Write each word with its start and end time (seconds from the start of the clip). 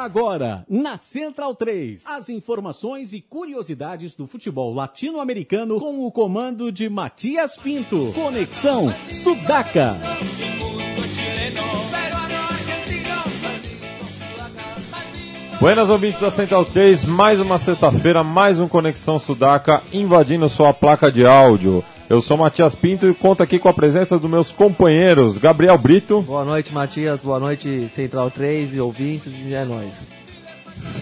Agora, 0.00 0.64
na 0.66 0.96
Central 0.96 1.54
3, 1.54 2.04
as 2.06 2.30
informações 2.30 3.12
e 3.12 3.20
curiosidades 3.20 4.14
do 4.14 4.26
futebol 4.26 4.72
latino-americano 4.72 5.78
com 5.78 6.06
o 6.06 6.10
comando 6.10 6.72
de 6.72 6.88
Matias 6.88 7.58
Pinto. 7.58 8.10
Conexão 8.14 8.90
Sudaca. 9.10 9.98
Buenas 15.60 15.90
ouvintes 15.90 16.22
da 16.22 16.30
Central 16.30 16.64
3, 16.64 17.04
mais 17.04 17.38
uma 17.38 17.58
sexta-feira, 17.58 18.24
mais 18.24 18.58
um 18.58 18.66
Conexão 18.66 19.18
Sudaca 19.18 19.82
invadindo 19.92 20.48
sua 20.48 20.72
placa 20.72 21.12
de 21.12 21.26
áudio. 21.26 21.84
Eu 22.10 22.20
sou 22.20 22.36
Matias 22.36 22.74
Pinto 22.74 23.08
e 23.08 23.14
conto 23.14 23.40
aqui 23.40 23.56
com 23.56 23.68
a 23.68 23.72
presença 23.72 24.18
dos 24.18 24.28
meus 24.28 24.50
companheiros 24.50 25.38
Gabriel 25.38 25.78
Brito. 25.78 26.20
Boa 26.22 26.44
noite, 26.44 26.74
Matias. 26.74 27.20
Boa 27.20 27.38
noite, 27.38 27.88
Central 27.94 28.32
3 28.32 28.74
e 28.74 28.80
ouvintes. 28.80 29.32
E 29.46 29.54
é 29.54 29.64
nóis. 29.64 29.94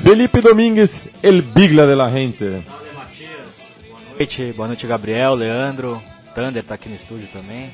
Felipe 0.02 0.42
Domingues, 0.42 1.08
El 1.22 1.40
Bigla 1.40 1.86
de 1.86 1.94
la 1.94 2.10
Gente. 2.10 2.44
Boa 2.44 4.00
noite, 4.18 4.52
boa 4.54 4.68
noite, 4.68 4.86
Gabriel, 4.86 5.34
Leandro. 5.34 5.98
Thunder 6.34 6.62
tá 6.62 6.74
aqui 6.74 6.90
no 6.90 6.96
estúdio 6.96 7.26
também. 7.32 7.70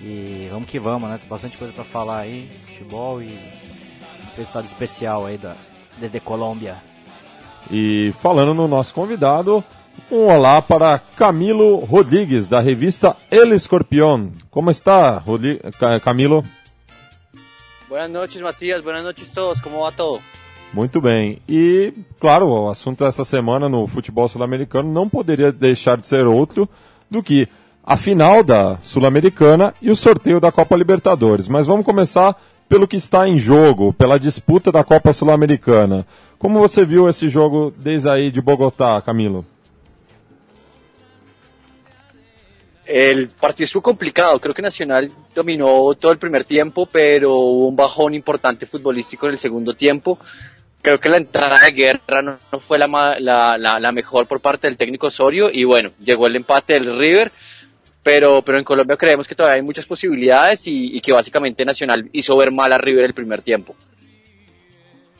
E 0.00 0.46
vamos 0.48 0.68
que 0.68 0.78
vamos, 0.78 1.10
né? 1.10 1.18
Tem 1.18 1.28
bastante 1.28 1.58
coisa 1.58 1.72
para 1.72 1.82
falar 1.82 2.20
aí, 2.20 2.48
futebol 2.68 3.20
e 3.20 3.36
estado 4.38 4.66
especial 4.66 5.26
aí 5.26 5.36
da 5.36 5.56
desde 5.98 6.20
Colômbia. 6.20 6.76
E 7.68 8.14
falando 8.22 8.54
no 8.54 8.68
nosso 8.68 8.94
convidado, 8.94 9.64
um 10.12 10.26
olá 10.26 10.60
para 10.60 10.98
Camilo 11.16 11.76
Rodrigues, 11.76 12.46
da 12.46 12.60
revista 12.60 13.16
El 13.30 13.54
Escorpión. 13.54 14.32
Como 14.50 14.70
está, 14.70 15.16
Rodri 15.16 15.58
Camilo? 16.04 16.44
Boas 17.88 18.10
noites, 18.10 18.42
Matias. 18.42 18.82
Boas 18.82 19.02
noites 19.02 19.30
a 19.30 19.34
todos. 19.34 19.60
Como 19.62 19.80
vai 19.80 19.90
todo? 19.92 20.20
Muito 20.74 21.00
bem. 21.00 21.40
E, 21.48 21.94
claro, 22.20 22.46
o 22.46 22.68
assunto 22.68 23.06
essa 23.06 23.24
semana 23.24 23.70
no 23.70 23.86
futebol 23.86 24.28
sul-americano 24.28 24.92
não 24.92 25.08
poderia 25.08 25.50
deixar 25.50 25.96
de 25.96 26.06
ser 26.06 26.26
outro 26.26 26.68
do 27.10 27.22
que 27.22 27.48
a 27.82 27.96
final 27.96 28.44
da 28.44 28.76
Sul-Americana 28.82 29.72
e 29.80 29.90
o 29.90 29.96
sorteio 29.96 30.38
da 30.38 30.52
Copa 30.52 30.76
Libertadores. 30.76 31.48
Mas 31.48 31.66
vamos 31.66 31.86
começar 31.86 32.38
pelo 32.68 32.86
que 32.86 32.96
está 32.96 33.26
em 33.26 33.38
jogo, 33.38 33.94
pela 33.94 34.20
disputa 34.20 34.70
da 34.70 34.84
Copa 34.84 35.10
Sul-Americana. 35.14 36.06
Como 36.38 36.58
você 36.58 36.84
viu 36.84 37.08
esse 37.08 37.30
jogo 37.30 37.72
desde 37.78 38.10
aí 38.10 38.30
de 38.30 38.42
Bogotá, 38.42 39.00
Camilo? 39.00 39.46
El 42.84 43.28
partido 43.28 43.64
estuvo 43.64 43.82
complicado, 43.82 44.40
creo 44.40 44.54
que 44.54 44.62
Nacional 44.62 45.10
dominó 45.34 45.94
todo 45.94 46.10
el 46.12 46.18
primer 46.18 46.44
tiempo, 46.44 46.86
pero 46.86 47.34
hubo 47.36 47.68
un 47.68 47.76
bajón 47.76 48.14
importante 48.14 48.66
futbolístico 48.66 49.26
en 49.26 49.32
el 49.32 49.38
segundo 49.38 49.74
tiempo. 49.74 50.18
Creo 50.80 50.98
que 50.98 51.08
la 51.08 51.18
entrada 51.18 51.60
de 51.60 51.70
guerra 51.70 52.22
no, 52.22 52.38
no 52.50 52.58
fue 52.58 52.78
la, 52.78 52.88
la, 53.20 53.56
la, 53.56 53.78
la, 53.78 53.92
mejor 53.92 54.26
por 54.26 54.40
parte 54.40 54.66
del 54.66 54.76
técnico 54.76 55.06
Osorio 55.06 55.48
y 55.52 55.62
bueno, 55.62 55.92
llegó 56.00 56.26
el 56.26 56.34
empate 56.34 56.74
del 56.74 56.98
River 56.98 57.30
pero, 58.02 58.42
pero 58.42 58.58
en 58.58 58.64
Colombia 58.64 58.96
creemos 58.96 59.28
que 59.28 59.34
todavía 59.34 59.56
hay 59.56 59.62
muchas 59.62 59.86
posibilidades 59.86 60.66
y, 60.66 60.96
y 60.96 61.00
que 61.00 61.12
básicamente 61.12 61.64
Nacional 61.64 62.08
hizo 62.12 62.36
ver 62.36 62.50
mal 62.50 62.72
a 62.72 62.78
River 62.78 63.04
el 63.04 63.14
primer 63.14 63.42
tiempo. 63.42 63.74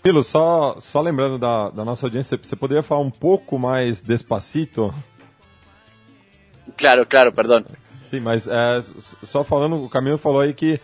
Milo, 0.05 0.25
só, 0.25 0.75
só 0.81 1.01
lembrando 1.01 1.39
da, 1.39 1.71
da 1.71 1.85
nossa 1.85 2.07
audiência, 2.07 2.37
você 2.37 2.57
poderia 2.57 2.83
falar 2.83 3.03
um 3.03 3.11
pouco 3.11 3.57
mais 3.57 4.03
despacito? 4.03 4.93
Claro, 6.77 7.07
claro, 7.07 7.33
perdão. 7.33 7.65
Sim, 8.05 8.21
mas 8.21 8.47
é, 8.47 8.83
só 9.23 9.43
falando, 9.43 9.83
o 9.83 9.89
Camilo 9.89 10.19
falou 10.19 10.41
aí 10.41 10.53
que 10.53 10.81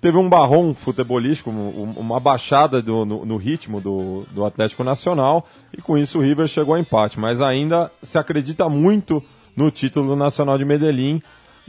teve 0.00 0.16
um 0.16 0.28
barrom 0.28 0.74
futebolístico, 0.74 1.50
uma 1.50 2.20
baixada 2.20 2.80
do, 2.80 3.04
no, 3.04 3.24
no, 3.24 3.36
ritmo 3.36 3.80
do, 3.80 4.24
do 4.30 4.44
Atlético 4.44 4.84
Nacional, 4.84 5.46
e 5.76 5.82
com 5.82 5.96
isso 5.98 6.18
o 6.18 6.22
River 6.22 6.46
chegou 6.46 6.74
ao 6.74 6.80
empate, 6.80 7.18
mas 7.18 7.40
ainda 7.40 7.90
se 8.02 8.18
acredita 8.18 8.68
muito 8.68 9.22
no 9.56 9.70
título 9.70 10.14
nacional 10.14 10.56
de 10.56 10.64
Medellín 10.64 11.20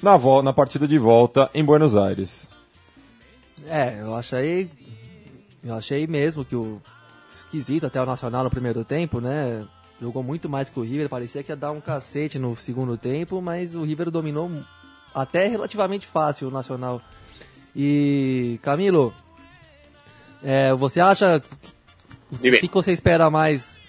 na, 0.02 0.18
na 0.44 0.54
partida 0.54 0.88
de 0.88 1.00
volta 1.00 1.50
em 1.54 1.64
Buenos 1.64 1.96
Aires. 1.96 2.50
É, 3.68 4.00
eu 4.02 4.14
achei. 4.14 4.70
Eu 5.64 5.76
achei 5.76 6.08
mesmo 6.08 6.46
que 6.46 6.56
o 6.56 6.82
esquisito 7.36 7.86
até 7.86 8.02
o 8.02 8.06
Nacional 8.06 8.44
no 8.44 8.50
primeiro 8.50 8.86
tempo, 8.86 9.20
né? 9.20 9.66
Jogou 10.02 10.24
muito 10.24 10.48
mais 10.48 10.70
que 10.70 10.80
o 10.80 10.84
River, 10.84 11.10
parecia 11.10 11.44
que 11.44 11.52
ia 11.52 11.56
dar 11.56 11.72
um 11.72 11.82
cacete 11.82 12.40
no 12.40 12.56
segundo 12.56 12.98
tempo, 12.98 13.42
mas 13.42 13.76
o 13.76 13.84
River 13.84 14.10
dominou 14.10 14.50
até 15.14 15.48
relativamente 15.48 16.08
fácil 16.08 16.48
o 16.48 16.52
Nacional. 16.52 17.02
E 17.76 18.60
Camilo, 18.62 19.14
é, 20.42 20.74
você 20.74 21.02
acha 21.02 21.42
o 22.32 22.38
que, 22.38 22.68
que 22.68 22.74
você 22.74 22.92
espera 22.92 23.30
mais 23.30 23.80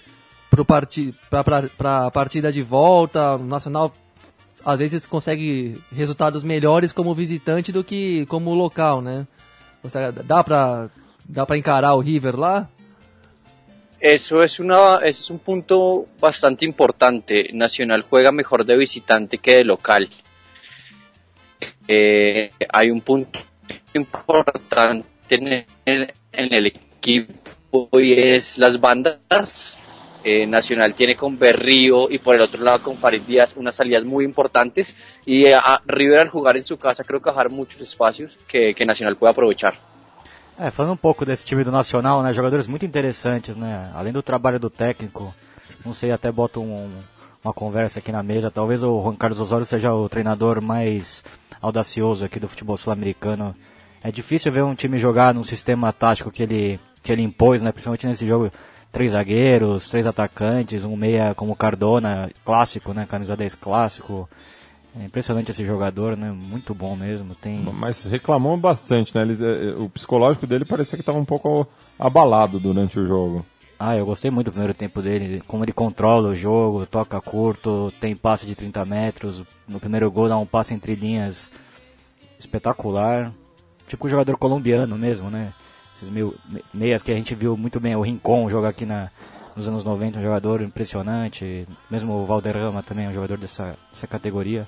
para 0.50 2.06
a 2.06 2.10
partida 2.10 2.50
de 2.50 2.62
volta. 2.62 3.37
O 3.37 3.44
Nacional 3.44 3.93
às 4.65 4.78
vezes 4.78 5.06
consegue 5.06 5.81
resultados 5.93 6.43
melhores 6.43 6.93
como 6.93 7.15
visitante 7.15 7.70
do 7.70 7.84
que 7.84 8.26
como 8.26 8.53
local, 8.53 9.00
né? 9.00 9.26
Você, 9.82 10.12
dá 10.12 10.43
para 10.44 10.91
dá 11.26 11.47
para 11.47 11.56
encarar 11.56 11.94
o 11.94 12.00
River 12.00 12.37
lá? 12.37 12.69
Eso 14.00 14.43
es, 14.43 14.59
una, 14.59 14.97
eso 14.97 15.22
es 15.22 15.31
un 15.31 15.41
punto 15.41 16.06
bastante 16.19 16.65
importante. 16.65 17.50
Nacional 17.53 18.06
juega 18.09 18.33
mejor 18.33 18.65
de 18.65 18.78
visitante 18.78 19.37
que 19.37 19.56
de 19.56 19.65
local. 19.65 20.09
Eh, 21.87 22.50
hay 22.72 22.91
un 22.91 23.03
punto 23.03 23.41
importante 23.93 25.34
en 25.34 25.66
el, 25.84 26.15
en 26.33 26.66
equipo 26.66 28.00
y 28.00 28.15
es 28.15 28.56
las 28.56 28.81
bandas 28.81 29.78
eh, 30.25 30.47
Nacional 30.47 30.94
tiene 30.94 31.15
con 31.15 31.38
Berrío 31.38 32.11
y 32.11 32.19
por 32.19 32.37
el 32.37 32.41
otro 32.41 32.62
lado 32.62 32.82
con 32.82 32.97
Farid 32.97 33.22
Díaz 33.22 33.55
unas 33.56 33.75
salidas 33.75 34.05
muy 34.05 34.25
importantes 34.25 34.94
y 35.27 35.47
a 35.47 35.81
River 35.87 36.21
al 36.21 36.28
jugar 36.28 36.56
em 36.56 36.62
sua 36.62 36.78
casa 36.78 37.05
creo 37.05 37.21
que 37.21 37.31
dejar 37.31 37.50
muitos 37.50 37.81
espaços 37.81 38.38
que, 38.47 38.75
que 38.75 38.87
Nacional 38.87 39.17
pode 39.17 39.31
aproveitar. 39.31 39.90
É, 40.62 40.71
falando 40.71 40.93
um 40.93 40.97
pouco 40.97 41.25
desse 41.25 41.43
time 41.43 41.65
do 41.65 41.72
Nacional, 41.72 42.22
né, 42.22 42.34
jogadores 42.34 42.69
muito 42.69 42.84
interessantes, 42.84 43.56
né, 43.56 43.91
além 43.94 44.12
do 44.12 44.22
trabalho 44.22 44.60
do 44.60 44.69
técnico, 44.69 45.34
não 45.82 45.94
sei, 45.94 46.12
até 46.12 46.31
boto 46.31 46.60
um, 46.60 46.91
uma 47.43 47.54
conversa 47.54 47.98
aqui 47.98 48.12
na 48.12 48.22
mesa, 48.22 48.50
talvez 48.50 48.82
o 48.82 49.00
Juan 49.00 49.16
Carlos 49.16 49.41
Osório 49.41 49.65
seja 49.65 49.94
o 49.94 50.06
treinador 50.06 50.60
mais 50.60 51.25
audacioso 51.62 52.26
aqui 52.26 52.38
do 52.38 52.47
futebol 52.47 52.76
sul-americano. 52.76 53.56
É 54.04 54.12
difícil 54.12 54.53
ver 54.53 54.62
um 54.62 54.75
time 54.75 54.99
jogar 54.99 55.32
num 55.32 55.43
sistema 55.43 55.94
tático 55.94 56.31
que 56.31 56.43
ele, 56.43 56.78
que 57.03 57.10
ele 57.10 57.22
impôs, 57.22 57.62
né, 57.62 57.72
principalmente 57.72 58.06
nesse 58.06 58.26
jogo 58.26 58.53
três 58.93 59.12
zagueiros, 59.12 59.88
três 59.88 60.06
atacantes, 60.06 60.84
um 60.84 60.94
meia 60.94 61.34
como 61.34 61.56
Cardona, 61.56 62.31
clássico, 62.44 62.93
né? 62.93 63.06
Camisa 63.09 63.34
10 63.34 63.54
clássico. 63.54 64.28
É 64.99 65.05
impressionante 65.05 65.51
esse 65.51 65.65
jogador, 65.65 66.17
né? 66.17 66.31
Muito 66.31 66.75
bom 66.75 66.97
mesmo. 66.97 67.34
Tem... 67.34 67.61
Mas 67.61 68.05
reclamou 68.05 68.56
bastante, 68.56 69.15
né? 69.15 69.23
Ele, 69.23 69.39
eh, 69.41 69.75
o 69.77 69.89
psicológico 69.89 70.47
dele 70.47 70.65
parecia 70.65 70.97
que 70.97 71.03
estava 71.03 71.19
um 71.19 71.25
pouco 71.25 71.67
abalado 71.99 72.59
durante 72.59 72.99
o 72.99 73.06
jogo. 73.06 73.47
Ah, 73.79 73.97
eu 73.97 74.05
gostei 74.05 74.31
muito 74.31 74.47
do 74.47 74.53
primeiro 74.53 74.75
tempo 74.75 75.00
dele, 75.00 75.43
como 75.47 75.65
ele 75.65 75.73
controla 75.73 76.29
o 76.29 76.34
jogo, 76.34 76.84
toca 76.84 77.19
curto, 77.21 77.91
tem 77.99 78.15
passe 78.15 78.47
de 78.47 78.55
30 78.55 78.84
metros, 78.84 79.43
no 79.67 79.81
primeiro 79.81 80.11
gol 80.11 80.29
dá 80.29 80.37
um 80.37 80.45
passe 80.45 80.75
entre 80.75 80.95
linhas 80.95 81.50
espetacular. 82.39 83.33
Tipo 83.87 84.06
o 84.06 84.11
jogador 84.11 84.37
colombiano 84.37 84.99
mesmo, 84.99 85.31
né? 85.31 85.55
esses 86.00 86.11
meias 86.73 87.03
que 87.03 87.12
a 87.12 87.15
gente 87.15 87.34
viu 87.34 87.56
muito 87.56 87.79
bem, 87.79 87.95
o 87.95 88.00
Rincon 88.00 88.49
joga 88.49 88.69
aqui 88.69 88.87
na, 88.87 89.11
nos 89.55 89.69
anos 89.69 89.84
90, 89.84 90.19
um 90.19 90.23
jogador 90.23 90.62
impressionante, 90.62 91.67
mesmo 91.91 92.15
o 92.15 92.27
Valderrama 92.27 92.83
também 92.83 93.06
é 93.06 93.09
um 93.11 93.12
jogador 93.12 93.37
dessa, 93.37 93.77
dessa 93.93 94.06
categoria. 94.06 94.67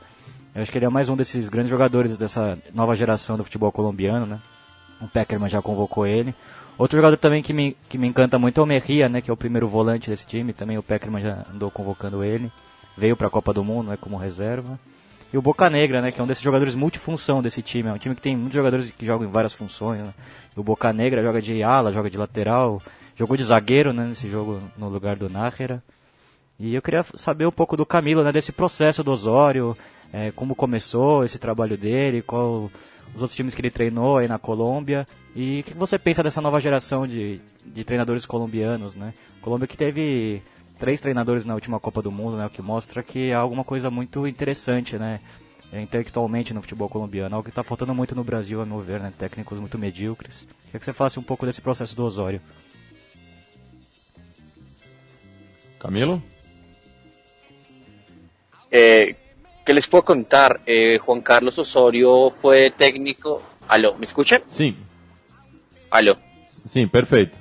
Eu 0.55 0.63
acho 0.63 0.71
que 0.71 0.79
ele 0.79 0.85
é 0.85 0.89
mais 0.89 1.09
um 1.09 1.17
desses 1.17 1.49
grandes 1.49 1.71
jogadores 1.71 2.17
dessa 2.17 2.59
nova 2.75 2.95
geração 2.95 3.37
do 3.37 3.45
futebol 3.45 3.73
colombiano, 3.73 4.27
né? 4.27 4.41
O 5.01 5.09
Peckerman 5.09 5.49
já 5.49 5.63
convocou 5.63 6.07
ele. 6.07 6.35
Outro 6.77 6.99
jogador 6.99 7.17
também 7.17 7.43
que 7.43 7.53
me, 7.53 7.77
que 7.89 7.97
me 7.97 8.07
encanta 8.07 8.39
muito 8.39 8.61
é 8.61 8.63
o 8.63 8.67
Mejia, 8.67 9.09
né? 9.09 9.21
Que 9.21 9.31
é 9.31 9.33
o 9.33 9.37
primeiro 9.37 9.67
volante 9.67 10.11
desse 10.11 10.27
time. 10.27 10.53
Também 10.53 10.77
o 10.77 10.83
Peckerman 10.83 11.23
já 11.23 11.45
andou 11.53 11.71
convocando 11.71 12.23
ele. 12.23 12.53
Veio 12.97 13.17
para 13.17 13.29
a 13.29 13.31
Copa 13.31 13.53
do 13.53 13.65
Mundo, 13.65 13.89
né? 13.89 13.97
Como 13.97 14.17
reserva. 14.17 14.79
E 15.33 15.39
o 15.39 15.41
Boca 15.41 15.71
Negra, 15.71 16.03
né, 16.03 16.13
que 16.13 16.21
é 16.21 16.25
um 16.25 16.27
desses 16.27 16.45
jogadores 16.45 16.75
multifunção 16.75 17.41
desse 17.41 17.63
time. 17.63 17.89
É 17.89 17.93
um 17.93 17.99
time 17.99 18.15
que 18.15 18.21
tem 18.21 18.37
muitos 18.37 18.55
jogadores 18.55 18.91
que 18.91 19.07
jogam 19.07 19.27
em 19.27 19.31
várias 19.31 19.55
funções. 19.55 20.03
Né? 20.03 20.13
O 20.55 20.63
Boca 20.63 20.93
Negra 20.93 21.23
joga 21.23 21.41
de 21.41 21.63
ala, 21.63 21.91
joga 21.91 22.11
de 22.11 22.19
lateral, 22.19 22.83
jogou 23.17 23.35
de 23.35 23.43
zagueiro 23.43 23.95
né, 23.95 24.05
nesse 24.05 24.29
jogo 24.29 24.59
no 24.77 24.91
lugar 24.91 25.17
do 25.17 25.31
Nájera. 25.31 25.83
E 26.59 26.75
eu 26.75 26.83
queria 26.83 27.03
saber 27.15 27.47
um 27.47 27.51
pouco 27.51 27.79
do 27.79 27.87
Camilo, 27.87 28.23
né, 28.23 28.31
desse 28.31 28.53
processo 28.53 29.03
do 29.03 29.11
Osório, 29.11 29.75
é, 30.13 30.31
como 30.33 30.55
começou 30.55 31.25
esse 31.25 31.39
trabalho 31.39 31.77
dele, 31.77 32.23
qual 32.23 32.71
os 33.15 33.23
outros 33.23 33.35
times 33.35 33.55
que 33.55 33.61
ele 33.61 33.71
treinou 33.71 34.19
aí 34.19 34.29
na 34.29 34.39
Colômbia. 34.39 35.07
E 35.35 35.61
o 35.61 35.65
que 35.65 35.75
você 35.75 35.99
pensa 35.99 36.23
dessa 36.23 36.41
nova 36.41 36.61
geração 36.61 37.07
de, 37.07 37.41
de 37.65 37.85
treinadores 37.85 38.27
colombianos, 38.27 38.95
né? 38.95 39.15
Colômbia 39.41 39.67
que 39.67 39.77
teve 39.77 40.43
três 40.83 41.01
treinadores 41.01 41.45
na 41.45 41.55
última 41.55 41.79
Copa 41.79 42.03
do 42.03 42.11
Mundo, 42.11 42.37
né, 42.37 42.47
o 42.47 42.51
que 42.51 42.61
mostra 42.61 43.05
que 43.05 43.31
é 43.31 43.35
alguma 43.35 43.63
coisa 43.63 43.89
muito 43.89 44.27
interessante, 44.27 44.99
né, 44.99 45.21
intelectualmente 45.73 46.53
no 46.53 46.61
futebol 46.61 46.89
colombiano, 46.89 47.37
algo 47.37 47.45
que 47.45 47.51
está 47.51 47.63
faltando 47.63 47.95
muito 47.95 48.17
no 48.17 48.25
Brasil, 48.25 48.61
a 48.61 48.67
meu 48.67 48.81
ver, 48.81 48.99
né, 48.99 49.13
técnicos 49.17 49.61
muito 49.61 49.79
medíocres. 49.79 50.45
Queria 50.65 50.81
que 50.81 50.85
você 50.85 50.93
falasse 50.93 51.21
um 51.21 51.23
pouco 51.23 51.47
desse 51.47 51.61
processo 51.61 51.95
do 51.95 52.05
Osório. 52.05 52.41
Camilo. 55.79 56.21
Eh, 58.73 59.15
¿Qué 59.65 59.73
les 59.75 59.87
puedo 59.87 60.05
contar? 60.05 60.61
Eh, 60.67 60.99
Juan 60.99 61.21
Carlos 61.21 61.59
Osorio 61.59 62.31
fue 62.31 62.71
técnico. 62.71 63.43
Aló, 63.69 63.95
¿me 63.97 64.05
escuchan? 64.05 64.43
Sí, 64.49 64.77
Aló. 65.91 66.17
sim, 66.67 66.89
perfeito. 66.89 67.39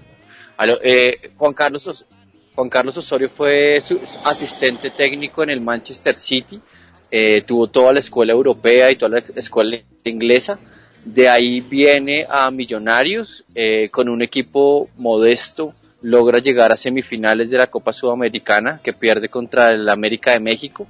Aló, 0.58 0.78
eh, 0.84 1.32
Juan, 1.38 1.54
Carlos, 1.54 1.88
Os- 1.88 2.06
Juan 2.54 2.70
Carlos 2.70 2.96
Osorio 2.98 3.30
fue 3.30 3.82
su 3.82 4.00
asistente 4.24 4.92
técnico 4.92 5.42
en 5.42 5.50
el 5.50 5.62
Manchester 5.62 6.14
City. 6.16 6.62
Eh, 7.10 7.44
tuvo 7.46 7.68
toda 7.68 7.92
la 7.94 8.00
escuela 8.00 8.32
europea 8.34 8.92
y 8.92 8.96
toda 8.96 9.10
la 9.20 9.24
escuela 9.36 9.80
inglesa. 10.04 10.60
De 11.04 11.28
ahí 11.28 11.62
viene 11.62 12.28
a 12.30 12.52
Millonarios 12.52 13.44
eh, 13.56 13.90
con 13.90 14.08
un 14.10 14.22
equipo 14.22 14.90
modesto. 14.98 15.74
Logra 16.04 16.40
llegar 16.40 16.72
a 16.72 16.78
semifinales 16.78 17.50
de 17.50 17.58
la 17.58 17.68
Copa 17.68 17.92
Sudamericana 17.94 18.80
que 18.84 18.94
pierde 18.94 19.30
contra 19.30 19.72
el 19.72 19.90
América 19.90 20.32
de 20.32 20.40
México. 20.40 20.88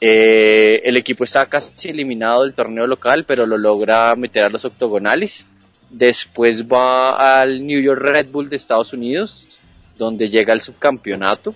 Eh, 0.00 0.80
el 0.84 0.96
equipo 0.96 1.24
está 1.24 1.46
casi 1.46 1.88
eliminado 1.88 2.44
del 2.44 2.54
torneo 2.54 2.86
local, 2.86 3.24
pero 3.24 3.46
lo 3.46 3.58
logra 3.58 4.14
meter 4.16 4.44
a 4.44 4.48
los 4.48 4.64
octogonales. 4.64 5.46
Después 5.90 6.64
va 6.66 7.40
al 7.40 7.66
New 7.66 7.80
York 7.80 8.00
Red 8.00 8.28
Bull 8.30 8.48
de 8.48 8.56
Estados 8.56 8.92
Unidos, 8.92 9.60
donde 9.96 10.28
llega 10.28 10.52
al 10.52 10.60
subcampeonato. 10.60 11.54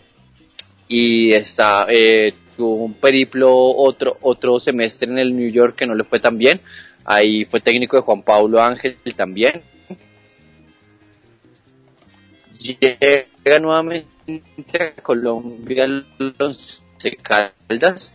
Y 0.89 1.33
está, 1.33 1.87
eh, 1.89 2.35
tuvo 2.57 2.85
un 2.85 2.95
periplo 2.95 3.55
otro, 3.55 4.17
otro 4.21 4.59
semestre 4.59 5.11
en 5.11 5.19
el 5.19 5.37
New 5.37 5.51
York 5.51 5.77
que 5.77 5.87
no 5.87 5.95
le 5.95 6.05
fue 6.05 6.19
tan 6.19 6.37
bien. 6.37 6.61
Ahí 7.05 7.45
fue 7.45 7.61
técnico 7.61 7.97
de 7.97 8.03
Juan 8.03 8.23
Pablo 8.23 8.61
Ángel 8.63 8.97
también. 9.17 9.63
Llega 12.59 13.59
nuevamente 13.61 14.07
a 14.79 15.03
Colombia 15.03 15.85
el 15.85 16.07
Once 17.03 17.17
Caldas. 17.17 18.15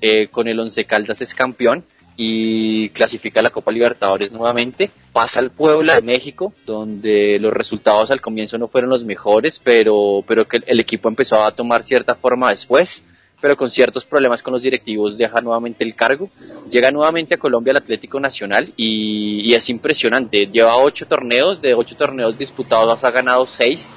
Eh, 0.00 0.28
con 0.28 0.46
el 0.46 0.60
Once 0.60 0.84
Caldas 0.84 1.20
es 1.22 1.34
campeón 1.34 1.84
y 2.16 2.90
clasifica 2.90 3.40
a 3.40 3.42
la 3.42 3.50
Copa 3.50 3.72
Libertadores 3.72 4.30
nuevamente. 4.30 4.90
Pasa 5.12 5.40
al 5.40 5.50
Puebla 5.50 5.96
de 5.96 6.02
México, 6.02 6.52
donde 6.64 7.38
los 7.40 7.52
resultados 7.52 8.10
al 8.10 8.20
comienzo 8.20 8.58
no 8.58 8.68
fueron 8.68 8.90
los 8.90 9.04
mejores, 9.04 9.58
pero, 9.62 10.22
pero 10.26 10.46
que 10.46 10.60
el 10.66 10.80
equipo 10.80 11.08
empezó 11.08 11.42
a 11.42 11.50
tomar 11.50 11.82
cierta 11.82 12.14
forma 12.14 12.50
después, 12.50 13.02
pero 13.40 13.56
con 13.56 13.68
ciertos 13.68 14.04
problemas 14.04 14.42
con 14.42 14.52
los 14.52 14.62
directivos 14.62 15.18
deja 15.18 15.40
nuevamente 15.40 15.84
el 15.84 15.94
cargo. 15.94 16.30
Llega 16.70 16.90
nuevamente 16.90 17.34
a 17.34 17.38
Colombia 17.38 17.72
al 17.72 17.78
Atlético 17.78 18.20
Nacional 18.20 18.72
y, 18.76 19.52
es 19.52 19.68
impresionante. 19.68 20.46
Lleva 20.46 20.76
ocho 20.76 21.06
torneos, 21.06 21.60
de 21.60 21.74
ocho 21.74 21.96
torneos 21.96 22.38
disputados 22.38 23.02
ha 23.02 23.10
ganado 23.10 23.44
seis. 23.46 23.96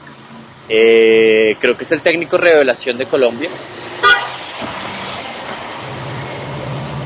Eh, 0.67 1.55
creo 1.59 1.77
que 1.77 1.83
es 1.83 1.91
el 1.91 2.01
técnico 2.01 2.37
revelación 2.37 2.97
de 2.97 3.05
Colombia. 3.05 3.49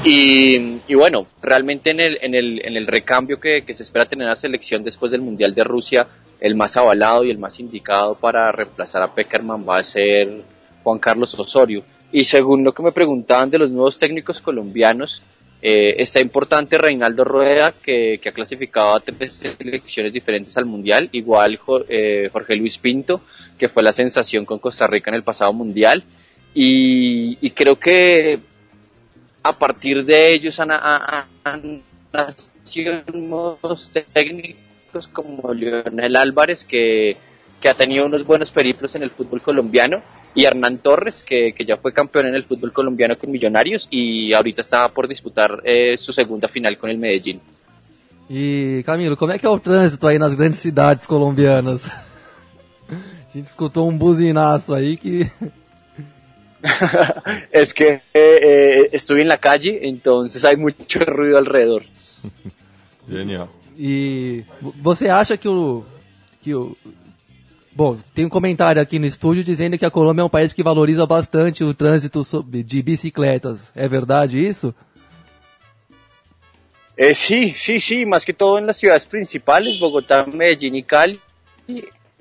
Y, 0.05 0.95
bueno, 0.95 1.27
realmente 1.41 1.91
en 1.91 1.99
el, 2.01 2.17
en 2.21 2.35
el, 2.35 2.65
en 2.65 2.75
el 2.75 2.87
recambio 2.87 3.37
que, 3.37 3.63
se 3.73 3.83
espera 3.83 4.05
tener 4.05 4.27
la 4.27 4.35
selección 4.35 4.83
después 4.83 5.11
del 5.11 5.21
Mundial 5.21 5.55
de 5.55 5.63
Rusia, 5.63 6.07
el 6.41 6.55
más 6.55 6.75
avalado 6.75 7.23
y 7.23 7.31
el 7.31 7.37
más 7.37 7.59
indicado 7.59 8.15
para 8.15 8.51
reemplazar 8.51 9.01
a 9.01 9.13
Peckerman 9.13 9.65
va 9.67 9.77
a 9.77 9.83
ser 9.83 10.43
Juan 10.83 10.99
Carlos 10.99 11.39
Osorio. 11.39 11.83
Y 12.11 12.25
según 12.25 12.65
lo 12.65 12.73
que 12.73 12.83
me 12.83 12.91
preguntaban 12.91 13.49
de 13.49 13.59
los 13.59 13.71
nuevos 13.71 13.97
técnicos 13.97 14.41
colombianos, 14.41 15.23
eh, 15.61 15.95
está 15.97 16.19
importante 16.19 16.77
Reinaldo 16.77 17.23
Rueda, 17.23 17.71
que, 17.71 18.19
que 18.21 18.27
ha 18.27 18.33
clasificado 18.33 18.95
a 18.95 18.99
tres 18.99 19.35
selecciones 19.57 20.11
diferentes 20.11 20.57
al 20.57 20.65
Mundial, 20.65 21.07
igual 21.13 21.57
eh, 21.87 22.29
Jorge 22.29 22.57
Luis 22.57 22.77
Pinto, 22.77 23.21
que 23.57 23.69
fue 23.69 23.81
la 23.81 23.93
sensación 23.93 24.43
con 24.43 24.59
Costa 24.59 24.85
Rica 24.85 25.09
en 25.09 25.15
el 25.15 25.23
pasado 25.23 25.53
Mundial. 25.53 26.03
Y, 26.55 27.49
creo 27.51 27.79
que 27.79 28.39
a 29.41 29.57
partir 29.57 30.05
de 30.05 30.33
ellos 30.33 30.59
han, 30.59 30.71
han- 30.71 31.25
han 31.43 31.81
nacido 32.13 33.01
nuevos 33.13 33.91
técnicos 34.13 35.07
como 35.11 35.53
Leonel 35.53 36.15
Álvarez, 36.15 36.63
que, 36.65 37.17
que 37.59 37.69
ha 37.69 37.73
tenido 37.73 38.05
unos 38.05 38.25
buenos 38.25 38.51
periplos 38.51 38.95
en 38.95 39.03
el 39.03 39.09
fútbol 39.09 39.41
colombiano, 39.41 40.01
y 40.35 40.45
Hernán 40.45 40.77
Torres, 40.79 41.23
que, 41.23 41.53
que 41.53 41.65
ya 41.65 41.77
fue 41.77 41.93
campeón 41.93 42.27
en 42.27 42.35
el 42.35 42.43
fútbol 42.45 42.71
colombiano 42.71 43.17
con 43.17 43.31
Millonarios 43.31 43.87
y 43.91 44.33
ahorita 44.33 44.61
está 44.61 44.89
por 44.89 45.07
disputar 45.07 45.61
eh, 45.63 45.95
su 45.97 46.11
segunda 46.13 46.47
final 46.47 46.77
con 46.77 46.89
el 46.89 46.97
Medellín. 46.97 47.39
E, 48.29 48.81
Camilo, 48.85 49.17
como 49.17 49.31
é 49.33 49.37
que 49.39 49.45
é 49.45 49.49
o 49.49 49.59
trânsito 49.59 50.07
aí 50.07 50.17
nas 50.17 50.33
grandes 50.33 50.59
cidades 50.59 51.05
colombianas? 51.05 51.85
A 52.89 53.31
gente 53.33 53.47
escutou 53.47 53.89
um 53.89 53.97
buzinaço 53.97 54.73
aí 54.73 54.95
que. 54.95 55.29
es 57.51 57.73
que 57.73 57.87
eh, 57.89 58.01
eh, 58.13 58.89
estoy 58.93 59.21
en 59.21 59.27
la 59.27 59.37
calle, 59.37 59.79
entonces 59.83 60.43
hay 60.45 60.55
mucho 60.57 60.99
ruido 61.05 61.37
alrededor. 61.37 61.83
Genial. 63.09 63.49
E 63.77 64.43
vo- 64.61 64.73
você 64.81 65.09
acha 65.09 65.35
que 65.37 65.47
o. 65.47 65.83
que 66.41 66.53
o. 66.55 66.75
Bom, 67.75 67.97
tem 68.13 68.23
um 68.23 68.29
comentário 68.29 68.79
aqui 68.81 68.99
no 68.99 69.05
estúdio 69.05 69.43
dizendo 69.43 69.77
que 69.79 69.85
a 69.85 69.89
Colômbia 69.91 70.21
é 70.21 70.25
um 70.25 70.29
país 70.29 70.53
que 70.53 70.61
valoriza 70.63 71.05
bastante 71.07 71.63
o 71.63 71.73
trânsito 71.73 72.21
de 72.47 72.81
bicicletas. 72.83 73.71
É 73.75 73.87
verdade 73.87 74.37
isso? 74.39 74.73
Eh, 76.95 77.15
sí, 77.15 77.51
sí, 77.55 77.79
sí, 77.79 78.05
más 78.05 78.23
que 78.23 78.33
todo 78.33 78.59
en 78.59 78.67
las 78.67 78.77
ciudades 78.77 79.05
principales, 79.07 79.79
Bogotá, 79.79 80.23
Medellín 80.27 80.75
y 80.75 80.83
Cali. 80.83 81.19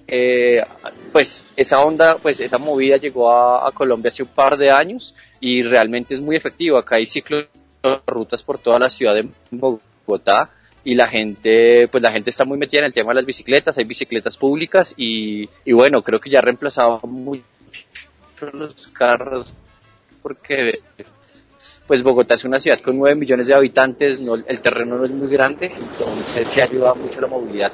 Eh, 0.06 0.62
pues 1.12 1.44
esa 1.56 1.80
onda, 1.80 2.18
pues 2.18 2.40
esa 2.40 2.58
movida 2.58 2.96
llegó 2.96 3.30
a, 3.32 3.70
Colombia 3.72 4.08
hace 4.08 4.22
un 4.22 4.28
par 4.28 4.56
de 4.56 4.70
años 4.70 5.14
y 5.40 5.62
realmente 5.62 6.14
es 6.14 6.20
muy 6.20 6.36
efectiva. 6.36 6.80
Acá 6.80 6.96
hay 6.96 7.06
ciclorrutas 7.06 8.42
por 8.42 8.58
toda 8.58 8.78
la 8.78 8.90
ciudad 8.90 9.14
de 9.14 9.28
Bogotá 9.50 10.50
y 10.84 10.94
la 10.94 11.06
gente, 11.06 11.88
pues 11.88 12.02
la 12.02 12.12
gente 12.12 12.30
está 12.30 12.44
muy 12.44 12.58
metida 12.58 12.80
en 12.80 12.86
el 12.86 12.92
tema 12.92 13.10
de 13.10 13.16
las 13.16 13.26
bicicletas, 13.26 13.78
hay 13.78 13.84
bicicletas 13.84 14.36
públicas 14.36 14.94
y, 14.96 15.48
y 15.64 15.72
bueno, 15.72 16.02
creo 16.02 16.20
que 16.20 16.30
ya 16.30 16.40
ha 16.40 16.42
reemplazado 16.42 17.00
mucho 17.04 17.44
los 18.52 18.88
carros 18.88 19.54
porque 20.22 20.80
pues 21.86 22.02
Bogotá 22.02 22.34
es 22.34 22.44
una 22.44 22.60
ciudad 22.60 22.80
con 22.80 22.96
9 22.98 23.16
millones 23.16 23.48
de 23.48 23.54
habitantes, 23.54 24.20
no, 24.20 24.34
el 24.34 24.60
terreno 24.60 24.96
no 24.96 25.04
es 25.04 25.10
muy 25.10 25.28
grande, 25.28 25.66
entonces 25.66 26.48
se 26.48 26.62
ayuda 26.62 26.94
mucho 26.94 27.20
la 27.20 27.26
movilidad. 27.26 27.72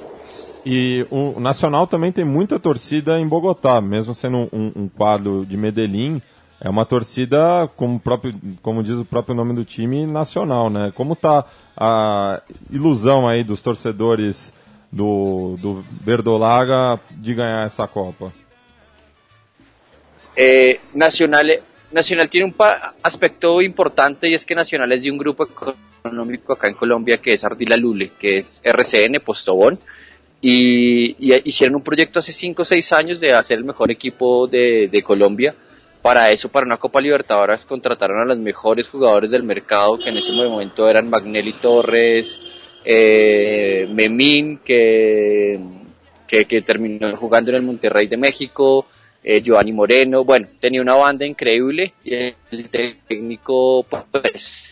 E 0.70 1.06
o 1.10 1.40
Nacional 1.40 1.86
também 1.86 2.12
tem 2.12 2.26
muita 2.26 2.58
torcida 2.58 3.18
em 3.18 3.26
Bogotá, 3.26 3.80
mesmo 3.80 4.12
sendo 4.14 4.50
um, 4.52 4.70
um 4.76 4.86
quadro 4.86 5.46
de 5.46 5.56
Medellín, 5.56 6.20
é 6.60 6.68
uma 6.68 6.84
torcida, 6.84 7.66
como, 7.74 7.98
próprio, 7.98 8.34
como 8.60 8.82
diz 8.82 8.98
o 8.98 9.04
próprio 9.04 9.34
nome 9.34 9.54
do 9.54 9.64
time, 9.64 10.04
nacional, 10.04 10.68
né? 10.68 10.92
Como 10.94 11.16
tá 11.16 11.46
a 11.74 12.42
ilusão 12.70 13.26
aí 13.26 13.42
dos 13.42 13.62
torcedores 13.62 14.52
do, 14.92 15.56
do 15.58 15.82
Verdolaga 16.04 17.00
de 17.12 17.32
ganhar 17.32 17.64
essa 17.64 17.86
Copa? 17.88 18.30
Eh, 20.36 20.80
Nacional, 20.92 21.46
Nacional 21.90 22.28
un 22.44 22.52
pa- 22.52 22.94
aspecto 23.02 23.62
importante 23.62 24.28
y 24.28 24.34
es 24.34 24.44
que 24.44 24.54
Nacional 24.54 24.92
es 24.92 25.02
de 25.02 25.10
un 25.10 25.16
grupo 25.16 25.46
económico 26.04 26.52
acá 26.52 26.68
en 26.68 26.74
Colombia 26.74 27.16
que 27.18 27.32
es 27.32 27.42
Ardila 27.42 27.76
Lule, 27.78 28.12
que 28.18 28.36
es 28.38 28.60
RCN, 28.62 29.20
Postobón, 29.24 29.78
y, 30.40 31.16
hicieron 31.44 31.76
un 31.76 31.82
proyecto 31.82 32.20
hace 32.20 32.32
5 32.32 32.62
o 32.62 32.64
6 32.64 32.92
años 32.92 33.20
de 33.20 33.32
hacer 33.32 33.58
el 33.58 33.64
mejor 33.64 33.90
equipo 33.90 34.46
de, 34.46 34.88
de 34.90 35.02
Colombia. 35.02 35.54
Para 36.02 36.30
eso, 36.30 36.48
para 36.48 36.64
una 36.64 36.76
Copa 36.76 37.00
Libertadores, 37.00 37.64
contrataron 37.64 38.20
a 38.20 38.24
los 38.24 38.38
mejores 38.38 38.88
jugadores 38.88 39.30
del 39.30 39.42
mercado, 39.42 39.98
que 39.98 40.10
en 40.10 40.16
ese 40.16 40.32
momento 40.32 40.88
eran 40.88 41.10
Magnelli 41.10 41.52
Torres, 41.54 42.40
eh, 42.84 43.88
Memín, 43.90 44.58
que, 44.64 45.58
que, 46.26 46.44
que 46.44 46.62
terminó 46.62 47.16
jugando 47.16 47.50
en 47.50 47.56
el 47.56 47.62
Monterrey 47.62 48.06
de 48.06 48.16
México, 48.16 48.86
eh, 49.24 49.42
Giovanni 49.42 49.72
Moreno, 49.72 50.24
bueno, 50.24 50.46
tenía 50.60 50.80
una 50.80 50.94
banda 50.94 51.26
increíble 51.26 51.92
y 52.04 52.14
el 52.14 52.34
técnico, 53.06 53.84
pues, 53.84 54.67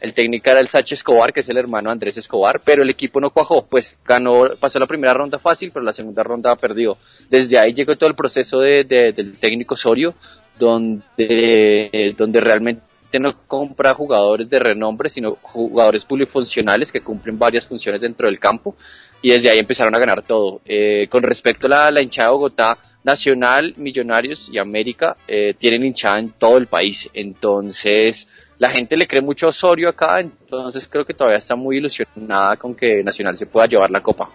el 0.00 0.14
técnico 0.14 0.48
era 0.50 0.60
el 0.60 0.68
Sacho 0.68 0.94
Escobar, 0.94 1.32
que 1.32 1.40
es 1.40 1.48
el 1.48 1.56
hermano 1.56 1.90
de 1.90 1.92
Andrés 1.94 2.16
Escobar, 2.16 2.60
pero 2.64 2.82
el 2.82 2.90
equipo 2.90 3.20
no 3.20 3.30
cuajó, 3.30 3.66
pues 3.66 3.96
ganó, 4.04 4.44
pasó 4.60 4.78
la 4.78 4.86
primera 4.86 5.12
ronda 5.14 5.38
fácil, 5.38 5.70
pero 5.72 5.84
la 5.84 5.92
segunda 5.92 6.22
ronda 6.22 6.54
perdió. 6.56 6.96
Desde 7.28 7.58
ahí 7.58 7.72
llegó 7.72 7.96
todo 7.96 8.08
el 8.08 8.14
proceso 8.16 8.60
de, 8.60 8.84
de- 8.84 9.12
del 9.12 9.38
técnico 9.38 9.74
Osorio, 9.74 10.14
donde, 10.58 11.90
eh, 11.92 12.14
donde 12.16 12.40
realmente 12.40 12.82
no 13.20 13.34
compra 13.46 13.94
jugadores 13.94 14.48
de 14.50 14.58
renombre, 14.58 15.08
sino 15.08 15.36
jugadores 15.42 16.04
polifuncionales 16.04 16.92
que 16.92 17.00
cumplen 17.00 17.38
varias 17.38 17.66
funciones 17.66 18.00
dentro 18.00 18.28
del 18.28 18.38
campo, 18.38 18.76
y 19.22 19.30
desde 19.30 19.50
ahí 19.50 19.58
empezaron 19.58 19.94
a 19.94 19.98
ganar 19.98 20.22
todo. 20.22 20.60
Eh, 20.64 21.08
con 21.08 21.22
respecto 21.22 21.66
a 21.66 21.70
la, 21.70 21.90
la 21.90 22.02
hinchada 22.02 22.28
de 22.28 22.34
Bogotá, 22.34 22.78
Nacional, 23.04 23.74
Millonarios 23.78 24.50
y 24.52 24.58
América 24.58 25.16
eh, 25.26 25.54
tienen 25.56 25.84
hinchada 25.84 26.18
en 26.18 26.30
todo 26.30 26.58
el 26.58 26.66
país, 26.66 27.08
entonces 27.14 28.27
la 28.58 28.70
gente 28.70 28.96
le 28.96 29.06
cree 29.06 29.22
mucho 29.22 29.46
a 29.46 29.50
Osorio 29.50 29.88
acá, 29.88 30.20
entonces 30.20 30.88
creo 30.88 31.04
que 31.04 31.14
todavía 31.14 31.38
está 31.38 31.54
muy 31.54 31.76
ilusionada 31.76 32.56
con 32.56 32.74
que 32.74 33.02
Nacional 33.02 33.38
se 33.38 33.46
pueda 33.46 33.66
llevar 33.66 33.90
la 33.90 34.00
copa. 34.00 34.28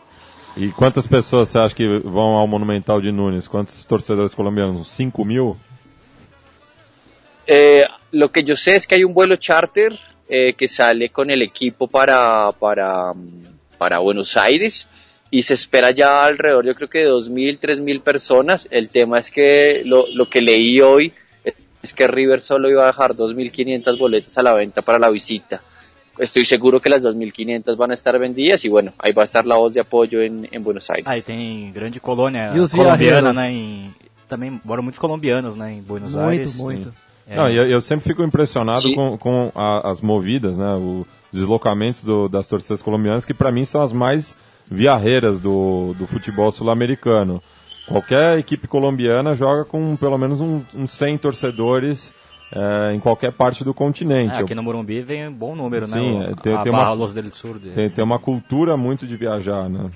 E 0.55 0.71
quantas 0.71 1.07
pessoas 1.07 1.49
você 1.49 1.57
acha 1.57 1.75
que 1.75 1.99
vão 1.99 2.37
ao 2.37 2.47
Monumental 2.47 3.01
de 3.01 3.11
Nunes? 3.11 3.47
Quantos 3.47 3.83
torcedores 3.85 4.35
colombianos? 4.35 4.87
5 4.87 5.25
mil? 5.25 5.55
Eh, 7.47 7.83
lo 8.11 8.31
que 8.31 8.43
yo 8.43 8.55
sé 8.55 8.75
es 8.75 8.85
que 8.85 8.95
hay 8.95 9.03
un 9.03 9.15
vuelo 9.15 9.35
charter 9.35 9.99
eh, 10.29 10.53
que 10.53 10.67
sale 10.67 11.09
con 11.09 11.31
el 11.31 11.41
equipo 11.41 11.87
para, 11.87 12.51
para, 12.59 13.13
para 13.79 13.97
Buenos 13.97 14.37
Aires 14.37 14.87
y 15.31 15.41
se 15.41 15.55
espera 15.55 15.89
ya 15.89 16.23
alrededor, 16.23 16.63
yo 16.63 16.75
creo 16.75 16.87
que 16.87 16.99
de 16.99 17.09
2.000, 17.09 17.59
3.000 17.59 18.01
personas. 18.01 18.67
El 18.69 18.89
tema 18.89 19.17
es 19.17 19.31
que 19.31 19.81
lo, 19.83 20.05
lo 20.13 20.29
que 20.29 20.41
leí 20.41 20.79
hoy 20.81 21.11
es 21.83 21.93
que 21.93 22.07
River 22.07 22.41
solo 22.41 22.69
iba 22.69 22.83
a 22.83 22.87
dejar 22.87 23.13
2.500 23.15 23.97
boletas 23.99 24.35
a 24.37 24.41
la 24.43 24.53
venta 24.53 24.81
para 24.81 24.97
la 24.97 25.09
visita. 25.11 25.61
Estoy 26.17 26.45
seguro 26.45 26.79
que 26.79 26.89
las 26.89 27.03
2.500 27.03 27.75
van 27.75 27.91
a 27.91 27.93
estar 27.95 28.17
vendidas 28.19 28.63
y 28.65 28.69
bueno, 28.69 28.93
ahí 28.99 29.11
va 29.13 29.23
a 29.23 29.25
estar 29.25 29.45
la 29.45 29.55
voz 29.55 29.73
de 29.73 29.81
apoyo 29.81 30.21
en, 30.21 30.47
en 30.51 30.63
Buenos 30.63 30.89
Aires. 30.89 31.05
Aí 31.07 31.21
tem 31.21 31.71
grande 31.71 31.99
colônia 31.99 32.51
colombiana, 32.71 33.33
né? 33.33 33.51
Em, 33.51 33.93
também 34.29 34.59
moram 34.63 34.81
muitos 34.83 34.99
colombianos, 34.99 35.55
né? 35.55 35.73
Em 35.73 35.81
Buenos 35.81 36.13
Muito, 36.13 36.27
Aires. 36.29 36.55
muito. 36.57 36.93
É. 37.27 37.35
Não, 37.35 37.49
eu, 37.49 37.67
eu 37.67 37.81
sempre 37.81 38.05
fico 38.07 38.21
impressionado 38.23 38.81
Sim. 38.81 38.93
com, 38.95 39.17
com 39.17 39.51
a- 39.55 39.89
as 39.89 40.01
movidas, 40.01 40.55
né? 40.57 40.73
O- 40.75 41.05
os 41.31 41.39
deslocamentos 41.39 42.03
do- 42.03 42.27
das 42.29 42.45
torcidas 42.47 42.81
colombianas, 42.81 43.25
que 43.25 43.33
para 43.33 43.51
mim 43.51 43.65
são 43.65 43.81
as 43.81 43.91
mais 43.91 44.35
viarreiras 44.69 45.39
do, 45.39 45.95
do 45.97 46.05
futebol 46.05 46.51
sul-americano. 46.51 47.41
Qualquer 47.87 48.37
equipe 48.39 48.67
colombiana 48.67 49.35
joga 49.35 49.65
com 49.65 49.95
pelo 49.95 50.17
menos 50.17 50.39
um, 50.39 50.61
uns 50.73 50.91
100 50.91 51.17
torcedores 51.17 52.15
eh, 52.51 52.93
em 52.95 52.99
qualquer 52.99 53.31
parte 53.33 53.63
do 53.63 53.73
continente. 53.73 54.37
É, 54.37 54.39
aqui 54.41 54.55
no 54.55 54.63
Morumbi 54.63 55.01
vem 55.01 55.27
um 55.27 55.33
bom 55.33 55.55
número, 55.55 55.85
né? 55.87 55.97
Sim, 55.97 56.17
O- 56.19 56.23
é, 56.23 56.35
tem- 56.41 56.53
a 56.55 56.61
tem 56.63 56.71
uma- 56.71 56.79
Barra 56.83 56.93
Los 56.93 57.13
del 57.13 57.29
Sur. 57.31 57.59
de- 57.59 57.71
Tem, 57.71 57.89
tem 57.89 58.03
uma 58.03 58.19
cultura 58.19 58.77
muito 58.77 59.05
de 59.05 59.17
viajar, 59.17 59.69
né? 59.69 59.89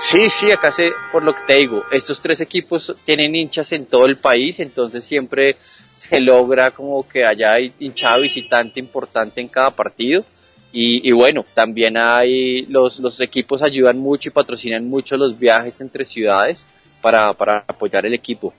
Sí, 0.00 0.30
sí, 0.30 0.52
acá 0.52 0.70
se, 0.70 0.92
por 1.10 1.24
lo 1.24 1.34
que 1.34 1.42
te 1.44 1.54
digo, 1.56 1.82
estos 1.90 2.20
tres 2.20 2.40
equipos 2.40 2.94
tienen 3.04 3.34
hinchas 3.34 3.72
en 3.72 3.84
todo 3.84 4.06
el 4.06 4.16
país, 4.16 4.60
entonces 4.60 5.02
siempre 5.04 5.56
se 5.92 6.20
logra 6.20 6.70
como 6.70 7.02
que 7.02 7.24
haya 7.24 7.58
hinchada 7.80 8.18
visitante 8.18 8.78
importante 8.78 9.40
en 9.40 9.48
cada 9.48 9.72
partido. 9.72 10.24
Y, 10.72 11.08
y 11.08 11.12
bueno, 11.12 11.44
también 11.54 11.96
hay, 11.96 12.66
los, 12.66 12.98
los 13.00 13.20
equipos 13.20 13.62
ayudan 13.62 13.98
mucho 13.98 14.28
y 14.28 14.32
patrocinan 14.32 14.86
mucho 14.88 15.16
los 15.16 15.38
viajes 15.38 15.80
entre 15.80 16.04
ciudades 16.04 16.66
para, 17.00 17.32
para 17.32 17.64
apoyar 17.66 18.04
el 18.04 18.12
equipo. 18.14 18.52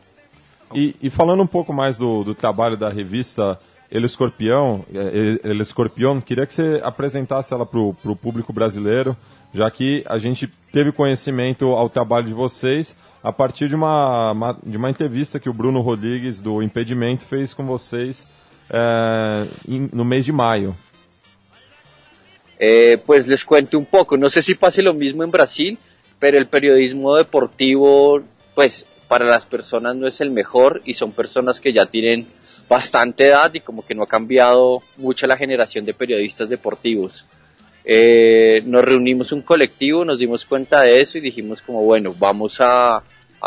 E, 0.74 1.10
falando 1.10 1.42
um 1.44 1.48
pouco 1.48 1.72
mais 1.74 1.98
do, 1.98 2.24
do 2.24 2.34
trabalho 2.36 2.76
da 2.78 2.90
revista 2.90 3.60
El 3.92 4.06
Escorpião, 4.06 4.86
eh, 4.94 5.40
El 5.44 5.62
Escorpião, 5.62 6.22
queria 6.22 6.46
que 6.46 6.54
você 6.54 6.80
apresentasse 6.84 7.54
ela 7.54 7.66
para 7.66 7.80
o 7.80 8.16
público 8.16 8.54
brasileiro, 8.54 9.16
já 9.54 9.70
que 9.72 10.04
a 10.08 10.18
gente 10.20 10.48
teve 10.72 10.92
conhecimento 10.92 11.66
ao 11.74 11.90
trabalho 11.90 12.28
de 12.28 12.34
vocês 12.34 12.96
a 13.24 13.32
partir 13.34 13.68
de 13.68 13.76
uma, 13.76 14.32
uma- 14.32 14.58
de 14.64 14.78
uma 14.78 14.90
entrevista 14.92 15.40
que 15.40 15.50
o 15.50 15.54
Bruno 15.54 15.82
Rodrigues, 15.82 16.40
do 16.40 16.62
Impedimento, 16.62 17.24
fez 17.26 17.52
com 17.54 17.66
vocês 17.66 18.28
eh, 18.70 19.48
em- 19.68 19.90
no 19.92 20.06
mês 20.06 20.24
de 20.26 20.32
maio. 20.32 20.76
Eh, 22.62 22.98
pues 23.06 23.26
les 23.28 23.46
cuento 23.46 23.78
un 23.78 23.86
poco, 23.86 24.18
no 24.18 24.30
sé 24.30 24.42
si 24.42 24.54
pase 24.54 24.82
lo 24.82 24.94
mismo 24.94 25.24
en 25.24 25.32
Brasil, 25.32 25.78
pero 26.20 26.38
el 26.38 26.48
periodismo 26.48 27.16
deportivo, 27.16 28.22
pues 28.54 28.86
para 29.08 29.26
las 29.26 29.46
personas 29.46 29.96
no 29.96 30.08
es 30.08 30.20
el 30.20 30.30
mejor 30.30 30.82
y 30.84 30.94
son 30.94 31.14
personas 31.14 31.62
que 31.62 31.72
ya 31.72 31.86
tienen 31.86 32.28
bastante 32.68 33.28
edad 33.28 33.52
y 33.54 33.62
como 33.62 33.86
que 33.86 33.96
no 33.96 34.04
ha 34.04 34.08
cambiado 34.08 34.84
mucho 34.98 35.26
la 35.26 35.38
generación 35.38 35.86
de 35.86 35.94
periodistas 35.94 36.50
deportivos. 36.50 37.26
Eh, 37.86 38.62
nos 38.66 38.84
reunimos 38.84 39.32
un 39.32 39.42
colectivo, 39.42 40.04
nos 40.04 40.20
dimos 40.20 40.46
cuenta 40.46 40.82
de 40.82 41.00
eso 41.00 41.18
y 41.18 41.22
dijimos 41.22 41.62
como 41.62 41.82
bueno, 41.84 42.14
vamos 42.20 42.58
a, 42.60 43.02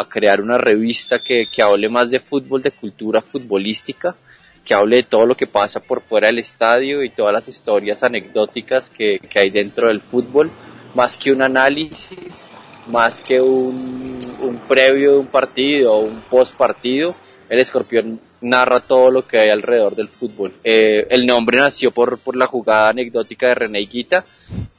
crear 0.09 0.41
una 0.41 0.57
revista 0.57 1.19
que 1.19 1.47
hable 1.63 1.91
más 1.91 2.11
de 2.11 2.19
fútbol, 2.19 2.63
de 2.63 2.71
cultura 2.71 3.21
futbolística, 3.21 4.17
que 4.65 4.75
hable 4.75 4.97
de 4.97 5.03
todo 5.03 5.27
lo 5.27 5.37
que 5.37 5.47
pasa 5.47 5.81
por 5.81 6.03
fuera 6.03 6.29
del 6.29 6.39
estadio 6.39 7.03
y 7.03 7.11
todas 7.11 7.33
las 7.33 7.49
historias 7.49 8.03
anecdóticas 8.03 8.91
que, 8.91 9.19
que 9.19 9.39
hay 9.39 9.51
dentro 9.51 9.89
del 9.89 10.01
fútbol, 10.01 10.51
más 10.95 11.17
que 11.17 11.33
un 11.33 11.43
análisis, 11.43 12.49
más 12.87 13.21
que 13.21 13.41
un, 13.41 14.21
un 14.41 14.57
previo 14.69 15.13
de 15.13 15.19
un 15.19 15.27
partido 15.27 15.95
o 15.95 16.01
un 16.01 16.21
post 16.31 16.57
partido, 16.57 17.15
el 17.49 17.59
escorpión 17.59 18.21
narra 18.41 18.81
todo 18.81 19.11
lo 19.11 19.27
que 19.27 19.39
hay 19.39 19.51
alrededor 19.51 19.95
del 19.95 20.09
fútbol. 20.09 20.53
Eh, 20.65 21.07
el 21.11 21.27
nombre 21.27 21.59
nació 21.59 21.91
por, 21.91 22.19
por 22.19 22.37
la 22.37 22.47
jugada 22.47 22.89
anecdótica 22.89 23.49
de 23.49 23.55
René 23.55 23.81
Higuita 23.81 24.25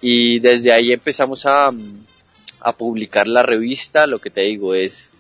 y 0.02 0.40
desde 0.40 0.72
ahí 0.72 0.92
empezamos 0.92 1.46
a, 1.46 1.72
a 2.60 2.74
publicar 2.76 3.28
la 3.28 3.44
revista, 3.44 4.08
lo 4.08 4.20
que 4.20 4.30
te 4.30 4.42
digo 4.42 4.74
es 4.74 5.12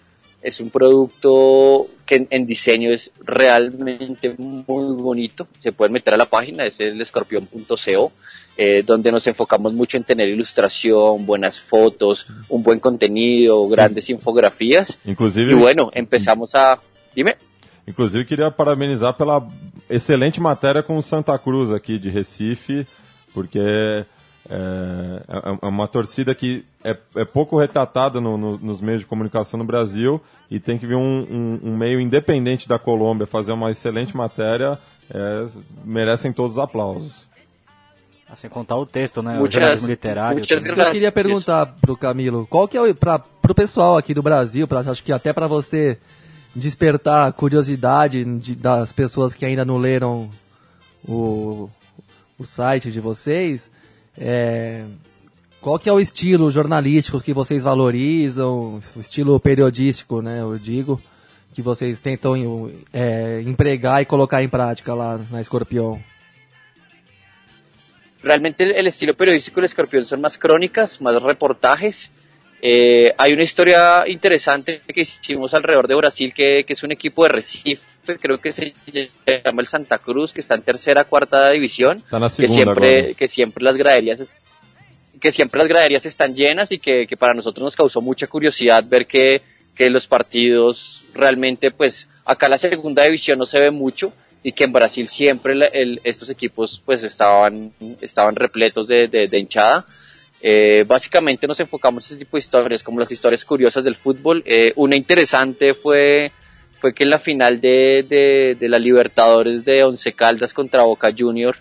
es 0.43 0.59
un 0.59 0.69
producto 0.69 1.87
que 2.05 2.15
en, 2.15 2.27
en 2.29 2.45
diseño 2.45 2.91
es 2.91 3.11
realmente 3.23 4.35
muy 4.37 5.01
bonito. 5.01 5.47
Se 5.59 5.71
pueden 5.71 5.93
meter 5.93 6.13
a 6.13 6.17
la 6.17 6.25
página, 6.25 6.65
es 6.65 6.79
el 6.81 6.99
escorpión.co, 7.01 8.11
eh, 8.57 8.83
donde 8.83 9.11
nos 9.11 9.25
enfocamos 9.25 9.73
mucho 9.73 9.95
en 9.97 10.03
tener 10.03 10.27
ilustración, 10.27 11.25
buenas 11.25 11.59
fotos, 11.59 12.27
un 12.49 12.61
buen 12.61 12.79
contenido, 12.79 13.67
grandes 13.69 14.09
infografías. 14.09 14.99
Inclusive, 15.05 15.51
Y 15.51 15.55
bueno, 15.55 15.89
empezamos 15.93 16.53
a... 16.53 16.79
Dime. 17.15 17.37
Inclusive, 17.87 18.25
queria 18.25 18.49
parabenizar 18.49 19.15
pela 19.15 19.45
excelente 19.89 20.39
matéria 20.39 20.83
com 20.83 20.97
o 20.97 21.01
Santa 21.01 21.37
Cruz 21.37 21.69
aqui 21.69 21.99
de 21.99 22.09
Recife, 22.09 22.85
porque 23.33 24.05
é, 24.49 25.23
é- 25.27 25.57
é 25.61 25.67
uma 25.67 25.87
torcida 25.87 26.33
que 26.35 26.65
é, 26.83 26.97
é 27.15 27.25
pouco 27.25 27.57
retratada 27.57 28.19
no- 28.19 28.37
no- 28.37 28.57
nos 28.57 28.81
meios 28.81 29.01
de 29.01 29.07
comunicação 29.07 29.57
no 29.57 29.63
Brasil 29.65 30.21
e 30.51 30.59
tem 30.59 30.77
que 30.77 30.85
vir 30.85 30.95
um, 30.95 30.99
um- 31.01 31.59
um 31.71 31.77
meio 31.77 31.99
independente 31.99 32.67
da 32.67 32.77
Colômbia 32.77 33.25
fazer 33.25 33.51
uma 33.53 33.71
excelente 33.71 34.15
matéria, 34.17 34.77
é, 35.13 35.47
merecem 35.85 36.33
todos 36.33 36.53
os 36.57 36.63
aplausos. 36.63 37.27
Ah, 38.29 38.35
Sem 38.35 38.49
contar 38.49 38.77
o 38.77 38.85
texto, 38.85 39.21
né? 39.21 39.39
o 39.39 39.49
jornalismo 39.49 39.87
literário. 39.87 40.37
muitas 40.39 40.63
Eu 40.65 40.91
queria 40.91 41.11
perguntar 41.11 41.67
pro 41.79 41.95
Camilo, 41.95 42.47
qual 42.49 42.67
que 42.67 42.75
é 42.75 42.81
o 42.81 42.95
para 42.95 43.19
pro 43.19 43.53
pessoal 43.53 43.95
aqui 43.97 44.13
do 44.13 44.23
Brasil, 44.23 44.67
pra, 44.67 44.79
acho 44.79 45.03
que 45.03 45.11
até 45.13 45.31
para 45.31 45.45
você 45.47 45.99
despertar 46.55 47.27
a 47.27 47.31
curiosidade 47.31 48.23
de- 48.39 48.55
das 48.55 48.91
pessoas 48.93 49.33
que 49.35 49.45
ainda 49.45 49.63
não 49.65 49.77
leram 49.77 50.29
o, 51.07 51.69
o 52.39 52.45
site 52.45 52.91
de 52.91 52.99
vocês, 52.99 53.69
é, 54.17 54.85
qual 55.61 55.79
que 55.79 55.89
é 55.89 55.93
o 55.93 55.99
estilo 55.99 56.51
jornalístico 56.51 57.21
que 57.21 57.33
vocês 57.33 57.63
valorizam, 57.63 58.81
o 58.95 58.99
estilo 58.99 59.39
periodístico, 59.39 60.21
né, 60.21 60.41
eu 60.41 60.57
digo, 60.57 61.01
que 61.53 61.61
vocês 61.61 61.99
tentam 61.99 62.35
é, 62.91 63.41
empregar 63.45 64.01
e 64.01 64.05
colocar 64.05 64.43
em 64.43 64.49
prática 64.49 64.93
lá 64.93 65.19
na 65.31 65.39
Escorpião? 65.39 66.01
Realmente 68.23 68.63
el 68.63 68.87
estilo 68.87 69.15
periodístico 69.15 69.59
del 69.59 69.65
escorpión 69.65 70.05
son 70.05 70.21
más 70.21 70.37
crónicas, 70.37 71.01
más 71.01 71.21
reportajes. 71.21 72.09
Eh, 72.65 73.13
hay 73.17 73.33
una 73.33 73.43
historia 73.43 74.05
interesante 74.07 74.79
que 74.87 75.01
hicimos 75.01 75.53
alrededor 75.53 75.85
de 75.89 75.95
Brasil, 75.95 76.33
que, 76.33 76.63
que 76.65 76.71
es 76.71 76.81
un 76.83 76.93
equipo 76.93 77.23
de 77.23 77.29
Recife, 77.29 77.81
creo 78.21 78.39
que 78.39 78.53
se 78.53 78.73
llama 79.43 79.61
el 79.61 79.67
Santa 79.67 79.97
Cruz, 79.97 80.31
que 80.31 80.39
está 80.39 80.55
en 80.55 80.61
tercera, 80.61 81.03
cuarta 81.03 81.49
división, 81.51 82.01
na 82.19 82.29
que 82.29 82.47
segunda 82.47 82.55
siempre, 82.55 83.15
que 83.19 83.27
siempre 83.27 83.63
las 83.65 83.75
graderías 83.75 84.39
que 85.19 85.31
siempre 85.31 85.59
las 85.59 85.67
graderías 85.67 86.05
están 86.05 86.35
llenas 86.35 86.71
y 86.71 86.79
que, 86.79 87.05
que 87.07 87.15
para 87.17 87.33
nosotros 87.33 87.63
nos 87.63 87.75
causó 87.75 87.99
mucha 88.01 88.27
curiosidad 88.27 88.83
ver 88.87 89.07
que, 89.07 89.41
que 89.75 89.89
los 89.89 90.07
partidos 90.07 91.03
realmente, 91.13 91.71
pues 91.71 92.07
acá 92.25 92.47
la 92.47 92.57
segunda 92.57 93.03
división 93.03 93.39
no 93.39 93.45
se 93.45 93.59
ve 93.59 93.71
mucho 93.71 94.13
y 94.41 94.51
que 94.53 94.63
en 94.65 94.71
Brasil 94.73 95.07
siempre 95.07 95.55
la- 95.55 95.67
el- 95.67 95.99
estos 96.05 96.29
equipos 96.29 96.81
pues 96.85 97.03
estaban, 97.03 97.71
estaban 98.01 98.35
repletos 98.35 98.87
de, 98.87 99.07
de- 99.09 99.27
de 99.27 99.39
hinchada. 99.39 99.85
Eh, 100.45 100.83
básicamente 100.85 101.47
nos 101.47 101.57
enfocamos 101.61 102.03
en 102.03 102.17
ese 102.17 102.25
tipo 102.25 102.35
de 102.35 102.39
historias, 102.41 102.83
como 102.83 102.99
las 102.99 103.09
historias 103.09 103.45
curiosas 103.45 103.85
del 103.85 103.95
fútbol. 103.95 104.43
Eh, 104.45 104.73
una 104.75 104.97
interesante 104.97 105.73
fue, 105.73 106.33
fue 106.79 106.93
que 106.93 107.05
en 107.05 107.11
la 107.11 107.19
final 107.19 107.61
de, 107.61 108.55
de, 108.59 108.67
la 108.67 108.77
Libertadores 108.77 109.63
de 109.63 109.85
Once 109.85 110.11
Caldas 110.11 110.53
contra 110.53 110.83
Boca 110.83 111.13
Junior, 111.17 111.55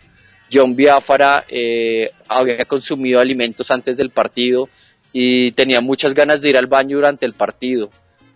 John 0.52 0.74
Biafara 0.74 1.44
eh, 1.48 2.10
había 2.26 2.64
consumido 2.64 3.20
alimentos 3.20 3.70
antes 3.70 3.96
del 3.96 4.10
partido 4.10 4.68
y 5.12 5.52
tenía 5.52 5.80
muchas 5.80 6.12
ganas 6.12 6.42
de 6.42 6.50
ir 6.50 6.56
al 6.58 6.66
baño 6.66 6.96
durante 6.96 7.24
el 7.24 7.34
partido. 7.34 7.88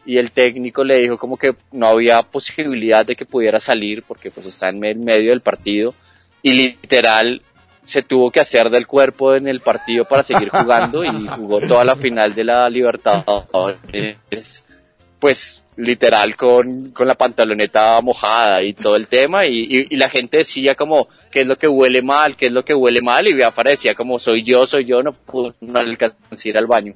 Y 0.04 0.18
el 0.18 0.30
técnico 0.30 0.84
le 0.84 0.98
dijo 0.98 1.18
como 1.18 1.36
que 1.36 1.56
no 1.72 1.88
había 1.88 2.22
posibilidad 2.22 3.04
de 3.04 3.16
que 3.16 3.26
pudiera 3.26 3.58
salir 3.58 4.04
porque 4.04 4.30
pues 4.30 4.46
está 4.46 4.68
en 4.68 4.78
me- 4.78 4.94
medio 4.94 5.30
del 5.30 5.40
partido. 5.40 5.92
Y 6.40 6.52
literal 6.52 7.42
se 7.86 8.02
tuvo 8.02 8.30
que 8.30 8.40
hacer 8.40 8.68
del 8.68 8.86
cuerpo 8.86 9.34
en 9.34 9.48
el 9.48 9.60
partido 9.60 10.04
para 10.04 10.22
seguir 10.22 10.50
jugando 10.50 11.04
y 11.04 11.26
jugó 11.36 11.60
toda 11.60 11.84
la 11.84 11.96
final 11.96 12.34
de 12.34 12.44
la 12.44 12.68
Libertadores. 12.68 14.64
Pues 15.18 15.64
literal 15.76 16.36
con, 16.36 16.90
con 16.90 17.06
la 17.06 17.14
pantaloneta 17.14 18.00
mojada 18.00 18.62
y 18.62 18.72
todo 18.72 18.96
el 18.96 19.08
tema 19.08 19.46
y, 19.46 19.58
y, 19.58 19.86
y, 19.90 19.96
la 19.96 20.08
gente 20.08 20.38
decía 20.38 20.74
como 20.74 21.08
qué 21.30 21.42
es 21.42 21.46
lo 21.46 21.56
que 21.56 21.68
huele 21.68 22.00
mal, 22.00 22.34
qué 22.34 22.46
es 22.46 22.52
lo 22.52 22.64
que 22.64 22.74
huele 22.74 23.02
mal 23.02 23.28
y 23.28 23.42
aparecía 23.42 23.94
como 23.94 24.18
soy 24.18 24.42
yo, 24.42 24.66
soy 24.66 24.86
yo, 24.86 25.02
no 25.02 25.12
pude 25.12 25.52
no 25.60 25.78
alcanzar 25.78 26.16
ir 26.44 26.56
al 26.56 26.66
baño. 26.66 26.94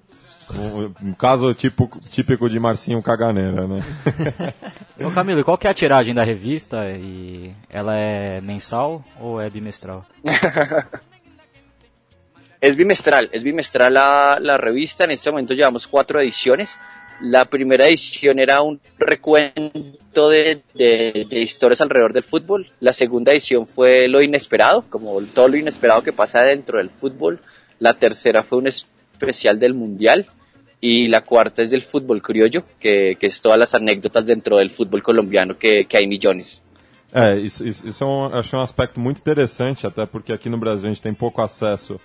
Um, 0.58 1.10
um 1.10 1.14
caso 1.14 1.54
tipo, 1.54 1.88
típico 2.10 2.48
de 2.48 2.58
Marcinho 2.58 3.02
Caganeira, 3.02 3.68
né? 3.68 3.84
Ô 5.04 5.10
Camilo, 5.10 5.44
qual 5.44 5.56
que 5.56 5.66
é 5.66 5.70
a 5.70 5.74
tiragem 5.74 6.14
da 6.14 6.24
revista? 6.24 6.90
E 6.90 7.54
ela 7.68 7.96
é 7.96 8.40
mensal 8.40 9.04
ou 9.20 9.40
é 9.40 9.48
bimestral? 9.48 10.04
es 12.60 12.76
bimestral, 12.76 13.30
es 13.32 13.44
bimestral 13.44 13.94
la, 13.94 14.38
la 14.40 14.58
revista, 14.58 15.04
en 15.04 15.12
este 15.12 15.30
momento 15.30 15.54
llevamos 15.54 15.86
cuatro 15.86 16.20
ediciones. 16.20 16.78
La 17.20 17.44
primera 17.44 17.86
edición 17.86 18.38
era 18.38 18.62
un 18.62 18.80
recuento 18.98 20.30
de, 20.30 20.62
de, 20.74 21.26
de, 21.28 21.40
historias 21.40 21.82
alrededor 21.82 22.14
del 22.14 22.24
fútbol. 22.24 22.72
La 22.80 22.94
segunda 22.94 23.32
edición 23.32 23.66
fue 23.66 24.08
lo 24.08 24.22
inesperado, 24.22 24.86
como 24.88 25.20
todo 25.22 25.48
lo 25.48 25.58
inesperado 25.58 26.02
que 26.02 26.14
pasa 26.14 26.42
dentro 26.42 26.78
del 26.78 26.88
fútbol. 26.88 27.40
La 27.78 27.94
tercera 27.94 28.42
fue 28.42 28.58
un 28.58 28.68
especial 28.68 29.60
del 29.60 29.74
mundial. 29.74 30.28
Y 30.80 31.08
la 31.08 31.20
cuarta 31.22 31.62
es 31.62 31.70
del 31.70 31.82
fútbol 31.82 32.22
criollo, 32.22 32.64
que, 32.78 33.16
que 33.20 33.26
es 33.26 33.40
todas 33.40 33.58
las 33.58 33.74
anécdotas 33.74 34.26
dentro 34.26 34.56
del 34.56 34.70
fútbol 34.70 35.02
colombiano, 35.02 35.58
que, 35.58 35.86
que 35.86 35.96
hay 35.96 36.06
millones. 36.06 36.62
É, 37.12 37.36
isso, 37.36 37.66
isso, 37.66 37.86
isso 37.86 38.04
é 38.04 38.06
um, 38.06 38.24
acho 38.26 38.56
um 38.56 38.60
aspecto 38.60 39.00
muito 39.00 39.18
interessante, 39.18 39.86
até 39.86 40.06
porque 40.06 40.32
aqui 40.32 40.48
no 40.48 40.56
Brasil 40.56 40.88
a 40.88 40.92
gente 40.92 41.02
tem 41.02 41.12
pouco 41.12 41.42
acesso 41.42 42.00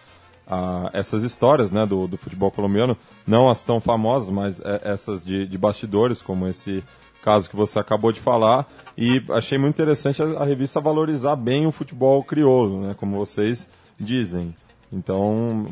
a 0.47 0.89
essas 0.93 1.23
histórias 1.23 1.71
né, 1.71 1.85
do, 1.85 2.07
do 2.07 2.17
futebol 2.17 2.51
colombiano, 2.51 2.97
não 3.25 3.49
as 3.49 3.63
tão 3.63 3.79
famosas, 3.79 4.29
mas 4.29 4.59
é, 4.61 4.81
essas 4.83 5.23
de, 5.23 5.45
de 5.47 5.57
bastidores, 5.57 6.21
como 6.21 6.47
esse 6.47 6.83
caso 7.23 7.49
que 7.49 7.55
você 7.55 7.79
acabou 7.79 8.11
de 8.11 8.19
falar, 8.19 8.67
e 8.97 9.21
achei 9.29 9.57
muito 9.57 9.75
interessante 9.75 10.21
a, 10.21 10.25
a 10.25 10.45
revista 10.45 10.79
valorizar 10.79 11.35
bem 11.35 11.65
o 11.65 11.71
futebol 11.71 12.23
crioulo, 12.23 12.87
né, 12.87 12.95
como 12.95 13.17
vocês 13.17 13.69
dizem. 13.99 14.53
Então, 14.95 15.65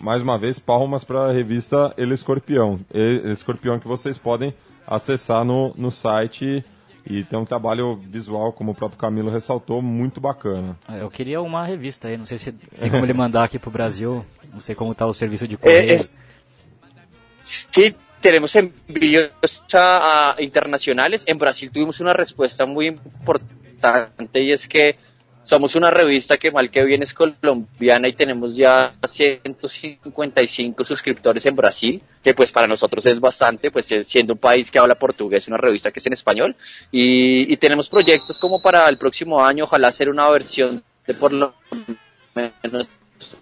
mais 0.00 0.22
uma 0.22 0.38
vez, 0.38 0.58
palmas 0.58 1.04
para 1.04 1.26
a 1.26 1.32
revista 1.32 1.92
El 1.98 2.12
Escorpião. 2.12 2.80
El 2.92 3.30
Escorpião 3.32 3.78
que 3.78 3.86
vocês 3.86 4.16
podem 4.16 4.54
acessar 4.86 5.44
no, 5.44 5.74
no 5.76 5.90
site 5.90 6.64
e 7.04 7.22
tem 7.22 7.38
um 7.38 7.44
trabalho 7.44 7.96
visual, 7.96 8.50
como 8.50 8.72
o 8.72 8.74
próprio 8.74 8.98
Camilo 8.98 9.30
ressaltou, 9.30 9.82
muito 9.82 10.20
bacana. 10.20 10.78
Eu 10.88 11.10
queria 11.10 11.42
uma 11.42 11.64
revista 11.66 12.08
aí, 12.08 12.16
não 12.16 12.24
sei 12.24 12.38
se 12.38 12.52
tem 12.52 12.90
como 12.90 13.04
ele 13.04 13.12
mandar 13.12 13.44
aqui 13.44 13.58
para 13.58 13.68
o 13.68 13.72
Brasil, 13.72 14.24
não 14.50 14.60
sei 14.60 14.74
como 14.74 14.92
está 14.92 15.04
o 15.04 15.12
serviço 15.12 15.46
de 15.46 15.58
correio. 15.58 15.92
Es, 15.92 16.16
sí, 17.42 17.94
tenemos 18.22 18.54
envíos 18.56 19.30
a, 19.74 20.34
a 20.36 20.42
internacionales. 20.42 21.24
En 21.26 21.36
Brasil 21.36 21.70
tuvimos 21.70 22.00
una 22.00 22.14
respuesta 22.14 22.64
muy 22.64 22.86
importante 22.86 24.40
y 24.40 24.52
es 24.52 24.66
que 24.66 24.96
somos 25.44 25.74
una 25.74 25.90
revista 25.90 26.36
que 26.36 26.50
mal 26.50 26.70
que 26.70 26.84
bien 26.84 27.02
es 27.02 27.14
colombiana 27.14 28.08
y 28.08 28.12
tenemos 28.12 28.56
ya 28.56 28.94
155 29.04 30.84
suscriptores 30.84 31.44
en 31.46 31.56
Brasil, 31.56 32.02
que 32.22 32.34
pues 32.34 32.52
para 32.52 32.66
nosotros 32.66 33.04
es 33.06 33.20
bastante, 33.20 33.70
pues 33.70 33.86
siendo 34.04 34.34
un 34.34 34.38
país 34.38 34.70
que 34.70 34.78
habla 34.78 34.94
portugués, 34.94 35.48
una 35.48 35.56
revista 35.56 35.90
que 35.90 35.98
es 35.98 36.06
en 36.06 36.12
español, 36.12 36.56
y, 36.90 37.52
y 37.52 37.56
tenemos 37.56 37.88
proyectos 37.88 38.38
como 38.38 38.62
para 38.62 38.88
el 38.88 38.98
próximo 38.98 39.44
año, 39.44 39.64
ojalá 39.64 39.88
hacer 39.88 40.08
una 40.08 40.28
versión 40.30 40.82
de 41.06 41.14
por 41.14 41.32
lo 41.32 41.54
menos 42.34 42.86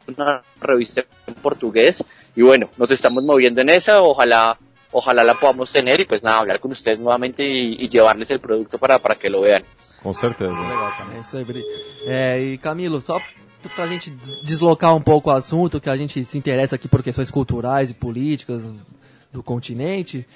una 0.06 0.42
revista 0.60 1.04
en 1.26 1.34
portugués, 1.34 2.02
y 2.34 2.42
bueno, 2.42 2.70
nos 2.76 2.90
estamos 2.90 3.22
moviendo 3.24 3.60
en 3.60 3.70
esa, 3.70 4.02
ojalá 4.02 4.58
ojalá 4.92 5.22
la 5.22 5.38
podamos 5.38 5.70
tener 5.70 6.00
y 6.00 6.04
pues 6.04 6.22
nada, 6.22 6.38
hablar 6.38 6.58
con 6.58 6.72
ustedes 6.72 6.98
nuevamente 6.98 7.44
y, 7.44 7.76
y 7.84 7.88
llevarles 7.88 8.30
el 8.30 8.40
producto 8.40 8.78
para, 8.78 8.98
para 8.98 9.16
que 9.16 9.30
lo 9.30 9.40
vean. 9.40 9.62
Com 10.02 10.12
certeza. 10.12 10.52
Legal, 10.52 10.92
é 11.14 11.20
isso 11.20 11.36
aí, 11.36 11.44
Bri. 11.44 11.64
É, 12.04 12.40
e 12.40 12.58
Camilo, 12.58 13.00
só 13.00 13.20
pra 13.74 13.86
gente 13.86 14.10
deslocar 14.42 14.94
um 14.94 15.02
pouco 15.02 15.30
o 15.30 15.32
assunto, 15.32 15.80
que 15.80 15.90
a 15.90 15.96
gente 15.96 16.24
se 16.24 16.38
interessa 16.38 16.76
aqui 16.76 16.88
por 16.88 17.02
questões 17.02 17.30
culturais 17.30 17.90
e 17.90 17.94
políticas 17.94 18.64
do 19.32 19.42
continente, 19.42 20.26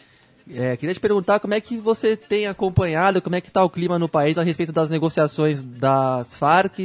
é, 0.53 0.77
queria 0.77 0.95
te 0.95 1.01
perguntar 1.01 1.41
como 1.41 1.55
é 1.55 1.61
que 1.61 1.79
você 1.79 2.17
tem 2.17 2.47
acompanhado, 2.47 3.23
como 3.23 3.35
é 3.35 3.41
que 3.41 3.49
está 3.49 3.65
o 3.65 3.71
clima 3.71 3.99
no 3.99 4.09
país 4.09 4.37
a 4.37 4.43
respeito 4.43 4.73
das 4.73 4.91
negociações 4.91 5.63
das 5.63 6.35
Farc 6.35 6.79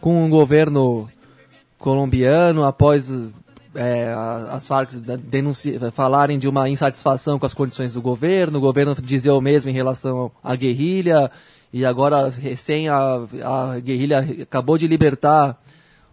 com 0.00 0.26
o 0.26 0.28
governo 0.28 1.08
colombiano 1.78 2.64
após 2.64 3.08
é, 3.74 4.12
as 4.50 4.66
Farc 4.66 4.90
falarem 5.92 6.40
de 6.40 6.48
uma 6.48 6.68
insatisfação 6.68 7.38
com 7.38 7.46
as 7.46 7.54
condições 7.54 7.94
do 7.94 8.02
governo, 8.02 8.58
o 8.58 8.60
governo 8.60 8.96
dizer 8.96 9.30
o 9.30 9.40
mesmo 9.40 9.70
em 9.70 9.74
relação 9.74 10.32
à 10.42 10.56
guerrilha, 10.56 11.30
e 11.72 11.84
agora 11.84 12.30
recém 12.30 12.88
a, 12.88 13.26
a 13.44 13.80
guerrilha 13.80 14.26
acabou 14.42 14.78
de 14.78 14.86
libertar 14.86 15.58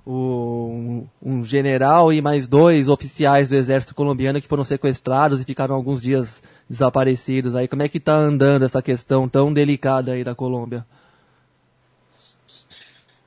o, 0.06 0.68
um, 0.70 1.08
um, 1.22 1.44
general 1.44 2.14
e 2.14 2.22
mais 2.22 2.48
dois 2.48 2.88
oficiais 2.88 3.50
do 3.50 3.56
exército 3.56 3.96
colombiano 3.96 4.40
que 4.40 4.48
foram 4.48 4.64
sequestrados 4.64 5.42
e 5.42 5.46
ficaram 5.46 5.74
alguns 5.74 6.02
dias 6.02 6.44
desaparecidos. 6.70 7.56
Aí 7.56 7.68
como 7.68 7.84
é 7.84 7.90
que 7.90 7.98
está 7.98 8.16
andando 8.16 8.66
essa 8.66 8.82
questão 8.82 9.28
tão 9.28 9.52
delicada 9.52 10.12
aí 10.12 10.24
da 10.24 10.36
Colômbia? 10.36 10.86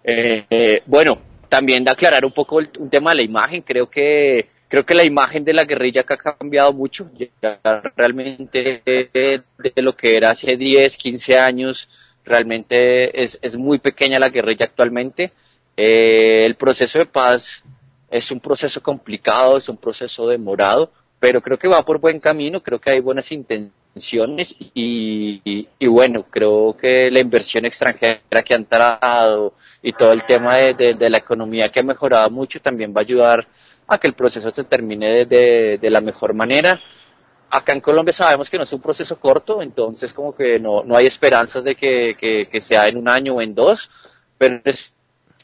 Eh, 0.05 0.45
eh, 0.49 0.83
bueno, 0.87 1.19
también 1.49 1.85
de 1.85 1.91
aclarar 1.91 2.23
poco 2.33 2.61
el, 2.61 2.71
un 2.79 2.89
tema 2.89 3.11
de 3.11 3.17
la 3.17 3.23
imagen, 3.23 3.63
creo 3.63 3.91
que 3.91 4.49
creo 4.69 4.85
que 4.85 4.95
la 4.95 5.05
imagen 5.05 5.45
de 5.45 5.53
la 5.53 5.65
guerrilla 5.65 6.03
que 6.03 6.15
ha 6.15 6.17
cambiado 6.17 6.73
mucho, 6.73 7.11
ya 7.43 7.59
realmente 7.97 8.83
de, 8.85 9.43
de 9.59 9.83
lo 9.83 9.95
que 9.97 10.17
era 10.17 10.31
hace 10.31 10.57
10, 10.57 10.97
15 10.97 11.39
años, 11.39 11.89
realmente 12.29 13.23
es, 13.23 13.39
es 13.43 13.57
muy 13.57 13.79
pequeña 13.79 14.19
la 14.19 14.29
guerrilla 14.29 14.67
actualmente. 14.67 15.33
Eh, 15.77 16.45
el 16.45 16.57
proceso 16.57 16.99
de 16.99 17.07
paz 17.07 17.63
es 18.11 18.31
un 18.31 18.41
proceso 18.41 18.83
complicado, 18.83 19.57
es 19.57 19.69
un 19.69 19.77
proceso 19.77 20.27
demorado, 20.29 20.93
pero 21.19 21.41
creo 21.41 21.59
que 21.59 21.69
va 21.69 21.85
por 21.85 21.99
buen 21.99 22.21
camino, 22.21 22.63
creo 22.63 22.81
que 22.81 22.91
hay 22.91 23.01
buenas 23.01 23.31
intenciones 23.33 24.57
y, 24.75 25.41
y, 25.79 25.87
bueno, 25.87 26.25
creo 26.31 26.77
que 26.77 27.11
la 27.11 27.21
inversión 27.21 27.65
extranjera 27.65 28.43
que 28.45 28.55
han 28.55 28.65
tratado 28.65 29.55
y 29.83 29.93
todo 29.93 30.13
el 30.13 30.25
tema 30.25 30.57
de, 30.57 30.75
de, 30.75 30.95
de, 30.95 31.11
la 31.11 31.19
economía 31.19 31.69
que 31.69 31.81
ha 31.81 31.83
mejorado 31.83 32.31
mucho 32.31 32.61
también 32.61 32.93
va 32.95 33.01
a 33.01 33.03
ayudar 33.03 33.47
a 33.87 33.99
que 33.99 34.07
el 34.07 34.15
proceso 34.15 34.51
se 34.51 34.65
termine 34.65 35.27
de, 35.27 35.79
de 35.79 35.91
la 35.91 36.01
mejor 36.01 36.35
manera 36.35 36.81
acá 37.51 37.73
en 37.73 37.81
Colombia 37.81 38.13
sabemos 38.13 38.51
que 38.51 38.59
no 38.59 38.65
es 38.65 38.73
un 38.73 38.81
proceso 38.81 39.19
corto, 39.19 39.63
entonces 39.63 40.13
como 40.13 40.35
que 40.35 40.59
no, 40.59 40.83
no 40.85 40.97
hay 40.97 41.07
esperanzas 41.07 41.65
de 41.65 41.75
que, 41.75 42.17
que, 42.19 42.49
que, 42.51 42.61
sea 42.61 42.89
en 42.89 42.97
un 42.97 43.09
año 43.09 43.35
o 43.35 43.43
en 43.43 43.55
dos, 43.55 43.91
pero 44.37 44.61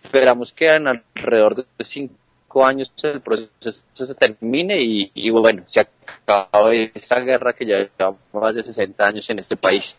esperamos 0.03 0.53
que 0.53 0.75
en 0.75 0.89
alrededor 0.89 1.57
de 1.57 1.85
cinco 1.85 2.65
años 2.65 2.93
el 3.03 3.21
proceso 3.21 3.83
se 3.93 4.15
termine 4.15 4.77
y, 4.81 5.31
bueno, 5.31 5.65
se 5.67 5.81
acabe 5.81 6.93
esta 6.95 7.21
guerra 7.21 7.53
que 7.53 7.67
ya 7.67 7.79
lleva 7.79 8.17
más 8.33 8.55
de 8.55 8.63
60 8.63 9.07
años 9.07 9.29
en 9.31 9.39
este 9.41 9.57
país. 9.57 9.97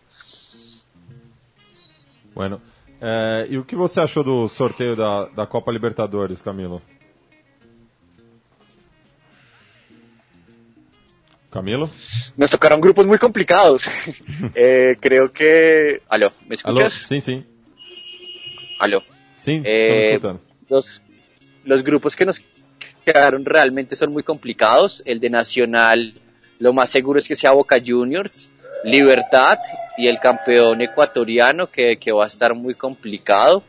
Bueno, 2.33 2.61
eh, 3.01 3.47
e 3.49 3.57
o 3.57 3.63
que 3.63 3.75
você 3.75 4.01
achou 4.01 4.23
do 4.23 4.47
sorteio 4.47 4.95
da, 4.95 5.25
da 5.25 5.47
Copa 5.47 5.71
Libertadores, 5.71 6.41
Camilo? 6.41 6.81
Camilo. 11.55 11.89
Nos 12.35 12.51
tocaron 12.51 12.81
grupos 12.81 13.05
muy 13.05 13.17
complicados. 13.17 13.81
eh, 14.55 14.97
creo 14.99 15.31
que... 15.31 16.01
Aló, 16.09 16.33
¿me 16.49 16.55
escuchas? 16.55 16.77
Aló, 16.77 16.89
sí, 16.89 17.21
sí. 17.21 17.45
Aló. 18.77 19.01
Sí, 19.37 19.61
eh, 19.63 20.19
los, 20.67 21.01
los 21.63 21.81
grupos 21.81 22.13
que 22.13 22.25
nos 22.25 22.43
quedaron 23.05 23.45
realmente 23.45 23.95
son 23.95 24.11
muy 24.11 24.23
complicados. 24.23 25.01
El 25.05 25.21
de 25.21 25.29
Nacional, 25.29 26.19
lo 26.59 26.73
más 26.73 26.89
seguro 26.89 27.19
es 27.19 27.27
que 27.27 27.35
sea 27.35 27.51
Boca 27.51 27.77
Juniors, 27.83 28.51
Libertad 28.83 29.59
y 29.97 30.07
el 30.09 30.19
campeón 30.19 30.81
ecuatoriano 30.81 31.71
que, 31.71 31.95
que 31.95 32.11
va 32.11 32.25
a 32.25 32.27
estar 32.27 32.53
muy 32.53 32.75
complicado. 32.75 33.63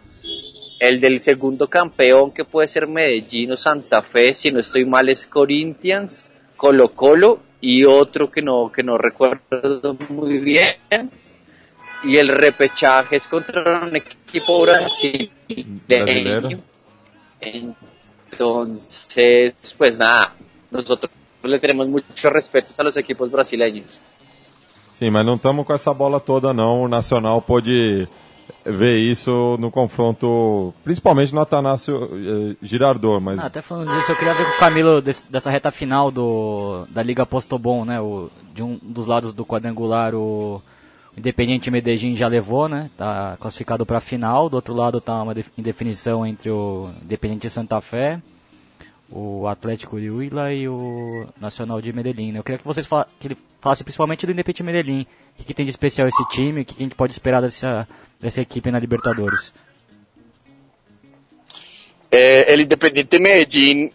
El 0.81 1.01
del 1.01 1.21
segundo 1.21 1.71
campeón 1.71 2.33
que 2.33 2.45
puede 2.45 2.67
ser 2.67 2.89
Medellín 2.89 3.53
o 3.53 3.57
Santa 3.57 4.03
Fe, 4.03 4.35
si 4.35 4.51
no 4.51 4.59
estoy 4.59 4.85
mal 4.85 5.09
es 5.09 5.29
Corinthians, 5.29 6.27
Colo 6.57 6.93
Colo 6.93 7.46
y 7.61 7.85
otro 7.85 8.31
que 8.31 8.43
no, 8.43 8.71
que 8.73 8.83
no 8.83 8.99
recuerdo 8.99 9.97
muy 10.09 10.39
bien. 10.39 10.77
Y 12.05 12.17
el 12.17 12.29
repechaje 12.29 13.17
es 13.17 13.27
contra 13.27 13.81
un 13.81 13.97
equipo 13.97 14.61
brasileño. 14.63 15.31
Entonces, 18.31 19.75
pues 19.77 19.99
nada, 19.99 20.35
nosotros 20.71 21.11
le 21.43 21.59
tenemos 21.59 21.89
mucho 21.89 22.31
respeto 22.31 22.73
a 22.77 22.85
los 22.85 22.97
equipos 22.97 23.31
brasileños. 23.31 24.01
Sim, 24.93 25.11
mas 25.11 25.27
não 25.27 25.35
estamos 25.37 25.67
com 25.67 25.75
essa 25.75 25.93
bola 25.93 26.19
toda 26.19 26.55
não. 26.55 26.83
O 26.83 26.89
Nacional 26.89 27.43
pôde 27.43 28.09
ver 28.65 28.99
isso 28.99 29.57
no 29.59 29.71
confronto, 29.71 30.75
principalmente 30.83 31.35
no 31.35 31.41
Atanásio 31.41 32.09
eh, 32.13 32.57
Girardot, 32.63 33.23
mas... 33.23 33.39
Ah, 33.39 33.47
até 33.47 33.63
falando 33.63 33.95
disso, 33.97 34.13
eu 34.13 34.17
queria 34.17 34.35
ver 34.35 34.45
com 34.45 34.53
o 34.53 34.59
Camilo 34.59 35.01
desse, 35.01 35.25
dessa 35.31 35.51
reta 35.51 35.71
final 35.71 36.11
do, 36.11 36.87
da 36.91 37.03
Liga 37.03 37.25
Postobon, 37.25 37.85
né? 37.85 38.01
O, 38.01 38.31
de 38.53 38.63
um 38.63 38.79
dos 38.83 39.07
lados 39.07 39.33
do 39.33 39.45
quadrangular, 39.45 40.15
o 40.15 40.63
Independiente 41.17 41.71
Medellín 41.71 42.15
já 42.15 42.29
levou, 42.29 42.69
né? 42.69 42.91
Tá 42.97 43.37
classificado 43.41 43.87
para 43.87 43.99
a 43.99 44.03
final. 44.03 44.51
Do 44.51 44.55
outro 44.55 44.75
lado 44.75 45.01
tá 45.01 45.23
uma 45.23 45.35
indefinição 45.57 46.27
entre 46.27 46.51
o 46.51 46.91
Independiente 47.03 47.49
Santa 47.49 47.81
Fé, 47.81 48.21
o 49.11 49.47
Atlético 49.47 50.01
de 50.01 50.11
Huila 50.11 50.53
e 50.53 50.69
o 50.69 51.27
Nacional 51.41 51.81
de 51.81 51.93
Medellín. 51.93 52.33
Né? 52.33 52.39
Eu 52.39 52.43
queria 52.43 52.59
que 52.59 52.65
vocês 52.65 52.87
fal 52.87 53.07
que 53.21 53.29
ele 53.29 53.37
falasse 53.61 53.85
principalmente 53.85 54.27
do 54.27 54.33
Independiente 54.33 54.63
Medellín. 54.63 55.03
O 55.03 55.37
que, 55.37 55.45
que, 55.45 55.55
tem 55.55 55.65
de 55.65 55.71
especial 55.71 56.09
esse 56.09 56.25
time? 56.29 56.63
O 56.63 56.65
que, 56.65 56.75
que 56.75 56.83
a 56.83 56.87
gente 56.87 56.97
pode 56.97 57.13
esperar 57.13 57.41
dessa, 57.41 57.87
dessa 58.21 58.41
equipe 58.41 58.71
na 58.71 58.79
Libertadores? 58.79 59.55
Eh, 62.11 62.47
el 62.49 62.63
Independiente 62.63 63.19
Medellín 63.19 63.93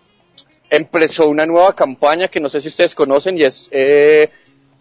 empezó 0.69 1.28
una 1.28 1.45
nueva 1.45 1.74
campaña 1.74 2.28
que 2.28 2.39
no 2.39 2.47
sé 2.47 2.62
si 2.62 2.69
ustedes 2.69 2.95
conocen 2.95 3.38
y 3.38 3.43
es 3.43 3.67
eh, 3.71 4.30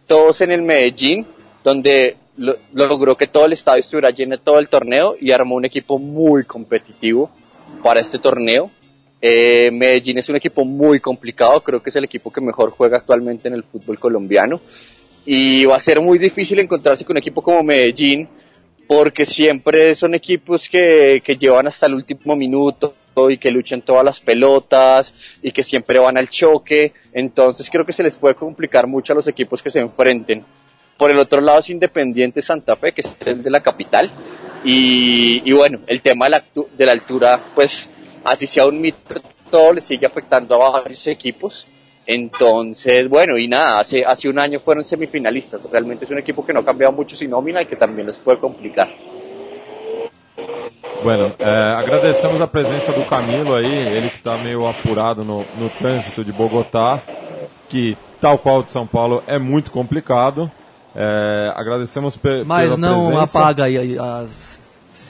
Todos 0.06 0.40
en 0.40 0.50
el 0.50 0.62
Medellín, 0.62 1.24
donde 1.62 2.16
lo, 2.36 3.16
que 3.16 3.26
todo 3.26 3.46
el 3.46 3.52
estadio 3.52 3.80
estuviera 3.80 4.10
lleno 4.10 4.38
todo 4.38 4.58
el 4.58 4.68
torneo 4.68 5.16
y 5.20 5.30
armó 5.30 5.54
un 5.54 5.64
equipo 5.64 5.98
muy 5.98 6.44
competitivo 6.44 7.30
para 7.82 8.00
este 8.00 8.18
torneo. 8.18 8.70
Eh, 9.20 9.70
Medellín 9.72 10.18
es 10.18 10.28
un 10.28 10.36
equipo 10.36 10.64
muy 10.64 11.00
complicado, 11.00 11.62
creo 11.62 11.82
que 11.82 11.90
es 11.90 11.96
el 11.96 12.04
equipo 12.04 12.32
que 12.32 12.40
mejor 12.40 12.70
juega 12.70 12.98
actualmente 12.98 13.48
en 13.48 13.54
el 13.54 13.64
fútbol 13.64 13.98
colombiano. 13.98 14.60
Y 15.26 15.64
va 15.66 15.76
a 15.76 15.80
ser 15.80 16.00
muy 16.00 16.18
difícil 16.18 16.58
encontrarse 16.58 17.04
con 17.04 17.14
un 17.14 17.18
equipo 17.18 17.42
como 17.42 17.62
Medellín 17.62 18.28
porque 18.86 19.24
siempre 19.24 19.94
son 19.94 20.14
equipos 20.14 20.68
que, 20.68 21.22
que 21.24 21.36
llevan 21.36 21.66
hasta 21.66 21.86
el 21.86 21.94
último 21.94 22.34
minuto 22.34 22.94
y 23.28 23.38
que 23.38 23.50
luchan 23.50 23.82
todas 23.82 24.04
las 24.04 24.20
pelotas 24.20 25.12
y 25.42 25.52
que 25.52 25.62
siempre 25.62 25.98
van 25.98 26.16
al 26.16 26.28
choque, 26.28 26.92
entonces 27.12 27.68
creo 27.68 27.84
que 27.84 27.92
se 27.92 28.02
les 28.02 28.16
puede 28.16 28.34
complicar 28.34 28.86
mucho 28.86 29.12
a 29.12 29.16
los 29.16 29.26
equipos 29.28 29.62
que 29.62 29.70
se 29.70 29.80
enfrenten. 29.80 30.44
Por 30.96 31.10
el 31.10 31.18
otro 31.18 31.40
lado 31.40 31.58
es 31.58 31.70
Independiente 31.70 32.40
Santa 32.40 32.76
Fe, 32.76 32.92
que 32.92 33.00
es 33.00 33.16
el 33.26 33.42
de 33.42 33.50
la 33.50 33.60
capital, 33.60 34.10
y, 34.62 35.50
bueno, 35.52 35.80
el 35.86 36.02
tema 36.02 36.28
de 36.28 36.86
la 36.86 36.92
altura, 36.92 37.52
pues 37.54 37.88
así 38.24 38.46
sea 38.46 38.66
un 38.66 38.80
mito, 38.80 39.20
todo 39.50 39.72
le 39.74 39.80
sigue 39.80 40.06
afectando 40.06 40.54
a 40.54 40.70
varios 40.80 41.06
equipos. 41.06 41.66
Entonces, 42.06 43.08
bueno, 43.08 43.38
y 43.38 43.46
nada, 43.46 43.78
hace, 43.80 44.04
hace 44.04 44.28
un 44.28 44.38
año 44.38 44.58
fueron 44.58 44.82
semifinalistas. 44.82 45.60
Realmente 45.70 46.04
es 46.04 46.10
un 46.10 46.18
equipo 46.18 46.44
que 46.44 46.52
no 46.52 46.60
ha 46.60 46.64
cambiado 46.64 46.92
mucho 46.92 47.14
su 47.14 47.28
nómina 47.28 47.62
y 47.62 47.66
que 47.66 47.76
también 47.76 48.06
les 48.06 48.18
puede 48.18 48.38
complicar. 48.38 48.88
Bueno, 51.02 51.32
é, 51.38 51.74
agradecemos 51.78 52.40
a 52.42 52.46
presença 52.46 52.92
do 52.92 53.04
Camilo 53.04 53.54
aí, 53.54 53.74
ele 53.96 54.10
que 54.10 54.16
está 54.16 54.36
meio 54.36 54.66
apurado 54.68 55.24
no, 55.24 55.46
no 55.58 55.70
trânsito 55.70 56.22
de 56.22 56.30
Bogotá, 56.30 57.00
que, 57.70 57.96
tal 58.20 58.36
qual 58.36 58.62
de 58.62 58.70
São 58.70 58.86
Paulo, 58.86 59.22
é 59.26 59.38
muito 59.38 59.70
complicado. 59.70 60.50
É, 60.94 61.52
agradecemos 61.56 62.16
pe 62.16 62.44
Mas 62.44 62.64
pela 62.64 62.76
não 62.76 63.06
presença. 63.06 63.38
apaga 63.38 63.64
aí 63.64 63.96
as 63.98 64.49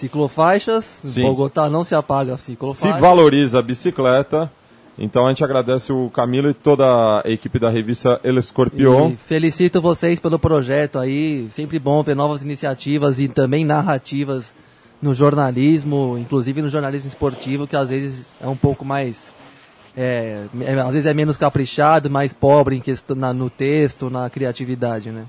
ciclofaixas, 0.01 1.01
Sim. 1.05 1.23
Bogotá 1.23 1.69
não 1.71 1.85
se 1.85 1.95
apaga 1.95 2.35
a 2.35 2.39
Se 2.39 2.57
valoriza 2.99 3.59
a 3.59 3.63
bicicleta. 3.63 4.51
Então 4.99 5.25
a 5.25 5.29
gente 5.31 5.43
agradece 5.43 5.93
o 5.93 6.11
Camilo 6.11 6.51
e 6.51 6.55
toda 6.55 6.85
a 6.85 7.31
equipe 7.31 7.59
da 7.59 7.71
revista 7.71 8.21
El 8.23 8.39
Escorpião. 8.39 9.17
Felicito 9.25 9.81
vocês 9.81 10.21
pelo 10.21 10.39
projeto 10.39 10.99
aí. 10.99 11.49
Sempre 11.51 11.79
bom 11.79 12.03
ver 12.03 12.15
novas 12.15 12.43
iniciativas 12.43 13.19
e 13.19 13.27
também 13.27 13.65
narrativas 13.65 14.55
no 15.01 15.15
jornalismo, 15.15 16.19
inclusive 16.19 16.61
no 16.61 16.69
jornalismo 16.69 17.09
esportivo, 17.09 17.67
que 17.67 17.75
às 17.77 17.89
vezes 17.89 18.27
é 18.41 18.47
um 18.49 18.57
pouco 18.57 18.85
mais. 18.85 19.33
é, 19.97 20.45
é- 20.61 20.75
às 20.81 20.93
vezes 20.93 21.07
é 21.07 21.13
menos 21.15 21.37
caprichado, 21.37 22.09
mais 22.11 22.33
pobre 22.33 22.77
em 22.77 22.81
questão, 22.81 23.17
na- 23.17 23.33
no 23.33 23.49
texto, 23.51 24.09
na 24.11 24.29
criatividade, 24.31 25.11
né? 25.11 25.25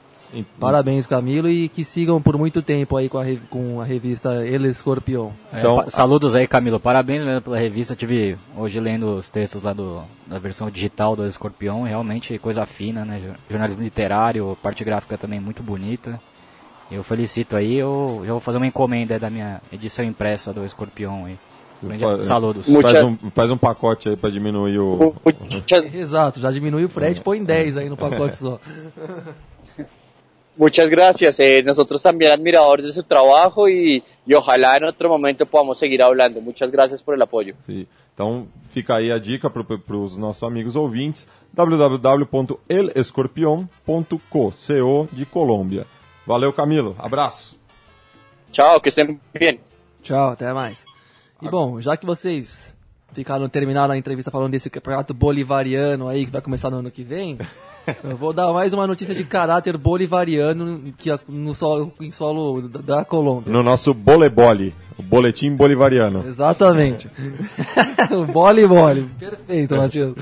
Parabéns, 0.59 1.05
Camilo, 1.05 1.49
e 1.49 1.67
que 1.67 1.83
sigam 1.83 2.21
por 2.21 2.37
muito 2.37 2.61
tempo 2.61 2.95
aí 2.95 3.09
com 3.09 3.17
a, 3.19 3.25
com 3.49 3.81
a 3.81 3.83
revista 3.83 4.45
El 4.45 4.65
Escorpião. 4.67 5.33
Então, 5.53 5.81
É, 5.81 5.89
saludos 5.89 6.35
aí, 6.35 6.47
Camilo. 6.47 6.79
Parabéns 6.79 7.23
mesmo 7.23 7.41
pela 7.41 7.57
revista. 7.57 7.93
Eu 7.93 7.97
tive 7.97 8.37
hoje 8.55 8.79
lendo 8.79 9.15
os 9.17 9.27
textos 9.29 9.61
lá 9.61 9.73
do, 9.73 10.01
da 10.27 10.39
versão 10.39 10.69
digital 10.69 11.15
do 11.15 11.25
Escorpião. 11.27 11.83
Realmente 11.83 12.37
coisa 12.39 12.65
fina, 12.65 13.03
né? 13.03 13.19
Jo- 13.23 13.33
Jornalismo 13.49 13.83
literário, 13.83 14.57
parte 14.63 14.83
gráfica 14.83 15.17
também 15.17 15.39
muito 15.39 15.61
bonita. 15.61 16.19
Eu 16.89 17.03
felicito 17.03 17.55
aí. 17.57 17.75
Eu 17.77 18.21
já 18.25 18.31
vou 18.31 18.39
fazer 18.39 18.57
uma 18.57 18.67
encomenda 18.67 19.13
aí 19.15 19.19
da 19.19 19.29
minha 19.29 19.61
edição 19.71 20.03
impressa 20.05 20.53
do 20.53 20.63
Escorpião 20.63 21.25
aí. 21.25 21.37
Grande- 21.83 22.03
Fa- 22.03 22.21
Saludos. 22.21 22.67
Faz 22.83 23.03
um, 23.03 23.17
faz 23.33 23.49
um 23.51 23.57
pacote 23.57 24.07
aí 24.07 24.15
para 24.15 24.29
diminuir 24.29 24.77
o. 24.77 25.13
Exato, 25.93 26.39
já 26.39 26.51
diminui 26.51 26.85
o 26.85 26.89
frete, 26.89 27.19
põe 27.21 27.43
10 27.43 27.75
aí 27.75 27.89
no 27.89 27.97
pacote 27.97 28.35
só. 28.37 28.59
muchas 30.61 30.89
gracias. 30.89 31.37
Eh, 31.39 31.63
nosotros 31.63 32.03
también 32.03 32.31
admiradores 32.31 32.85
de 32.85 32.91
su 32.91 33.01
trabajo 33.03 33.67
y, 33.67 34.03
y 34.27 34.33
ojalá 34.35 34.77
en 34.77 34.85
otro 34.85 35.09
momento 35.09 35.47
podamos 35.47 35.79
seguir 35.79 36.03
hablando. 36.03 36.39
Muchas 36.39 36.71
gracias 36.71 37.01
por 37.01 37.15
el 37.15 37.21
apoyo. 37.21 37.55
Sim. 37.65 37.87
Então 38.13 38.47
fica 38.69 38.97
aí 38.97 39.11
a 39.11 39.17
dica 39.17 39.49
para 39.49 39.65
os 39.97 40.17
nossos 40.17 40.43
amigos 40.43 40.75
ouvintes: 40.75 41.27
www.elescorpion.co, 41.53 44.51
CO 44.51 45.07
de 45.11 45.25
Colômbia. 45.25 45.87
Valeu, 46.27 46.53
Camilo. 46.53 46.95
Abraço. 46.99 47.59
Chao, 48.51 48.79
que 48.79 48.89
estén 48.89 49.19
bien. 49.33 49.59
Tchau, 50.03 50.29
até 50.29 50.53
mais. 50.53 50.85
E 51.41 51.49
bom, 51.49 51.81
já 51.81 51.97
que 51.97 52.05
vocês 52.05 52.75
ficaram 53.13 53.49
terminaram 53.49 53.93
a 53.93 53.97
entrevista 53.97 54.29
falando 54.29 54.51
desse 54.51 54.69
campeonato 54.69 55.13
bolivariano 55.13 56.07
aí 56.07 56.25
que 56.25 56.31
vai 56.31 56.41
começar 56.41 56.69
no 56.69 56.77
ano 56.77 56.91
que 56.91 57.03
vem, 57.03 57.37
eu 58.03 58.17
vou 58.17 58.33
dar 58.33 58.51
mais 58.53 58.73
uma 58.73 58.85
notícia 58.85 59.13
de 59.13 59.23
caráter 59.23 59.77
bolivariano 59.77 60.93
que 60.97 61.09
no 61.27 61.53
solo, 61.55 61.91
em 61.99 62.11
solo 62.11 62.67
da, 62.67 63.03
Colômbia. 63.05 63.51
No 63.51 63.63
nosso 63.63 63.93
bolebole, 63.93 64.75
o 64.97 65.03
boletim 65.03 65.55
bolivariano. 65.55 66.25
Exatamente. 66.27 67.09
o 68.11 68.25
bole 68.25 68.67
bole. 68.67 69.09
Perfeito, 69.19 69.75
Matias. 69.75 70.13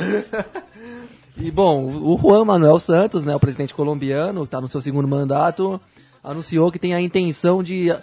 E 1.37 1.49
bom, 1.51 1.85
o 1.85 2.17
Juan 2.21 2.45
Manuel 2.45 2.79
Santos, 2.79 3.23
né, 3.23 3.35
o 3.35 3.39
presidente 3.39 3.73
colombiano, 3.73 4.41
que 4.41 4.47
está 4.47 4.59
no 4.59 4.67
seu 4.67 4.81
segundo 4.81 5.07
mandato, 5.07 5.79
anunciou 6.23 6.71
que 6.71 6.79
tem 6.79 6.93
a 6.93 7.01
intenção 7.01 7.63
de 7.63 7.95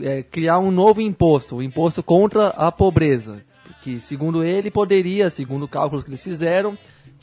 é, 0.00 0.22
criar 0.22 0.58
um 0.58 0.70
novo 0.70 1.00
imposto, 1.00 1.56
o 1.56 1.62
imposto 1.62 2.02
contra 2.02 2.48
a 2.48 2.72
pobreza, 2.72 3.42
que 3.82 4.00
segundo 4.00 4.42
ele 4.42 4.70
poderia, 4.70 5.28
segundo 5.28 5.68
cálculos 5.68 6.02
que 6.04 6.10
eles 6.10 6.22
fizeram, 6.22 6.76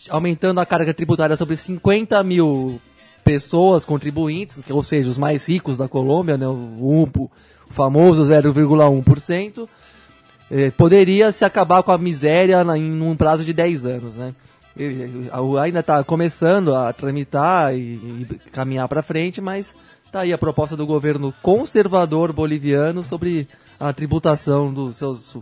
aumentando 0.09 0.59
a 0.61 0.65
carga 0.65 0.93
tributária 0.93 1.35
sobre 1.35 1.57
50 1.57 2.21
mil 2.23 2.79
pessoas 3.23 3.85
contribuintes, 3.85 4.59
ou 4.69 4.83
seja, 4.83 5.09
os 5.09 5.17
mais 5.17 5.47
ricos 5.47 5.77
da 5.77 5.87
Colômbia, 5.87 6.37
né, 6.37 6.47
o, 6.47 6.51
um- 6.51 7.03
o 7.15 7.29
famoso 7.69 8.23
0,1%, 8.25 9.67
eh, 10.49 10.71
poderia 10.71 11.31
se 11.31 11.43
acabar 11.45 11.83
com 11.83 11.91
a 11.91 11.97
miséria 11.97 12.63
na- 12.63 12.77
em 12.77 13.01
um 13.01 13.15
prazo 13.15 13.43
de 13.43 13.53
10 13.53 13.85
anos, 13.85 14.15
né? 14.15 14.33
E- 14.77 14.83
e- 14.83 15.29
a- 15.31 15.61
Ainda 15.61 15.79
está 15.81 16.03
começando 16.03 16.73
a 16.73 16.91
tramitar 16.93 17.75
e, 17.75 17.79
e 17.79 18.25
caminhar 18.51 18.87
para 18.87 19.03
frente, 19.03 19.41
mas 19.41 19.75
está 20.05 20.21
aí 20.21 20.33
a 20.33 20.37
proposta 20.37 20.75
do 20.75 20.87
governo 20.87 21.33
conservador 21.43 22.31
boliviano 22.33 23.03
sobre 23.03 23.47
a 23.79 23.93
tributação 23.93 24.73
dos 24.73 24.97
seus, 24.97 25.35
eh, 25.35 25.39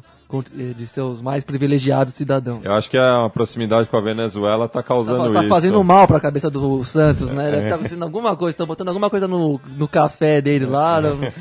de 0.75 0.85
seus 0.87 1.21
mais 1.21 1.43
privilegiados 1.43 2.13
cidadãos. 2.13 2.59
Eu 2.63 2.73
acho 2.75 2.89
que 2.89 2.97
a 2.97 3.29
proximidade 3.33 3.87
com 3.87 3.95
a 3.97 4.01
Venezuela 4.01 4.65
está 4.65 4.83
causando 4.83 5.27
Tá, 5.27 5.33
tá 5.35 5.39
isso. 5.41 5.49
fazendo 5.49 5.81
mal 5.83 6.05
para 6.07 6.17
a 6.17 6.19
cabeça 6.21 6.49
do 6.49 6.83
Santos, 6.83 7.31
né? 7.31 7.49
Deve 7.49 7.63
estar 7.65 7.77
fazendo 7.77 8.03
alguma 8.03 8.35
coisa, 8.35 8.51
estão 8.51 8.67
botando 8.67 8.89
alguma 8.89 9.09
coisa 9.09 9.27
no, 9.27 9.59
no 9.77 9.87
café 9.87 10.41
dele 10.41 10.65
lá. 10.65 10.99
no- 11.01 11.17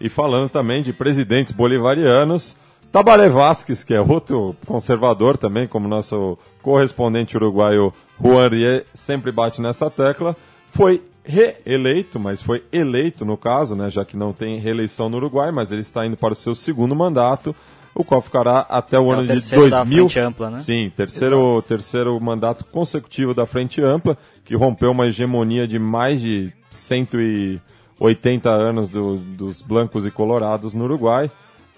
E 0.00 0.08
falando 0.08 0.48
também 0.48 0.82
de 0.82 0.92
presidentes 0.92 1.52
bolivarianos, 1.52 2.56
Tabaré 2.90 3.28
Vázquez, 3.28 3.84
que 3.84 3.92
é 3.94 4.00
outro 4.00 4.56
conservador 4.66 5.36
também, 5.36 5.68
como 5.68 5.86
nosso 5.88 6.38
correspondente 6.62 7.36
uruguaio 7.36 7.92
Juan 8.20 8.48
Rie 8.48 8.84
sempre 8.94 9.30
bate 9.30 9.60
nessa 9.60 9.90
tecla, 9.90 10.34
foi 10.66 11.02
reeleito, 11.24 12.18
mas 12.18 12.42
foi 12.42 12.64
eleito 12.72 13.24
no 13.24 13.36
caso, 13.36 13.74
né, 13.76 13.90
já 13.90 14.04
que 14.04 14.16
não 14.16 14.32
tem 14.32 14.58
reeleição 14.58 15.08
no 15.08 15.16
Uruguai, 15.18 15.50
mas 15.52 15.70
ele 15.70 15.82
está 15.82 16.04
indo 16.06 16.16
para 16.16 16.32
o 16.32 16.36
seu 16.36 16.54
segundo 16.54 16.94
mandato, 16.94 17.54
o 17.94 18.04
qual 18.04 18.20
ficará 18.22 18.60
até 18.60 18.98
o 18.98 19.02
É 19.04 19.06
o 19.06 19.12
ano 19.12 19.22
de 19.22 19.28
terceiro 19.28 19.68
da 19.68 19.78
2000. 19.78 20.08
Frente 20.08 20.20
Ampla, 20.20 20.50
né? 20.50 20.58
Sim, 20.60 20.92
terceiro, 20.94 21.62
terceiro 21.66 22.18
mandato 22.20 22.64
consecutivo 22.64 23.34
da 23.34 23.46
Frente 23.46 23.80
Ampla, 23.82 24.16
que 24.44 24.54
rompeu 24.54 24.90
uma 24.92 25.06
hegemonia 25.06 25.66
de 25.66 25.78
mais 25.78 26.20
de 26.20 26.52
180 26.70 28.48
anos 28.50 28.88
do- 28.88 29.16
dos 29.18 29.60
blancos 29.62 30.06
e 30.06 30.10
colorados 30.10 30.72
no 30.74 30.84
Uruguai, 30.84 31.30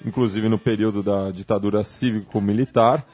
inclusive 0.04 0.48
no 0.48 0.58
período 0.58 1.02
da 1.02 1.30
ditadura 1.30 1.82
cívico-militar. 1.84 3.04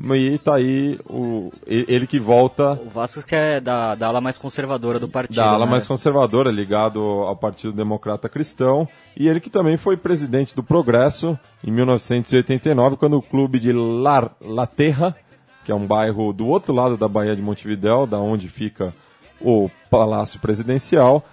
E 0.00 0.38
tá 0.38 0.54
aí 0.54 0.98
o, 1.10 1.52
ele 1.66 2.06
que 2.06 2.20
volta 2.20 2.74
O 2.74 2.88
Vasco 2.88 3.20
que 3.26 3.34
é 3.34 3.60
da, 3.60 3.96
da 3.96 4.06
ala 4.06 4.20
mais 4.20 4.38
conservadora 4.38 5.00
do 5.00 5.08
partido. 5.08 5.36
da 5.36 5.50
ala 5.50 5.64
né? 5.64 5.72
mais 5.72 5.86
conservadora, 5.86 6.52
ligado 6.52 7.00
ao 7.00 7.34
Partido 7.34 7.72
Democrata 7.72 8.28
Cristão, 8.28 8.88
e 9.16 9.28
ele 9.28 9.40
que 9.40 9.50
também 9.50 9.76
foi 9.76 9.96
presidente 9.96 10.54
do 10.54 10.62
Progresso 10.62 11.36
em 11.64 11.72
1989, 11.72 12.96
quando 12.96 13.16
o 13.16 13.22
clube 13.22 13.58
de 13.58 13.72
Lar, 13.72 14.30
La 14.40 14.68
Terra, 14.68 15.16
que 15.64 15.72
é 15.72 15.74
um 15.74 15.84
bairro 15.84 16.32
do 16.32 16.46
outro 16.46 16.72
lado 16.72 16.96
da 16.96 17.08
Baía 17.08 17.34
de 17.34 17.42
Montevidéu, 17.42 18.06
da 18.06 18.20
onde 18.20 18.48
fica 18.48 18.94
o 19.40 19.68
Palácio 19.90 20.38
Presidencial, 20.38 21.24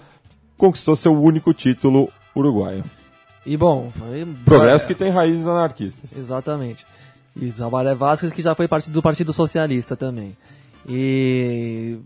conquistou 0.57 0.95
seu 0.95 1.13
único 1.13 1.53
título 1.53 2.09
uruguaio. 2.35 2.83
E 3.45 3.55
bom, 3.55 3.91
foi... 3.91 4.27
Progresso 4.43 4.87
que 4.87 4.95
tem 4.95 5.11
raízes 5.11 5.45
anarquistas. 5.45 6.17
Exatamente. 6.17 6.83
E 7.35 7.51
Tabaré 7.51 7.93
Vasquez, 7.93 8.31
que 8.31 8.41
já 8.41 8.55
foi 8.55 8.67
partido 8.67 8.93
do 8.93 9.01
Partido 9.01 9.33
Socialista 9.33 9.95
também. 9.95 10.37
E. 10.87 11.97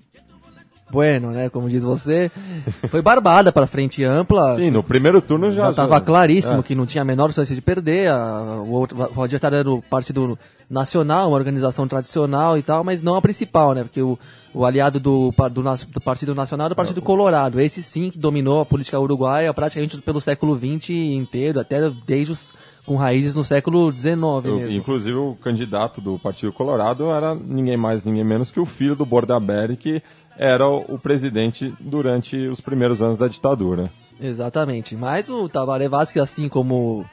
Bueno, 0.92 1.30
né? 1.30 1.50
Como 1.50 1.70
diz 1.70 1.84
você, 1.84 2.32
foi 2.90 3.00
barbada 3.00 3.52
para 3.52 3.68
frente 3.68 4.04
ampla. 4.04 4.56
Sim, 4.56 4.72
no 4.72 4.82
primeiro 4.82 5.22
turno 5.22 5.52
já 5.52 5.66
já 5.66 5.70
estava 5.70 6.02
claríssimo 6.02 6.62
é. 6.62 6.64
que 6.64 6.74
não 6.74 6.88
tinha 6.88 7.04
a 7.04 7.06
menor 7.06 7.32
chance 7.32 7.54
de 7.54 7.62
perder. 7.62 8.10
A, 8.10 8.56
o, 8.58 8.72
outro, 8.72 8.98
o 8.98 9.22
adversário 9.22 9.58
era 9.58 9.70
o 9.70 9.84
Partido 9.84 10.38
Nacional, 10.68 11.28
uma 11.28 11.38
organização 11.38 11.88
tradicional 11.88 12.58
e 12.58 12.64
tal, 12.64 12.84
mas 12.84 13.04
não 13.04 13.16
a 13.16 13.22
principal, 13.22 13.74
né? 13.76 13.84
Porque 13.84 14.02
o, 14.02 14.18
o 14.52 14.66
aliado 14.66 15.00
do, 15.00 15.32
do, 15.52 15.62
do 15.62 16.02
Partido 16.02 16.34
Nacional 16.34 16.66
era 16.66 16.74
o 16.74 16.78
Partido 16.78 17.04
Colorado. 17.04 17.60
Esse 17.60 17.84
sim 17.84 18.10
que 18.10 18.18
dominou 18.18 18.60
a 18.62 18.66
política 18.66 19.00
uruguaia 19.00 19.54
praticamente 19.54 20.02
pelo 20.02 20.20
século 20.20 20.58
XX 20.58 20.90
inteiro, 20.90 21.60
até 21.60 21.88
desde 22.08 22.32
os, 22.32 22.52
com 22.90 22.96
raízes 22.96 23.36
no 23.36 23.44
século 23.44 23.92
XIX 23.92 24.16
mesmo. 24.44 24.72
inclusive 24.72 25.16
o 25.16 25.38
candidato 25.44 26.02
do 26.02 26.18
Partido 26.18 26.52
Colorado 26.52 27.12
era 27.12 27.36
ninguém 27.36 27.78
mais, 27.78 28.04
ninguém 28.04 28.24
menos 28.24 28.50
que 28.50 28.60
o 28.60 28.66
filho 28.66 28.96
do 28.96 29.06
Bordaberry, 29.06 29.78
que 29.78 30.02
era 30.36 30.68
o, 30.68 30.98
presidente 30.98 31.72
durante 31.80 32.36
os 32.48 32.60
primeiros 32.60 33.00
anos 33.00 33.20
da 33.20 33.28
ditadura. 33.28 33.92
Exatamente. 34.20 34.96
Mas 34.96 35.30
o 35.30 35.48
Tabaré 35.48 35.88
Vasquez, 35.88 36.24
assim 36.24 36.50
como 36.50 37.06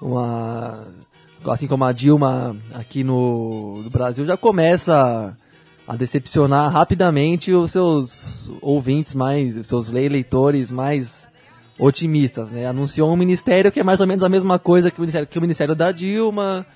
uma. 0.00 0.84
Assim 1.44 1.66
como 1.66 1.82
a 1.82 1.90
Dilma 1.90 2.56
aqui 2.72 3.02
no, 3.02 3.82
no 3.82 3.90
Brasil, 3.90 4.24
já 4.24 4.36
começa 4.36 5.36
a, 5.88 5.96
decepcionar 5.96 6.70
rapidamente 6.70 7.52
os 7.52 7.72
seus 7.72 8.48
ouvintes 8.62 9.12
mais, 9.12 9.56
os 9.56 9.66
seus 9.66 9.92
eleitores 9.92 10.70
mais 10.70 11.25
otimistas, 11.78 12.50
né? 12.50 12.66
Anunciou 12.66 13.12
um 13.12 13.16
ministério 13.16 13.70
que 13.70 13.80
é 13.80 13.84
mais 13.84 14.00
ou 14.00 14.06
menos 14.06 14.22
a 14.22 14.28
mesma 14.28 14.58
coisa 14.58 14.90
que 14.90 14.98
o 14.98 15.00
ministério, 15.00 15.26
que 15.26 15.38
o 15.38 15.42
ministério 15.42 15.74
da 15.74 15.92
Dilma, 15.92 16.66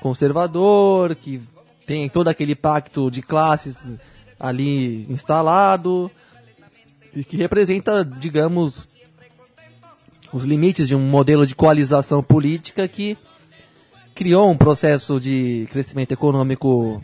conservador, 0.00 1.14
que 1.14 1.40
tem 1.86 2.08
todo 2.08 2.28
aquele 2.28 2.54
pacto 2.54 3.10
de 3.10 3.22
classes 3.22 3.96
ali 4.38 5.06
instalado 5.10 6.10
e 7.14 7.24
que 7.24 7.36
representa, 7.36 8.04
digamos, 8.04 8.88
os 10.32 10.44
limites 10.44 10.88
de 10.88 10.94
um 10.94 11.00
modelo 11.00 11.46
de 11.46 11.54
coalização 11.54 12.22
política 12.22 12.86
que 12.88 13.16
criou 14.14 14.50
um 14.50 14.56
processo 14.56 15.20
de 15.20 15.68
crescimento 15.70 16.12
econômico 16.12 17.02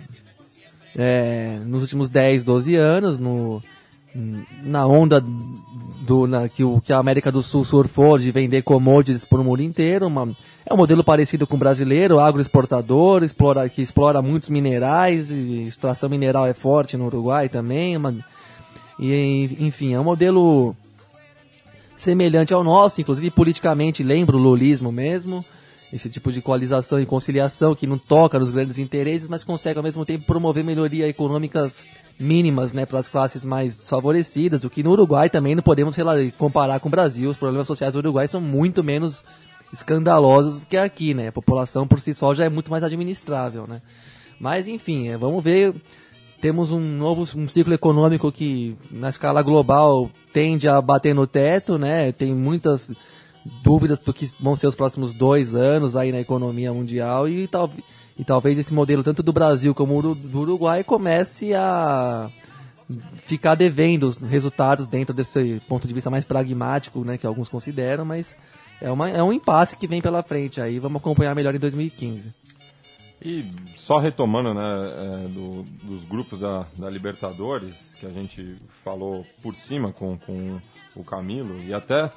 é, 0.96 1.58
nos 1.64 1.82
últimos 1.82 2.10
10, 2.10 2.44
12 2.44 2.74
anos, 2.74 3.18
no, 3.18 3.62
na 4.14 4.87
onda 4.87 5.20
do, 5.20 6.27
na, 6.27 6.48
que, 6.48 6.64
o, 6.64 6.81
que 6.81 6.92
a 6.92 6.98
América 6.98 7.31
do 7.31 7.42
Sul 7.42 7.64
surfou 7.64 8.18
de 8.18 8.31
vender 8.31 8.62
commodities 8.62 9.25
por 9.25 9.40
um 9.40 9.44
mundo 9.44 9.62
inteiro. 9.62 10.07
Uma, 10.07 10.29
é 10.66 10.72
um 10.72 10.77
modelo 10.77 11.03
parecido 11.03 11.46
com 11.46 11.57
o 11.57 11.59
brasileiro, 11.59 12.18
agroexportador, 12.18 13.22
explora, 13.22 13.68
que 13.68 13.81
explora 13.81 14.20
muitos 14.20 14.48
minerais, 14.48 15.31
e 15.31 15.62
extração 15.62 16.09
mineral 16.09 16.46
é 16.46 16.55
forte 16.55 16.96
no 16.96 17.07
Uruguai 17.07 17.48
também. 17.48 17.96
Uma, 17.96 18.14
e, 18.98 19.57
enfim, 19.61 19.94
é 19.94 20.01
um 20.01 20.05
modelo 20.05 20.77
semelhante 21.96 22.53
ao 22.53 22.64
nosso, 22.64 23.01
inclusive 23.01 23.31
politicamente 23.31 24.03
lembra 24.03 24.37
o 24.37 24.40
lulismo 24.40 24.90
mesmo. 24.90 25.44
Esse 25.92 26.09
tipo 26.09 26.33
de 26.33 26.40
coalização 26.40 26.98
e 26.98 27.05
conciliação 27.05 27.74
que 27.74 27.87
não 27.87 27.98
toca 27.98 28.38
nos 28.38 28.50
grandes 28.50 28.78
interesses, 28.78 29.28
mas 29.28 29.44
consegue 29.44 29.78
ao 29.78 29.83
mesmo 29.83 30.07
tempo 30.07 30.24
promover 30.24 30.64
melhorias 30.64 31.11
econômicas 31.11 31.85
mínimas 32.18 32.72
né, 32.72 32.87
para 32.87 32.98
as 32.98 33.09
classes 33.09 33.44
mais 33.44 33.76
desfavorecidas, 33.76 34.64
o 34.64 34.70
que 34.70 34.83
no 34.83 34.92
Uruguai 34.92 35.28
também 35.28 35.55
não 35.55 35.62
podemos 35.62 35.94
sei 35.94 36.05
lá, 36.05 36.14
comparar 36.38 36.81
com 36.81 36.88
o 36.88 36.90
Brasil. 36.90 37.28
Os 37.28 37.37
problemas 37.37 37.66
sociais 37.66 37.92
do 37.92 37.98
Uruguai 37.98 38.26
são 38.26 38.40
muito 38.40 38.83
menos 38.83 39.24
escandalosos 39.72 40.61
do 40.61 40.66
que 40.66 40.76
aqui, 40.76 41.14
né? 41.14 41.28
A 41.28 41.33
população 41.33 41.87
por 41.87 42.00
si 42.00 42.12
só 42.14 42.35
já 42.35 42.44
é 42.44 42.48
muito 42.48 42.70
mais 42.70 42.85
administrável, 42.85 43.66
né? 43.66 43.81
Mas 44.38 44.68
enfim, 44.68 45.09
é, 45.09 45.16
vamos 45.16 45.42
ver. 45.42 45.74
Temos 46.40 46.72
um 46.72 46.81
novo 46.81 47.22
um 47.38 47.46
ciclo 47.46 47.72
econômico 47.72 48.33
que 48.33 48.76
na 48.90 49.09
escala 49.09 49.42
global 49.42 50.11
tende 50.33 50.66
a 50.66 50.81
bater 50.81 51.14
no 51.14 51.26
teto, 51.26 51.78
né? 51.78 52.12
Tem 52.12 52.35
muitas 52.35 52.92
dúvidas 53.62 53.98
do 53.98 54.12
que 54.12 54.31
vão 54.40 54.55
ser 54.57 54.66
os 54.66 54.74
próximos 54.74 55.12
dois 55.12 55.55
anos 55.55 55.96
aí 55.96 56.12
na 56.12 56.20
economia 56.20 56.72
mundial 56.72 57.28
e, 57.28 57.46
tal, 57.48 57.70
e 58.18 58.24
talvez 58.24 58.59
esse 58.59 58.72
modelo 58.72 59.02
tanto 59.02 59.22
do 59.22 59.33
Brasil 59.33 59.74
como 59.74 60.14
do 60.14 60.40
Uruguai 60.40 60.85
comece 60.85 61.55
a 61.55 62.31
ficar 63.24 63.55
devendo 63.55 64.05
os 64.05 64.16
resultados 64.16 64.87
dentro 64.87 65.14
desse 65.14 65.61
ponto 65.68 65.87
de 65.88 65.94
vista 65.94 66.11
mais 66.11 66.24
pragmático, 66.24 67.05
né, 67.05 67.16
que 67.16 67.26
alguns 67.26 67.48
consideram, 67.48 68.05
mas 68.05 68.37
é, 68.81 68.90
uma, 68.90 69.09
é 69.09 69.22
um 69.22 69.33
impasse 69.33 69.76
que 69.76 69.87
vem 69.87 70.02
pela 70.02 70.22
frente 70.22 70.61
aí, 70.61 70.78
vamos 70.78 71.00
acompanhar 71.00 71.35
melhor 71.35 71.55
em 71.55 71.59
2015. 71.59 72.31
E 73.24 73.46
só 73.76 73.98
retomando 73.98 74.52
né, 74.52 74.62
é, 74.64 75.28
do- 75.28 75.62
dos 75.85 76.05
grupos 76.05 76.40
da, 76.40 76.66
da 76.76 76.90
Libertadores, 76.90 77.94
que 77.98 78.05
a 78.05 78.11
gente 78.11 78.57
falou 78.85 79.24
por 79.42 79.55
cima 79.55 79.92
com, 79.92 80.18
com 80.18 80.61
o 80.96 81.05
Camilo, 81.05 81.57
e 81.62 81.72
até 81.72 82.11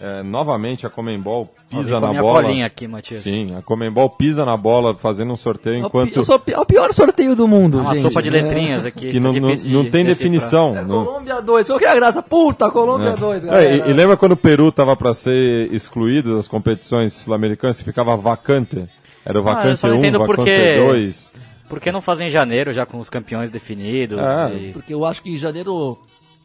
é, 0.00 0.22
novamente 0.22 0.86
a 0.86 0.90
Comembol 0.90 1.48
pisa 1.70 2.00
na 2.00 2.08
minha 2.08 2.20
bola. 2.22 2.42
colinha 2.42 2.66
aqui, 2.66 2.88
Matias. 2.88 3.20
Sim, 3.22 3.54
a 3.56 3.62
Comembol 3.62 4.10
pisa 4.10 4.44
na 4.44 4.56
bola 4.56 4.96
fazendo 4.96 5.32
um 5.32 5.36
sorteio 5.36 5.76
É 5.76 5.82
o 5.82 5.86
enquanto 5.86 6.24
sou 6.24 6.40
é 6.46 6.58
o 6.58 6.64
pior 6.66 6.92
sorteio 6.92 7.36
do 7.36 7.46
mundo, 7.46 7.78
É 7.78 7.82
uma 7.82 7.94
gente. 7.94 8.02
sopa 8.02 8.20
de 8.22 8.28
É. 8.28 8.32
letrinhas 8.42 8.84
aqui. 8.84 9.10
que 9.12 9.20
não, 9.20 9.32
tá 9.32 9.40
não, 9.40 9.54
de 9.54 9.68
não 9.68 9.90
tem 9.90 10.04
definição. 10.04 10.76
É, 10.76 10.82
não- 10.84 11.04
Colômbia 11.04 11.40
2, 11.40 11.66
qual 11.68 11.78
que 11.78 11.84
é 11.84 11.90
a 11.90 11.94
graça? 11.94 12.22
Puta, 12.22 12.70
Colômbia 12.70 13.12
2, 13.16 13.44
galera. 13.44 13.64
É, 13.68 13.76
e, 13.76 13.90
e 13.90 13.92
lembra 13.92 14.16
quando 14.16 14.32
o 14.32 14.36
Peru 14.36 14.68
estava 14.68 14.96
para 14.96 15.14
ser 15.14 15.72
excluído 15.72 16.36
das 16.36 16.48
competições 16.48 17.12
sul-americanas, 17.12 17.80
ficava 17.80 18.16
vacante? 18.16 18.84
Era 19.24 19.38
o 19.40 19.48
Ah, 19.48 19.54
vacante 19.54 19.78
só 19.80 19.86
não 19.88 19.96
1, 19.96 19.98
entendo 20.00 20.18
vacante 20.18 20.36
por 20.36 20.44
quê. 20.44 20.76
2. 20.84 21.30
Por 21.68 21.80
que 21.80 21.92
não 21.92 22.00
fazem 22.02 22.26
em 22.26 22.30
janeiro, 22.30 22.72
já 22.72 22.84
com 22.84 22.98
os 22.98 23.08
campeões 23.08 23.50
definidos? 23.50 24.18
É. 24.18 24.52
e- 24.54 24.70
Porque 24.72 24.92
eu 24.92 25.04
acho 25.06 25.22
que 25.22 25.30
em 25.30 25.38
janeiro 25.38 25.96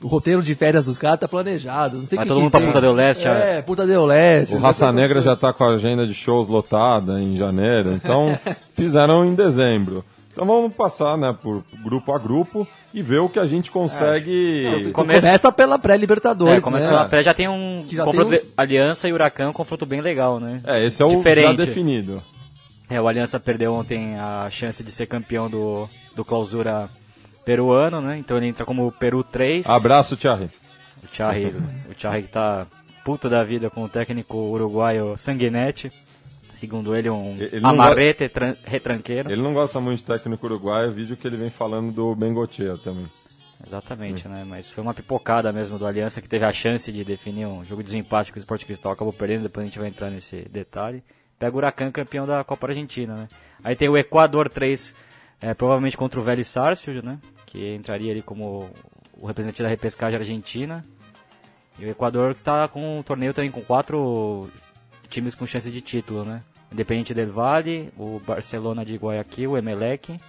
o 0.04 0.08
roteiro 0.08 0.42
de 0.44 0.54
férias 0.56 0.86
dos 0.86 0.98
caras 0.98 1.20
tá 1.20 1.28
planejado. 1.28 1.98
Não 1.98 2.06
sei 2.06 2.16
Vai 2.18 2.26
que 2.26 2.28
todo 2.30 2.38
que 2.38 2.44
mundo 2.44 2.52
pra 2.52 2.60
tem. 2.60 2.68
Punta 2.70 2.82
del 2.82 2.94
Leste, 2.94 3.28
É, 3.28 3.62
Puta 3.62 3.86
del 3.88 4.06
Leste. 4.06 4.56
O 4.56 4.60
Raça 4.60 4.92
Negra 4.92 5.22
já 5.22 5.34
está 5.34 5.52
com 5.54 5.64
a 5.64 5.70
agenda 5.74 6.06
de 6.06 6.14
shows 6.14 6.48
lotada 6.48 7.20
em 7.22 7.36
janeiro, 7.38 7.94
então 7.94 8.38
fizeram 8.74 9.26
em 9.26 9.34
dezembro. 9.36 10.04
Então 10.32 10.46
vamos 10.46 10.76
passar 10.76 11.18
né, 11.18 11.36
por 11.42 11.64
grupo 11.84 12.12
a 12.14 12.20
grupo 12.20 12.68
e 12.94 13.02
ver 13.02 13.18
o 13.18 13.28
que 13.28 13.40
a 13.40 13.48
gente 13.48 13.72
consegue. 13.72 14.92
Começa- 14.94 15.22
Começa 15.28 15.52
pela 15.52 15.80
pré-Libertadores, 15.80 16.58
É, 16.60 16.62
começa 16.62 16.86
né? 16.86 16.92
pela 16.92 17.06
pré, 17.06 17.24
já 17.24 17.34
tem 17.34 17.48
um 17.48 17.84
Que 17.88 17.96
já 17.96 18.04
confronto 18.04 18.30
tem 18.30 18.40
uns- 18.40 18.46
de- 18.46 18.52
Aliança 18.56 19.08
e 19.10 19.14
Huracão, 19.14 19.50
um 19.50 19.54
confronto 19.54 19.84
bem 19.88 20.00
legal, 20.00 20.40
né? 20.40 20.62
É, 20.64 20.86
esse 20.86 21.02
é 21.02 21.06
o 21.06 21.10
já 21.10 21.18
Diferente. 21.18 21.58
definido. 21.58 22.22
É, 22.88 23.02
o 23.02 23.08
Aliança 23.08 23.40
perdeu 23.40 23.74
ontem 23.74 24.16
a 24.20 24.48
chance 24.52 24.84
de 24.84 24.92
ser 24.92 25.08
campeão 25.08 25.50
do, 25.50 25.90
do 26.16 26.24
clausura 26.24 26.88
peruano, 27.48 28.02
né? 28.02 28.18
Então 28.18 28.36
ele 28.36 28.46
entra 28.48 28.66
como 28.66 28.92
Peru 28.92 29.24
3. 29.24 29.70
Abraço, 29.70 30.18
Thierry. 30.18 30.50
O 31.02 31.08
Charri, 31.16 31.46
o 31.90 31.98
Charri 31.98 32.24
que 32.24 32.28
tá 32.30 32.68
puto 33.06 33.30
da 33.30 33.42
vida 33.42 33.70
com 33.70 33.86
o 33.86 33.90
técnico 33.90 34.36
uruguaio 34.38 35.18
Sanguinetti. 35.18 35.90
Segundo 36.52 36.94
ele, 36.94 37.10
um 37.10 37.36
Ele 37.40 37.62
amarrete 37.64 38.28
tran- 38.28 38.56
retranqueiro. 38.66 39.32
Ele 39.32 39.42
não 39.42 39.54
gosta 39.54 39.80
muito 39.80 40.00
de 40.00 40.06
técnico 40.06 40.46
uruguaio, 40.46 40.92
vídeo 40.92 41.16
que 41.16 41.26
ele 41.26 41.38
vem 41.38 41.50
falando 41.50 41.92
do 41.92 42.14
Bengochea 42.16 42.78
também. 42.84 43.08
Exatamente, 43.66 44.28
né? 44.28 44.44
Mas 44.46 44.70
foi 44.70 44.84
uma 44.84 44.94
pipocada 44.94 45.52
mesmo 45.54 45.78
do 45.80 45.86
Aliança 45.88 46.22
que 46.22 46.28
teve 46.28 46.44
a 46.46 46.52
chance 46.52 46.92
de 46.92 47.04
definir 47.06 47.46
um 47.48 47.64
jogo 47.64 47.82
de 47.82 47.88
desempate 47.88 48.32
com 48.34 48.38
o 48.38 48.42
Sport 48.42 48.66
Cristal, 48.66 48.92
acabou 48.92 49.14
perdendo, 49.14 49.44
depois 49.44 49.64
a 49.64 49.68
gente 49.68 49.80
vai 49.80 49.88
entrar 49.88 50.10
nesse 50.10 50.42
detalhe. 50.50 51.02
Pega 51.40 51.56
o 51.56 51.58
Huracan 51.58 51.92
campeão 51.92 52.26
da 52.28 52.44
Copa 52.44 52.68
Argentina, 52.68 53.16
né? 53.16 53.28
Aí 53.64 53.76
tem 53.76 53.88
o 53.88 53.98
Equador 53.98 54.50
3, 54.50 54.94
é, 55.40 55.54
provavelmente 55.54 55.96
contra 55.96 56.20
o 56.20 56.24
Vélez 56.24 56.48
Sarsfield, 56.48 57.06
né? 57.06 57.20
Que 57.48 57.74
entraria 57.76 58.12
ali 58.12 58.22
como 58.22 58.70
o 59.20 59.26
representante 59.26 59.64
da 59.64 59.70
repescagem 59.70 60.20
argentina. 60.20 60.86
E 61.80 61.86
o 61.86 61.90
Equador 61.90 62.36
que 62.36 62.42
tá 62.44 62.68
com 62.68 63.00
um 63.00 63.02
torneio 63.04 63.34
também 63.34 63.50
com 63.50 63.62
quatro 63.62 64.48
times 65.10 65.34
com 65.34 65.46
chance 65.46 65.72
de 65.72 65.82
título, 65.82 66.24
né? 66.24 66.42
Independente 66.72 67.14
del 67.14 67.32
Valle, 67.32 67.90
o 67.98 68.20
Barcelona 68.26 68.84
de 68.86 68.96
Guayaquil, 68.98 69.52
o 69.52 69.58
Emelec 69.58 70.20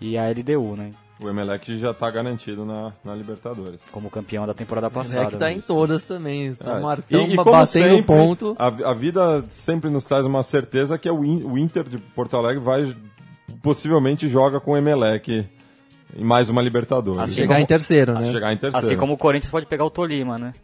e 0.00 0.18
a 0.18 0.28
LDU, 0.28 0.76
né? 0.76 0.90
O 1.20 1.28
Emelec 1.28 1.76
já 1.76 1.92
está 1.92 2.10
garantido 2.10 2.64
na, 2.64 2.92
na 3.04 3.14
Libertadores. 3.14 3.80
Como 3.92 4.10
campeão 4.10 4.44
da 4.44 4.52
temporada 4.54 4.90
passada. 4.90 5.26
que 5.30 5.36
tá 5.36 5.44
né? 5.46 5.52
em 5.52 5.60
todas 5.60 6.02
também. 6.02 6.46
Está 6.46 6.78
É. 6.78 6.80
marcando, 6.80 7.28
E, 7.30 7.34
e 7.34 7.36
como 7.36 7.52
batendo 7.52 7.66
sempre, 7.68 8.02
ponto. 8.02 8.56
A, 8.58 8.66
a 8.66 8.94
vida 8.94 9.44
sempre 9.48 9.88
nos 9.88 10.04
traz 10.04 10.24
uma 10.26 10.42
certeza 10.42 10.98
que 10.98 11.08
é 11.08 11.12
o, 11.12 11.24
In- 11.24 11.44
o 11.44 11.56
Inter 11.56 11.84
de 11.88 11.98
Porto 11.98 12.36
Alegre 12.36 12.60
vai 12.60 12.92
possivelmente 13.62 14.26
joga 14.28 14.58
com 14.58 14.72
o 14.72 14.76
Emelec 14.76 15.46
em 16.16 16.24
mais 16.24 16.48
uma 16.48 16.60
Libertadores. 16.62 17.20
Assim 17.20 17.34
chegar 17.34 17.54
como- 17.54 17.60
em 17.60 17.66
terceiro, 17.66 18.14
né? 18.14 18.30
chegar 18.32 18.52
em 18.52 18.56
terceiro. 18.56 18.86
Assim 18.86 18.96
como 18.96 19.14
o 19.14 19.18
Corinthians 19.18 19.50
pode 19.50 19.66
pegar 19.66 19.84
o 19.84 19.90
Tolima, 19.90 20.38
né? 20.38 20.54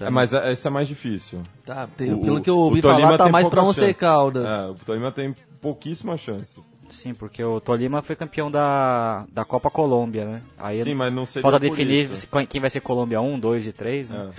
É, 0.00 0.10
mas 0.10 0.32
é- 0.32 0.52
esse 0.52 0.66
é 0.66 0.70
mais 0.70 0.88
difícil. 0.88 1.42
Tá, 1.64 1.86
tem- 1.96 2.12
O- 2.12 2.18
pelo 2.20 2.40
que 2.40 2.50
eu 2.50 2.56
o 2.56 2.60
ouvi 2.60 2.80
Tolima 2.82 3.02
falar, 3.06 3.18
tá 3.18 3.24
tem 3.24 3.32
mais 3.32 3.46
pra 3.48 3.62
chances. 3.62 3.96
Caldas. 3.96 4.48
É, 4.48 4.66
o 4.66 4.74
Tolima 4.74 5.12
tem 5.12 5.34
pouquíssimas 5.60 6.18
chances. 6.20 6.58
Sim, 6.88 7.14
porque 7.14 7.42
o 7.42 7.60
Tolima 7.60 8.02
foi 8.02 8.16
campeão 8.16 8.50
da, 8.50 9.24
da 9.32 9.44
Copa 9.44 9.70
Colômbia, 9.70 10.24
né? 10.24 10.40
Aí 10.58 10.82
Sim, 10.82 10.94
mas 10.94 11.12
não 11.12 11.24
seria 11.24 11.42
falta 11.42 11.58
definir 11.60 12.04
isso. 12.04 12.16
se- 12.16 12.46
quem 12.48 12.60
vai 12.60 12.68
ser 12.68 12.80
Colômbia 12.80 13.20
1, 13.20 13.38
2 13.38 13.66
e 13.66 13.72
3, 13.72 14.10
né? 14.10 14.30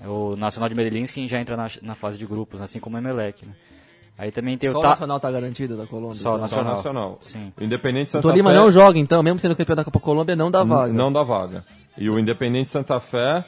É. 0.00 0.08
O 0.08 0.34
Nacional 0.36 0.68
de 0.68 0.74
Medellín 0.74 1.06
sim 1.06 1.26
já 1.28 1.40
entra 1.40 1.56
na, 1.56 1.68
na 1.82 1.94
fase 1.94 2.18
de 2.18 2.26
grupos, 2.26 2.60
assim 2.60 2.78
como 2.80 2.96
o 2.96 2.98
Emelec, 3.00 3.44
né? 3.46 3.52
Aí 4.18 4.30
também 4.32 4.56
tem 4.56 4.70
Só 4.70 4.76
o 4.76 4.78
o 4.78 4.82
Ta... 4.82 4.88
Nacional 4.90 5.20
tá 5.20 5.30
garantido 5.30 5.76
da 5.76 5.86
Colômbia. 5.86 6.14
Só 6.16 6.30
o 6.30 6.32
então. 6.36 6.38
O 6.38 6.42
Nacional. 6.42 6.74
Nacional. 6.76 7.18
Sim. 7.20 7.52
O 7.60 7.64
Independente 7.64 8.08
O 8.08 8.10
Santa 8.12 8.28
Tolima 8.28 8.50
Fé 8.50 8.56
não 8.56 8.70
joga, 8.70 8.98
então, 8.98 9.22
mesmo 9.22 9.38
sendo 9.38 9.54
campeão 9.54 9.76
da 9.76 9.84
Copa 9.84 10.00
Colômbia, 10.00 10.34
não 10.34 10.50
dá 10.50 10.62
vaga. 10.64 10.92
não 10.92 11.12
dá 11.12 11.22
vaga. 11.22 11.64
E 11.98 12.08
o 12.08 12.18
Independente 12.18 12.70
Santa 12.70 12.98
Fé, 12.98 13.44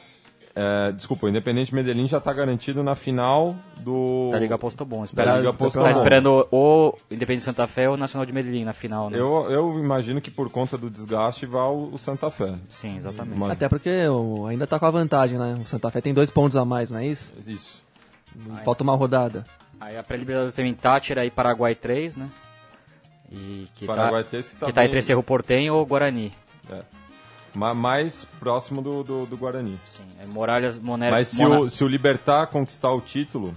é, 0.54 0.92
desculpa, 0.92 1.24
o 1.24 1.28
Independente 1.30 1.74
Medellín 1.74 2.06
já 2.06 2.18
está 2.18 2.32
garantido 2.34 2.82
na 2.82 2.94
final 2.94 3.54
do 3.80 4.28
Da 4.30 4.38
Liga 4.38 4.58
Postobon. 4.58 4.98
da 4.98 5.04
Espera... 5.04 5.36
Liga 5.38 5.52
Tá 5.52 5.58
Postobon. 5.58 5.84
Tá 5.86 5.90
esperando 5.90 6.46
o 6.52 6.94
Independente 7.10 7.44
Santa 7.44 7.66
Fé 7.66 7.88
ou 7.88 7.94
o 7.94 7.98
Nacional 7.98 8.26
de 8.26 8.32
Medellín 8.34 8.64
na 8.64 8.72
final, 8.74 9.08
né? 9.08 9.18
Eu, 9.18 9.46
eu 9.50 9.78
imagino 9.78 10.20
que 10.20 10.30
por 10.30 10.50
conta 10.50 10.76
do 10.76 10.90
desgaste 10.90 11.46
vá 11.46 11.64
o, 11.66 11.94
o 11.94 11.98
Santa 11.98 12.30
Fé. 12.30 12.54
Sim, 12.68 12.96
exatamente. 12.98 13.38
Mas- 13.38 13.52
Até 13.52 13.68
porque 13.70 14.06
o- 14.08 14.44
ainda 14.46 14.66
tá 14.66 14.78
com 14.78 14.84
a 14.86 14.90
vantagem, 14.90 15.38
né? 15.38 15.58
O 15.62 15.66
Santa 15.66 15.90
Fé 15.90 16.00
tem 16.02 16.12
dois 16.12 16.30
pontos 16.30 16.56
a 16.58 16.64
mais, 16.66 16.90
não 16.90 16.98
é 16.98 17.06
isso? 17.06 17.30
Isso. 17.46 17.82
Falta 18.64 18.82
uma 18.84 18.94
rodada. 18.94 19.46
Aí 19.80 19.96
a 19.96 20.02
pré-libertadores 20.02 20.54
tem 20.54 20.72
Tátira 20.74 21.24
e 21.24 21.30
Paraguai 21.30 21.74
3, 21.74 22.16
né? 22.16 22.28
E 23.30 23.68
que 23.74 23.86
Paraguai 23.86 24.24
tá, 24.24 24.30
3 24.30 24.48
que 24.50 24.56
tá 24.56 24.66
que 24.66 24.72
tá 24.72 24.84
entre 24.84 25.02
Cerro 25.02 25.22
Portenho 25.22 25.74
ou 25.74 25.84
Guarani. 25.86 26.32
É. 26.70 26.82
Ma- 27.54 27.74
Mais 27.74 28.24
próximo 28.40 28.82
do, 28.82 29.02
do, 29.04 29.26
do 29.26 29.36
Guarani. 29.36 29.78
Sim, 29.86 30.02
é 30.22 30.26
Moralhas, 30.26 30.78
Moner... 30.78 31.10
Mas 31.10 31.28
se 31.28 31.42
Mona- 31.42 31.60
o, 31.60 31.70
se 31.70 31.84
o 31.84 31.88
Libertar 31.88 32.46
conquistar 32.48 32.92
o 32.92 33.00
título 33.00 33.54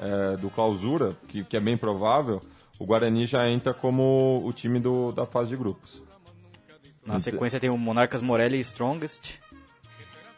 é, 0.00 0.36
do 0.36 0.48
Clausura, 0.50 1.16
que, 1.28 1.44
que 1.44 1.56
é 1.56 1.60
bem 1.60 1.76
provável, 1.76 2.40
o 2.78 2.84
Guarani 2.86 3.26
já 3.26 3.48
entra 3.48 3.74
como 3.74 4.42
o 4.44 4.52
time 4.52 4.78
do, 4.80 5.12
da 5.12 5.26
fase 5.26 5.50
de 5.50 5.56
grupos. 5.56 6.02
Na 7.04 7.18
sequência 7.18 7.58
tem 7.58 7.70
o 7.70 7.78
Monarcas 7.78 8.20
Morelli 8.22 8.58
e 8.58 8.60
Strongest. 8.60 9.38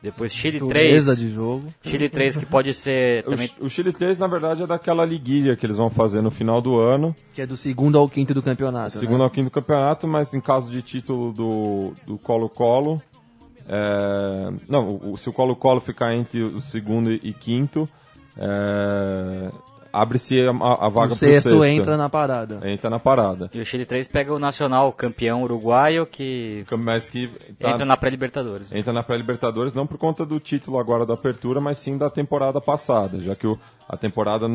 Depois 0.03 0.33
Chile 0.33 0.59
Dureza 0.59 1.15
3. 1.15 1.19
de 1.29 1.35
jogo. 1.35 1.65
Chile 1.83 2.09
3 2.09 2.39
que 2.39 2.47
pode 2.47 2.73
ser 2.73 3.23
O, 3.29 3.31
também... 3.31 3.49
Ch- 3.49 3.57
o 3.61 3.69
Chile 3.69 3.93
3, 3.93 4.19
na 4.19 4.27
verdade, 4.27 4.63
é 4.63 4.67
daquela 4.67 5.05
liguilha 5.05 5.55
que 5.57 5.67
eles 5.67 5.77
vão 5.77 5.91
fazer 5.91 6.23
no 6.23 6.31
final 6.31 6.63
do 6.63 6.79
ano, 6.79 7.15
Que 7.35 7.43
é 7.43 7.47
do 7.47 7.57
segundo 7.57 7.99
ao 7.99 8.09
quinto 8.09 8.33
do 8.33 8.43
campeonato. 8.43 8.97
segundo 8.97 9.19
né? 9.19 9.25
ao 9.25 9.31
quinto 9.31 9.51
campeonato, 9.51 10.09
mas 10.09 10.33
em 10.33 10.41
caso 10.41 10.71
de 10.71 10.81
título 10.81 11.33
do 11.33 11.93
do 12.07 12.17
Colo-Colo. 12.19 13.03
é, 13.69 14.51
não, 14.69 14.99
o- 15.05 15.17
se 15.19 15.29
o 15.29 15.33
Colo-Colo 15.33 15.81
ficar 15.81 16.15
entre 16.15 16.43
o 16.43 16.61
segundo 16.63 17.13
e 17.13 17.33
quinto, 17.35 17.87
é, 18.39 19.51
abre-se 19.93 20.41
a, 20.41 20.51
a 20.51 20.89
vaga 20.89 21.07
O 21.07 21.09
pro 21.09 21.15
sexto 21.17 21.51
sexto. 21.51 21.65
entra 21.65 21.97
na 21.97 22.09
parada. 22.09 22.61
Entra 22.69 22.89
na 22.91 22.99
parada. 22.99 23.51
E 23.53 23.61
o 23.61 23.65
Chile 23.65 23.85
3 23.85 24.07
pega 24.09 24.33
o 24.35 24.39
Nacional, 24.39 24.93
campeão 24.93 25.43
uruguaio, 25.43 26.07
que 26.07 26.65
Mas 26.79 27.09
que 27.11 27.29
tá- 27.59 27.71
entra 27.73 27.85
na 27.85 27.97
pré-libertadores. 27.97 28.73
entra 28.73 28.93
na 28.93 29.03
pré-Libertadores 29.03 29.75
não 29.75 29.87
por 29.87 29.99
conta 29.99 30.25
do 30.25 30.39
título 30.41 30.79
agora 30.79 31.05
da 31.07 31.15
apertura, 31.15 31.61
mas 31.61 31.79
sim 31.79 31.97
da 31.99 32.09
temporada 32.11 32.61
passada, 32.61 33.21
já 33.21 33.35
que 33.35 33.47
o, 33.47 33.59
a 33.89 33.97
temporada 33.97 34.47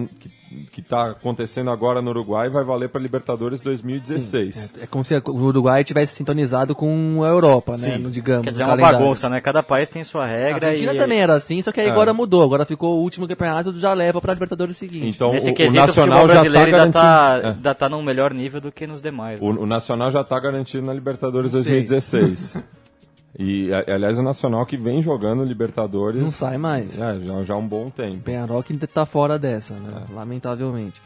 que 0.71 0.80
está 0.80 1.10
acontecendo 1.12 1.69
agora 1.69 2.02
no 2.02 2.12
Uruguai 2.12 2.48
vai 2.50 2.63
valer 2.63 2.88
para 2.89 3.02
Libertadores 3.02 3.60
2016. 3.62 4.76
É 4.82 4.88
como 4.88 5.04
se 5.04 5.15
o 5.15 5.21
Uruguai 5.32 5.84
tivesse 5.84 6.15
sintonizado 6.15 6.74
com 6.76 7.21
a 7.24 7.28
Europa, 7.28 7.76
né? 7.78 7.98
Sim. 7.98 8.10
Digamos, 8.10 8.43
Quer 8.43 8.52
dizer, 8.52 8.63
é 8.63 8.65
uma 8.65 8.71
calendário. 8.78 9.00
bagunça, 9.00 9.30
né? 9.30 9.41
Cada 9.41 9.62
país 9.63 9.89
tem 9.89 10.04
sua 10.04 10.24
A 10.24 10.28
regra 10.28 10.67
Argentina 10.69 10.93
e... 10.93 10.98
também 10.98 11.19
era 11.19 11.34
assim, 11.34 11.62
só 11.62 11.71
que 11.71 11.82
aí 11.82 11.88
É. 11.88 11.91
agora 11.91 12.13
mudou. 12.13 12.43
Agora 12.43 12.65
ficou 12.65 12.98
o 12.98 13.02
último 13.02 13.28
campeonato, 13.28 13.74
já 13.78 13.93
leva 13.93 14.21
pra 14.21 14.34
Libertadores 14.34 14.78
seguinte. 14.78 15.08
Então 15.08 15.24
Nesse 15.33 15.49
o, 15.49 15.51
o 15.51 15.55
quesito, 15.55 15.77
o 15.77 15.85
Nacional 15.85 16.19
futebol 16.21 16.27
já 16.27 16.41
está 16.41 16.49
brasileiro 16.49 16.83
ainda, 16.83 16.91
tá, 16.99 17.39
é. 17.43 17.47
ainda 17.47 17.75
tá 17.75 17.89
num 17.89 18.01
melhor 18.01 18.33
nível 18.33 18.61
do 18.61 18.71
que 18.71 18.88
nos 18.88 19.01
demais. 19.01 19.41
né? 19.41 19.47
O, 19.47 19.63
o 19.63 19.65
Nacional 19.65 20.11
já 20.11 20.21
está 20.21 20.39
garantido 20.39 20.85
na 20.85 20.93
Libertadores 20.93 21.51
Sei. 21.51 21.63
2016. 21.63 22.63
e 23.38 23.73
a- 23.73 23.93
aliás 23.95 24.17
o 24.17 24.23
Nacional 24.23 24.65
que 24.65 24.77
vem 24.77 25.01
jogando 25.01 25.43
Libertadores 25.43 26.21
Não 26.21 26.31
sai 26.31 26.57
mais. 26.57 26.99
é, 26.99 27.19
já, 27.19 27.43
já 27.43 27.53
há 27.53 27.57
um 27.57 27.67
bom 27.67 27.89
tempo. 27.89 28.19
Penharol 28.19 28.63
que 28.63 28.75
tá 28.88 29.05
fora 29.05 29.38
dessa, 29.38 29.73
né? 29.75 30.03
Lamentavelmente. 30.13 31.01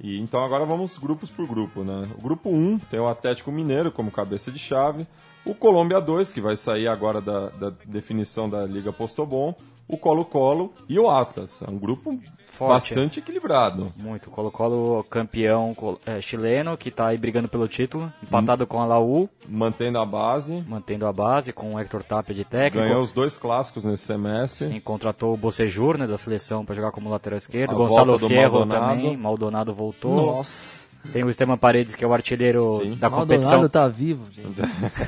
E 0.00 0.18
então 0.18 0.44
agora 0.44 0.64
vamos 0.66 0.98
grupos 0.98 1.30
por 1.30 1.46
grupo, 1.46 1.82
né? 1.82 2.08
O 2.18 2.22
grupo 2.22 2.50
1 2.50 2.78
tem 2.90 3.00
o 3.00 3.06
Atlético 3.06 3.50
Mineiro 3.50 3.90
como 3.90 4.10
cabeça 4.10 4.52
de 4.52 4.58
chave, 4.58 5.06
o 5.46 5.54
Colômbia 5.54 6.00
2, 6.00 6.32
que 6.32 6.40
vai 6.40 6.56
sair 6.56 6.88
agora 6.88 7.20
da, 7.20 7.48
da 7.50 7.72
definição 7.86 8.48
da 8.48 8.66
Liga 8.66 8.92
Postobon, 8.92 9.54
o 9.88 9.96
Colo-Colo 9.96 10.72
e 10.88 10.98
o 10.98 11.08
Atlas. 11.08 11.62
É 11.62 11.70
um 11.70 11.78
grupo 11.78 12.18
Forte. 12.54 12.94
bastante 12.94 13.18
equilibrado. 13.18 13.92
Muito. 13.96 14.30
Colo-Colo 14.30 15.04
campeão 15.04 15.74
é, 16.06 16.20
chileno, 16.20 16.76
que 16.76 16.90
tá 16.90 17.08
aí 17.08 17.18
brigando 17.18 17.48
pelo 17.48 17.66
título, 17.68 18.12
empatado 18.22 18.66
com 18.66 18.80
a 18.80 18.86
Laú, 18.86 19.28
Mantendo 19.48 19.98
a 19.98 20.06
base, 20.06 20.64
mantendo 20.66 21.06
a 21.06 21.12
base, 21.12 21.52
com 21.52 21.74
o 21.74 21.78
Hector 21.78 22.02
Tapia 22.02 22.34
de 22.34 22.44
técnico. 22.44 22.86
ganhou 22.86 23.02
os 23.02 23.12
dois 23.12 23.36
clássicos 23.36 23.84
nesse 23.84 24.04
semestre. 24.04 24.66
Sim, 24.66 24.80
contratou 24.80 25.34
o 25.34 25.36
Bocejur, 25.36 25.98
né, 25.98 26.06
da 26.06 26.16
seleção, 26.16 26.64
para 26.64 26.74
jogar 26.74 26.92
como 26.92 27.10
lateral 27.10 27.38
esquerdo. 27.38 27.72
A 27.72 27.74
Gonçalo 27.74 28.18
Fierro 28.18 28.60
Maldonado. 28.60 28.96
também. 29.02 29.16
Maldonado 29.16 29.74
voltou. 29.74 30.36
Nossa. 30.36 30.83
Tem 31.12 31.22
o 31.22 31.28
Esteban 31.30 31.56
Paredes, 31.56 31.94
que 31.94 32.02
é 32.04 32.06
o 32.06 32.12
artilheiro 32.12 32.80
Sim. 32.82 32.94
da 32.96 33.08
Maldonado 33.10 33.42
competição. 33.44 33.68
tá 33.68 33.86
vivo, 33.88 34.24
gente. 34.32 34.60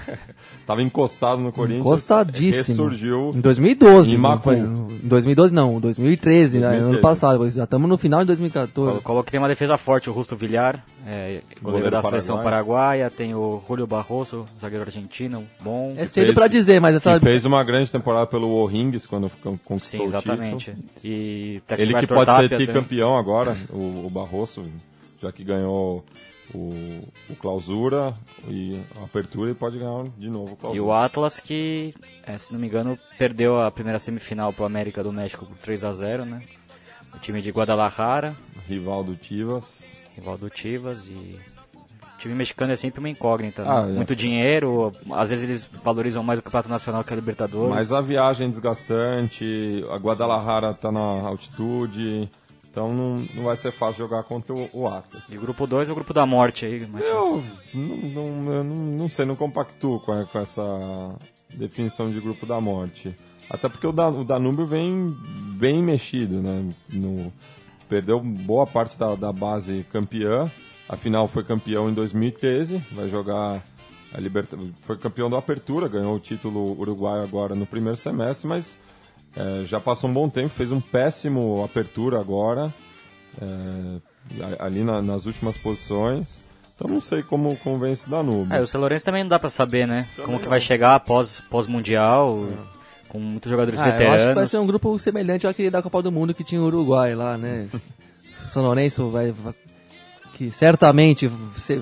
Tava 0.67 0.83
encostado 0.83 1.41
no 1.41 1.53
Corinthians. 1.53 1.81
Encostadíssimo. 1.81 2.85
Ressurgiu. 2.85 3.33
Em 3.35 3.41
2012. 3.41 4.15
Em 4.15 4.19
Macu. 4.19 4.43
foi? 4.45 4.57
Em 4.59 5.01
2012 5.05 5.55
não, 5.55 5.81
2013, 5.81 6.59
né? 6.59 6.67
2013. 6.69 6.93
ano 6.95 7.01
passado. 7.03 7.51
Já 7.51 7.65
estamos 7.65 7.89
no 7.89 7.97
final 7.97 8.21
de 8.21 8.27
2014. 8.27 8.91
Colo- 8.91 9.03
Colo 9.03 9.25
que 9.25 9.31
tem 9.31 9.39
uma 9.41 9.49
defesa 9.49 9.77
forte, 9.79 10.11
o 10.11 10.13
Rusto 10.13 10.37
Villar, 10.37 10.85
é, 11.07 11.41
goleiro, 11.63 11.63
Goleiro 11.63 11.91
da 11.91 12.03
seleção 12.03 12.37
paraguaio. 12.43 12.77
paraguaia. 13.07 13.11
Tem 13.11 13.35
o 13.35 13.61
Julio 13.67 13.87
Barroso, 13.87 14.45
zagueiro 14.61 14.85
argentino, 14.85 15.45
bom. 15.63 15.95
É 15.97 16.07
cedo 16.07 16.35
pra 16.35 16.49
dizer, 16.49 16.81
mas 16.81 16.97
essa... 16.97 17.19
Fez 17.21 17.45
uma 17.45 17.63
grande 17.65 17.91
temporada 17.91 18.27
pelo 18.27 18.49
O'Rings 18.51 19.07
quando 19.07 19.31
conquistou 19.65 19.79
Sim, 19.79 20.01
o 20.01 20.05
exatamente. 20.05 20.73
título. 20.73 20.87
E 21.05 21.63
Ele 21.79 21.95
que 21.95 22.07
pode 22.07 22.33
ser 22.35 22.49
tricampeão 22.49 23.17
agora, 23.17 23.57
o, 23.73 24.07
o 24.07 24.11
Barroso, 24.11 24.63
já 25.19 25.33
que 25.33 25.43
ganhou 25.45 26.05
o, 26.55 27.01
o 27.31 27.37
Clausura 27.37 28.15
e 28.49 28.81
a 29.01 29.05
Apertura, 29.05 29.51
ele 29.51 29.59
pode 29.59 29.79
ganhar 29.79 30.05
de 30.17 30.29
novo 30.29 30.53
o 30.53 30.55
E 30.55 30.57
Clausura. 30.57 30.83
o 30.85 30.93
Atlas 30.93 31.41
que, 31.41 31.95
é, 32.25 32.37
se 32.39 32.53
não 32.53 32.61
me 32.61 32.67
engano, 32.67 32.99
perdeu 33.19 33.61
a 33.61 33.71
primeira 33.71 33.99
semifinal 33.99 34.53
pro 34.53 34.65
América 34.65 35.03
do 35.03 35.13
México 35.13 35.45
por 35.47 35.57
3 35.59 35.85
a 35.85 35.91
0 35.93 36.25
né? 36.25 36.43
O 37.15 37.19
time 37.19 37.41
de 37.41 37.51
Guadalajara, 37.51 38.37
Rival 38.69 39.03
do 39.03 39.17
Tivas. 39.17 39.87
rival 40.15 40.37
do 40.39 40.51
Chivas 40.55 41.07
e... 41.09 41.39
O 42.15 42.19
time 42.19 42.35
mexicano 42.35 42.73
é 42.73 42.77
sempre 42.77 42.99
uma 42.99 43.11
incógnita, 43.11 43.63
né? 43.63 43.69
Ah, 43.71 43.87
é. 43.89 43.93
Muito 43.93 44.17
dinheiro, 44.17 44.91
às 45.13 45.29
vezes 45.31 45.45
eles 45.45 45.69
valorizam 45.85 46.23
mais 46.23 46.39
o 46.39 46.43
Campeonato 46.43 46.69
Nacional 46.71 47.05
que 47.05 47.13
a 47.13 47.17
Libertadores. 47.17 47.69
Mas 47.69 47.93
a 47.93 48.01
viagem 48.01 48.47
é 48.47 48.51
desgastante, 48.51 49.83
a 49.91 49.97
Guadalajara 49.97 50.73
tá 50.75 50.91
na 50.91 51.01
altitude, 51.01 52.29
então 52.77 52.93
não, 52.93 53.17
não 53.35 53.45
vai 53.45 53.57
ser 53.57 53.73
fácil 53.73 54.05
jogar 54.05 54.23
contra 54.25 54.53
o, 54.53 54.69
o 54.71 54.87
Atlas. 54.87 55.25
E 55.31 55.39
o 55.39 55.41
grupo 55.41 55.67
2 55.67 55.89
é 55.89 55.93
o 55.93 55.95
grupo 55.95 56.13
da 56.13 56.27
morte 56.27 56.67
aí, 56.67 56.87
Matias. 56.87 57.09
Eu 57.09 57.43
não, 57.73 57.97
não, 57.97 58.53
eu 58.53 58.65
não, 58.65 58.77
não 58.77 59.09
sei, 59.09 59.25
não 59.25 59.35
compactuo 59.35 59.99
com, 60.01 60.27
com 60.27 60.39
essa 60.39 61.15
definição 61.55 62.11
de 62.11 62.21
grupo 62.21 62.45
da 62.45 62.61
morte. 62.61 63.17
Até 63.49 63.67
porque 63.71 63.87
o, 63.87 63.91
o 63.91 64.25
Danúbio 64.25 64.67
vem 64.67 65.07
bem 65.59 65.83
mexido, 65.83 66.43
né? 66.43 66.69
No- 66.91 67.33
perdeu 67.89 68.21
boa 68.21 68.67
parte 68.67 68.99
da, 68.99 69.15
da 69.15 69.33
base 69.33 69.87
campeã, 69.91 70.51
afinal 70.87 71.27
foi 71.29 71.45
campeão 71.45 71.89
em 71.89 71.95
2013, 71.95 72.85
vai 72.93 73.09
jogar 73.09 73.65
a 74.13 74.21
Liberta... 74.21 74.59
foi 74.83 74.99
campeão 74.99 75.31
da 75.31 75.39
Apertura, 75.39 75.89
ganhou 75.89 76.15
o 76.15 76.21
título 76.21 76.79
uruguaio 76.79 77.23
agora 77.23 77.55
no 77.55 77.65
primeiro 77.65 77.97
semestre, 77.97 78.47
mas 78.47 78.79
é, 79.37 79.65
já 79.65 79.79
passou 79.81 80.09
um 80.09 80.13
bom 80.13 80.29
tempo, 80.29 80.49
fez 80.49 80.73
um 80.73 80.81
péssimo 80.81 81.63
Apertura 81.65 82.19
agora, 82.21 82.73
é, 83.41 84.01
ali 84.59 84.83
na- 84.83 85.03
nas 85.03 85.27
últimas 85.27 85.57
posições. 85.57 86.39
Então 86.75 86.89
não 86.89 87.01
sei 87.01 87.23
como, 87.23 87.57
esse 87.87 88.09
Danúbio. 88.11 88.55
É, 88.55 88.61
o 88.61 88.67
São 88.67 88.81
Lourenço 88.81 89.05
também 89.05 89.23
não 89.23 89.29
dá 89.31 89.39
pra 89.39 89.49
saber, 89.49 89.87
né? 89.87 90.07
Como 90.25 90.39
que 90.39 90.49
vai 90.49 90.61
chegar 90.61 90.99
pós, 91.01 91.41
pós-mundial, 91.51 92.47
com 93.09 93.19
muitos 93.19 93.51
jogadores 93.51 93.81
Ah, 93.81 93.85
eu 93.85 93.89
acho 93.91 93.99
que 93.99 94.05
vai 94.05 94.19
veteranos. 94.19 94.51
ser 94.51 94.59
um 94.59 94.67
grupo 94.67 94.99
semelhante 94.99 95.47
àquele 95.47 95.71
da 95.71 95.81
Copa 95.81 96.03
do 96.03 96.13
Mundo 96.13 96.35
que 96.35 96.45
tinha 96.45 96.61
o 96.61 96.65
Uruguai 96.67 97.15
lá, 97.15 97.39
né? 97.39 97.67
O 98.47 98.49
São 98.49 98.63
Lourenço 98.63 99.09
vai, 99.11 99.33
vai- 99.33 99.55
que 100.35 100.51
certamente 100.51 101.31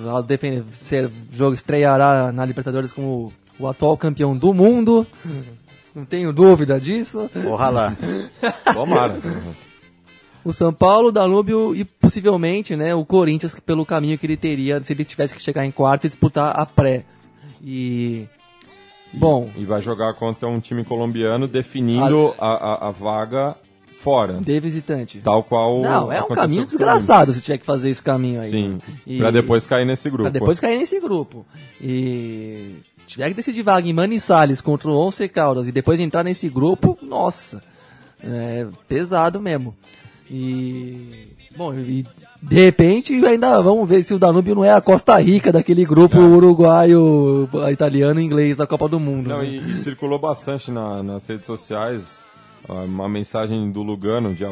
ao 0.09 0.24
ser 0.72 1.11
jogo 1.32 1.55
estreará 1.55 2.30
na 2.32 2.44
Libertadores 2.46 2.92
como 2.92 3.32
o 3.59 3.66
atual 3.68 3.96
campeão 3.96 4.36
do 4.36 4.55
mundo. 4.55 5.05
Não 5.95 6.05
tenho 6.05 6.32
dúvida 6.32 6.80
disso. 6.80 7.30
Porra 7.42 7.68
lá. 7.70 7.97
Tomara. 8.72 9.18
o 10.45 10.53
São 10.53 10.72
Paulo, 10.72 11.09
o 11.09 11.12
Danúbio 11.12 11.74
e 11.74 11.84
possivelmente, 11.84 12.74
né, 12.76 12.95
o 12.95 13.05
Corinthians 13.05 13.59
pelo 13.61 13.86
caminho 13.86 14.18
que 14.18 14.26
ele 14.26 14.36
teria 14.36 14.82
se 14.82 14.92
ele 14.92 15.05
tivesse 15.05 15.34
que 15.34 15.40
chegar 15.42 15.64
em 15.64 15.70
quarto 15.70 16.05
e 16.07 16.09
disputar 16.09 16.59
a 16.59 16.66
pré. 16.66 17.05
E 17.62 18.26
bom, 19.12 19.51
E 19.57 19.64
vai 19.64 19.80
jogar 19.80 20.12
contra 20.14 20.49
um 20.49 20.61
time 20.61 20.84
colombiano 20.84 21.47
definindo 21.49 22.34
a, 22.38 22.49
a, 22.49 22.88
a 22.88 22.90
vaga 22.90 23.57
fora. 23.99 24.34
de 24.34 24.61
visitante. 24.61 25.20
Tal 25.20 25.42
qual. 25.45 25.80
Não, 25.80 26.12
é 26.12 26.22
um 26.22 26.28
caminho 26.28 26.66
desgraçado 26.66 27.32
se 27.32 27.40
tiver 27.40 27.57
que 27.57 27.64
fazer 27.64 27.88
esse 27.88 28.03
caminho 28.03 28.40
aí. 28.42 28.51
Sim, 28.51 28.78
E- 29.07 29.16
pra 29.18 29.30
depois 29.30 29.66
cair 29.66 29.86
nesse 29.86 30.11
grupo. 30.11 30.24
Pra 30.24 30.30
depois 30.30 30.61
cair 30.61 30.76
nesse 30.76 31.01
grupo. 31.01 31.47
E 31.80 32.74
tiver 33.07 33.28
que 33.28 33.34
decidir 33.34 33.62
vaga 33.62 33.88
em 33.88 33.92
Manizales 33.92 34.61
contra 34.61 34.88
o 34.90 34.96
Once 34.96 35.28
Caldas 35.28 35.68
e 35.68 35.72
depois 35.72 36.00
entrar 36.00 36.22
nesse 36.24 36.48
grupo, 36.48 36.98
nossa, 37.02 37.62
é 38.22 38.66
pesado 38.88 39.40
mesmo. 39.40 39.74
E 40.30 41.28
bom, 41.57 41.74
e 41.74 42.05
de 42.42 42.57
repente 42.57 43.14
ainda 43.26 43.61
vamos 43.62 43.88
ver 43.88 44.02
se 44.02 44.14
o 44.14 44.18
Danúbio 44.18 44.55
não 44.55 44.64
é 44.64 44.72
a 44.72 44.80
Costa 44.80 45.18
Rica 45.20 45.52
daquele 45.52 45.84
grupo 45.84 46.18
uruguaio, 46.18 47.48
italiano 47.70 48.20
e 48.20 48.24
inglês 48.24 48.57
da 48.57 48.66
Copa 48.66 48.88
do 48.88 48.98
Mundo. 48.98 49.28
Não, 49.28 49.38
né? 49.38 49.46
e, 49.48 49.70
e 49.72 49.76
circulou 49.76 50.18
bastante 50.18 50.70
na- 50.70 51.02
nas 51.02 51.26
redes 51.26 51.46
sociais 51.46 52.02
ah, 52.68 52.84
uma 52.84 53.09
mensagem 53.09 53.70
do 53.70 53.82
Lugano 53.82 54.34
de, 54.34 54.44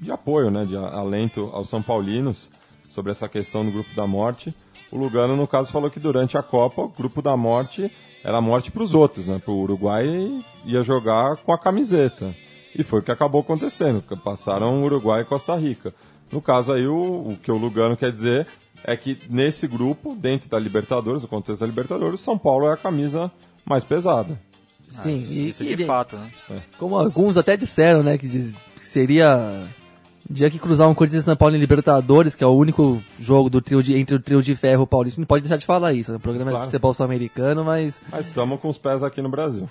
de 0.00 0.10
apoio, 0.12 0.50
né, 0.50 0.64
de 0.64 0.76
alento 0.76 1.50
aos 1.52 1.68
São 1.68 1.82
Paulinos 1.82 2.48
sobre 2.90 3.10
essa 3.10 3.28
questão 3.28 3.64
do 3.64 3.72
grupo 3.72 3.90
da 3.96 4.06
morte. 4.06 4.54
O 4.90 4.96
Lugano, 4.96 5.36
no 5.36 5.46
caso, 5.46 5.70
falou 5.72 5.90
que 5.90 6.00
durante 6.00 6.36
a 6.38 6.42
Copa 6.42 6.82
o 6.82 6.88
grupo 6.88 7.20
da 7.20 7.36
morte 7.36 7.90
era 8.24 8.40
morte 8.40 8.70
para 8.70 8.82
os 8.82 8.94
outros, 8.94 9.26
né? 9.26 9.40
Para 9.42 9.52
o 9.52 9.60
Uruguai 9.60 10.42
ia 10.64 10.82
jogar 10.82 11.36
com 11.36 11.52
a 11.52 11.58
camiseta. 11.58 12.34
E 12.74 12.82
foi 12.82 13.00
o 13.00 13.02
que 13.02 13.10
acabou 13.12 13.40
acontecendo. 13.40 14.02
Passaram 14.24 14.82
Uruguai 14.82 15.22
e 15.22 15.24
Costa 15.24 15.54
Rica. 15.56 15.94
No 16.30 16.40
caso 16.42 16.72
aí, 16.72 16.86
o, 16.86 17.30
o 17.30 17.36
que 17.42 17.50
o 17.50 17.56
Lugano 17.56 17.96
quer 17.96 18.12
dizer 18.12 18.46
é 18.84 18.96
que 18.96 19.18
nesse 19.30 19.66
grupo, 19.66 20.14
dentro 20.14 20.48
da 20.48 20.58
Libertadores, 20.58 21.22
no 21.22 21.28
contexto 21.28 21.60
da 21.60 21.66
Libertadores, 21.66 22.20
São 22.20 22.36
Paulo 22.38 22.66
é 22.68 22.72
a 22.72 22.76
camisa 22.76 23.30
mais 23.64 23.84
pesada. 23.84 24.38
Sim, 24.92 25.14
isso, 25.14 25.32
e, 25.32 25.48
isso 25.48 25.64
e 25.64 25.76
de 25.76 25.84
fato, 25.84 26.16
né? 26.16 26.30
como 26.78 26.98
alguns 26.98 27.36
até 27.36 27.56
disseram, 27.56 28.02
né, 28.02 28.16
que, 28.16 28.26
diz- 28.26 28.54
que 28.74 28.84
seria 28.86 29.66
dia 30.30 30.50
que 30.50 30.58
cruzar 30.58 30.88
um 30.88 30.94
Corinthians 30.94 31.22
e 31.22 31.24
São 31.24 31.36
Paulo 31.36 31.56
em 31.56 31.58
Libertadores, 31.58 32.34
que 32.34 32.44
é 32.44 32.46
o 32.46 32.50
único 32.50 33.02
jogo 33.18 33.48
do 33.48 33.60
trio 33.60 33.82
de, 33.82 33.96
entre 33.96 34.16
o 34.16 34.20
trio 34.20 34.42
de 34.42 34.54
ferro 34.54 34.86
paulista. 34.86 35.20
Não 35.20 35.26
pode 35.26 35.42
deixar 35.42 35.56
de 35.56 35.64
falar 35.66 35.92
isso, 35.94 36.14
o 36.14 36.20
programa 36.20 36.50
é 36.50 36.52
Claro. 36.52 36.66
de 36.66 36.70
futebol 36.72 36.92
sul-americano, 36.94 37.64
mas 37.64 37.96
Mas 38.10 38.26
estamos 38.26 38.60
com 38.60 38.68
os 38.68 38.76
pés 38.78 39.02
aqui 39.02 39.22
no 39.22 39.28
Brasil. 39.30 39.68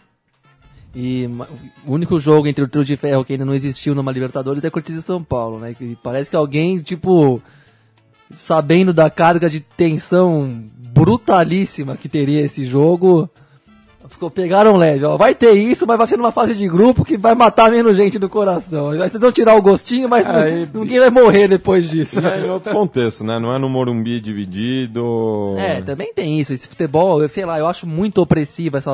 e 0.96 1.30
o 1.86 1.94
único 1.94 2.20
jogo 2.20 2.48
entre 2.48 2.64
o 2.64 2.68
trio 2.68 2.84
de 2.84 2.98
ferro 2.98 3.24
que 3.24 3.34
ainda 3.34 3.46
não 3.46 3.54
existiu 3.54 3.94
numa 3.94 4.12
Libertadores 4.12 4.64
é 4.64 4.70
Corinthians 4.70 5.00
e 5.00 5.02
São 5.04 5.24
Paulo, 5.24 5.60
né? 5.60 5.74
Que 5.76 5.96
parece 6.02 6.30
que 6.30 6.36
alguém, 6.36 6.80
tipo, 6.82 7.40
sabendo 8.36 8.92
da 8.94 9.10
carga 9.10 9.48
de 9.50 9.60
tensão 9.60 10.64
brutalíssima 10.92 11.96
que 11.96 12.10
teria 12.10 12.42
esse 12.42 12.66
jogo, 12.66 13.30
ficou 14.18 14.32
pegaram 14.32 14.76
leve, 14.78 15.06
ó. 15.06 15.16
Vai 15.16 15.36
ter 15.36 15.52
isso, 15.54 15.86
mas 15.86 15.98
vai 15.98 16.08
ser 16.08 16.18
numa 16.18 16.32
fase 16.32 16.56
de 16.56 16.68
grupo 16.68 17.06
que 17.06 17.18
vai 17.18 17.36
matar 17.36 17.70
menos 17.70 17.96
gente 17.96 18.18
do 18.18 18.28
coração. 18.28 18.90
Aí 18.90 18.98
Vocês 18.98 19.22
vão 19.22 19.32
tirar 19.32 19.56
o 19.56 19.62
gostinho, 19.62 20.10
mas 20.10 20.28
Aí- 20.28 20.68
ninguém 20.74 21.00
vai 21.00 21.12
morrer 21.12 21.48
depois 21.48 21.88
disso. 21.90 22.18
E 22.20 22.26
é 22.26 22.46
em 22.46 22.50
outro 22.50 22.74
contexto, 22.74 23.24
né? 23.24 23.38
Não 23.40 23.56
é 23.56 23.60
no 23.60 23.70
Morumbi 23.70 24.20
dividido. 24.20 25.56
É, 25.58 25.82
também 25.82 26.12
tem 26.14 26.40
isso. 26.40 26.52
Esse 26.52 26.68
futebol, 26.68 27.22
eu 27.22 27.30
sei 27.30 27.46
lá, 27.46 27.60
eu 27.60 27.68
acho 27.68 27.86
muito 27.86 28.20
opressiva 28.22 28.80
essa, 28.80 28.92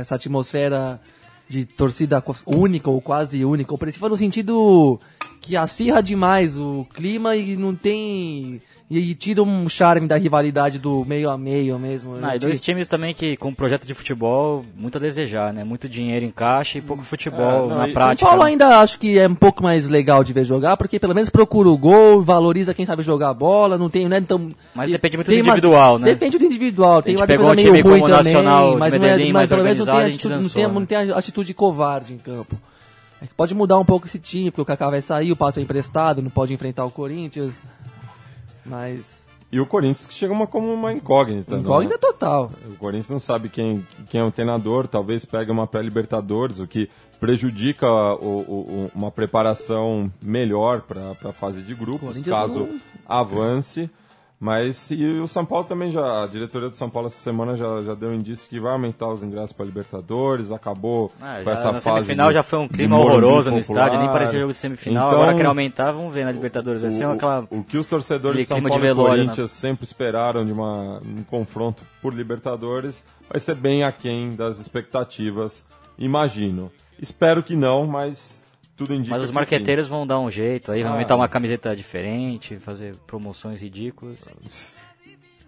essa 0.00 0.14
atmosfera 0.14 1.00
de 1.48 1.64
torcida 1.64 2.22
única 2.46 2.88
ou 2.88 3.00
quase 3.00 3.44
única. 3.44 3.74
Opressiva 3.74 4.08
no 4.08 4.16
sentido 4.16 4.98
que 5.40 5.56
acirra 5.56 6.00
demais 6.00 6.56
o 6.56 6.86
clima 6.94 7.34
e 7.34 7.56
não 7.56 7.74
tem. 7.74 8.62
E, 8.88 8.98
e 9.10 9.14
tira 9.16 9.42
um 9.42 9.68
charme 9.68 10.06
da 10.06 10.16
rivalidade 10.16 10.78
do 10.78 11.04
meio 11.04 11.28
a 11.28 11.36
meio 11.36 11.76
mesmo. 11.76 12.16
Ah, 12.22 12.36
e 12.36 12.38
dois 12.38 12.60
De- 12.60 12.60
times 12.60 12.86
também 12.86 13.12
que 13.12 13.36
com 13.36 13.48
um 13.48 13.54
projeto 13.54 13.84
de 13.84 13.92
futebol 13.94 14.64
muito 14.76 14.96
a 14.96 15.00
desejar, 15.00 15.52
né? 15.52 15.64
Muito 15.64 15.88
dinheiro 15.88 16.24
em 16.24 16.30
caixa 16.30 16.78
e 16.78 16.80
pouco 16.80 17.02
futebol 17.02 17.66
É, 17.66 17.68
não, 17.68 17.78
na 17.78 17.88
e- 17.88 17.92
prática. 17.92 18.24
Paulo 18.24 18.44
né? 18.44 18.50
ainda 18.50 18.78
acho 18.78 19.00
que 19.00 19.18
é 19.18 19.26
um 19.26 19.34
pouco 19.34 19.60
mais 19.60 19.88
legal 19.88 20.22
de 20.22 20.32
ver 20.32 20.44
jogar, 20.44 20.76
porque 20.76 21.00
pelo 21.00 21.16
menos 21.16 21.28
procura 21.28 21.68
o 21.68 21.76
gol, 21.76 22.22
valoriza 22.22 22.72
quem 22.72 22.86
sabe 22.86 23.02
jogar 23.02 23.34
bola, 23.34 23.76
não 23.76 23.90
tem, 23.90 24.08
né, 24.08 24.18
então... 24.18 24.52
Mas 24.72 24.88
depende 24.88 25.16
muito 25.16 25.26
do 25.26 25.34
uma- 25.34 25.40
individual, 25.40 25.98
né? 25.98 26.04
Depende 26.06 26.38
do 26.38 26.44
individual, 26.44 27.02
tem 27.02 27.16
uma 27.16 27.26
defesa 27.26 27.50
um 27.50 27.54
meio 27.56 27.66
time 27.66 27.80
ruim 27.82 28.00
como 28.00 28.04
o 28.04 28.16
também, 28.16 28.32
Nacional 28.34 28.78
mas, 28.78 28.94
não 28.94 29.04
é, 29.04 29.10
Medellín, 29.10 29.32
mas 29.32 29.48
pelo 29.50 29.62
menos 29.64 29.78
não 29.78 29.86
tem, 29.86 29.94
a 29.94 30.06
atitude, 30.06 30.28
não, 30.34 30.40
tem, 30.42 30.62
dançou, 30.62 30.72
não 30.80 30.86
tem 30.86 30.96
atitude 31.10 31.54
covarde 31.54 32.14
em 32.14 32.18
campo. 32.18 32.56
É 33.20 33.26
que 33.26 33.34
pode 33.34 33.52
mudar 33.52 33.78
um 33.80 33.84
pouco 33.84 34.06
esse 34.06 34.20
time, 34.20 34.52
porque 34.52 34.62
o 34.62 34.64
Kaká 34.64 34.90
vai 34.90 35.00
sair, 35.00 35.32
o 35.32 35.36
Pato 35.36 35.58
é 35.58 35.62
emprestado, 35.62 36.22
não 36.22 36.30
pode 36.30 36.54
enfrentar 36.54 36.84
o 36.84 36.90
Corinthians, 36.92 37.60
mas... 38.68 39.24
E 39.50 39.60
o 39.60 39.64
Corinthians 39.66 40.06
que 40.08 40.12
chega 40.14 40.32
uma, 40.32 40.46
como 40.46 40.72
uma 40.74 40.92
incógnita. 40.92 41.56
Incógnita 41.56 41.94
né? 41.94 41.98
total. 42.00 42.50
O 42.68 42.74
Corinthians 42.76 43.08
não 43.10 43.20
sabe 43.20 43.48
quem, 43.48 43.86
quem 44.10 44.20
é 44.20 44.24
o 44.24 44.30
treinador, 44.30 44.88
talvez 44.88 45.24
pegue 45.24 45.52
uma 45.52 45.68
pré-Libertadores, 45.68 46.58
o 46.58 46.66
que 46.66 46.90
prejudica 47.20 47.86
o- 47.86 48.40
o- 48.40 48.90
uma 48.94 49.10
preparação 49.10 50.12
melhor 50.20 50.80
para 50.82 51.12
a 51.24 51.32
fase 51.32 51.62
de 51.62 51.74
grupos, 51.74 52.20
caso 52.22 52.60
não- 52.60 52.80
avance. 53.06 53.88
Mas 54.38 54.90
e 54.90 55.02
o 55.18 55.26
São 55.26 55.46
Paulo 55.46 55.64
também 55.64 55.90
já, 55.90 56.24
a 56.24 56.26
diretoria 56.26 56.68
do 56.68 56.76
São 56.76 56.90
Paulo 56.90 57.08
essa 57.08 57.16
semana 57.18 57.56
já, 57.56 57.82
já 57.82 57.94
deu 57.94 58.12
indício 58.14 58.46
que 58.48 58.60
vai 58.60 58.72
aumentar 58.72 59.08
os 59.08 59.22
ingressos 59.22 59.54
para 59.54 59.64
Libertadores, 59.64 60.52
acabou 60.52 61.10
Ah, 61.20 61.40
com 61.42 61.50
essa 61.50 61.72
na 61.72 61.80
fase. 61.80 61.84
semifinal 62.04 62.28
de- 62.28 62.34
já 62.34 62.42
foi 62.42 62.58
um 62.58 62.68
clima 62.68 62.98
horroroso 62.98 63.50
no 63.50 63.58
estádio, 63.58 63.98
nem 63.98 64.08
parecia 64.08 64.38
jogo 64.38 64.52
de 64.52 64.58
semifinal. 64.58 65.08
Então, 65.08 65.22
Agora 65.22 65.34
que 65.38 65.42
aumentar, 65.42 65.90
vamos 65.92 66.12
ver 66.12 66.24
na 66.26 66.32
Libertadores. 66.32 66.82
Vai 66.82 66.90
ser 66.90 67.06
o, 67.06 67.12
aquela. 67.12 67.46
o 67.50 67.64
que 67.64 67.78
os 67.78 67.86
torcedores 67.86 68.40
de 68.42 68.46
São 68.46 68.60
Paulo 68.60 68.74
de 68.74 68.78
e 68.78 68.80
velório, 68.82 69.10
né? 69.16 69.22
Corinthians 69.24 69.52
sempre 69.52 69.84
esperaram 69.84 70.44
de 70.44 70.52
uma, 70.52 70.98
um 70.98 71.22
confronto 71.22 71.82
por 72.02 72.12
Libertadores 72.12 73.02
vai 73.30 73.40
ser 73.40 73.54
bem 73.54 73.84
aquém 73.84 74.30
das 74.36 74.58
expectativas, 74.58 75.64
imagino. 75.98 76.70
Espero 77.00 77.42
que 77.42 77.56
não, 77.56 77.86
mas 77.86 78.40
tudo 78.76 78.94
indica 78.94 79.14
Mas 79.14 79.22
os 79.22 79.28
que 79.30 79.34
marqueteiros 79.34 79.88
vão 79.88 80.06
dar 80.06 80.20
um 80.20 80.30
jeito 80.30 80.70
aí, 80.70 80.82
vão 80.82 80.92
Ah. 80.92 80.96
inventar 80.96 81.16
uma 81.16 81.28
camiseta 81.28 81.74
diferente, 81.74 82.56
fazer 82.58 82.94
promoções 83.06 83.60
ridículas. 83.60 84.18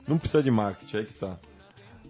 Não 0.07 0.17
precisa 0.19 0.43
de 0.43 0.51
marketing, 0.51 0.97
aí 0.97 1.05
que 1.05 1.13
tá. 1.15 1.37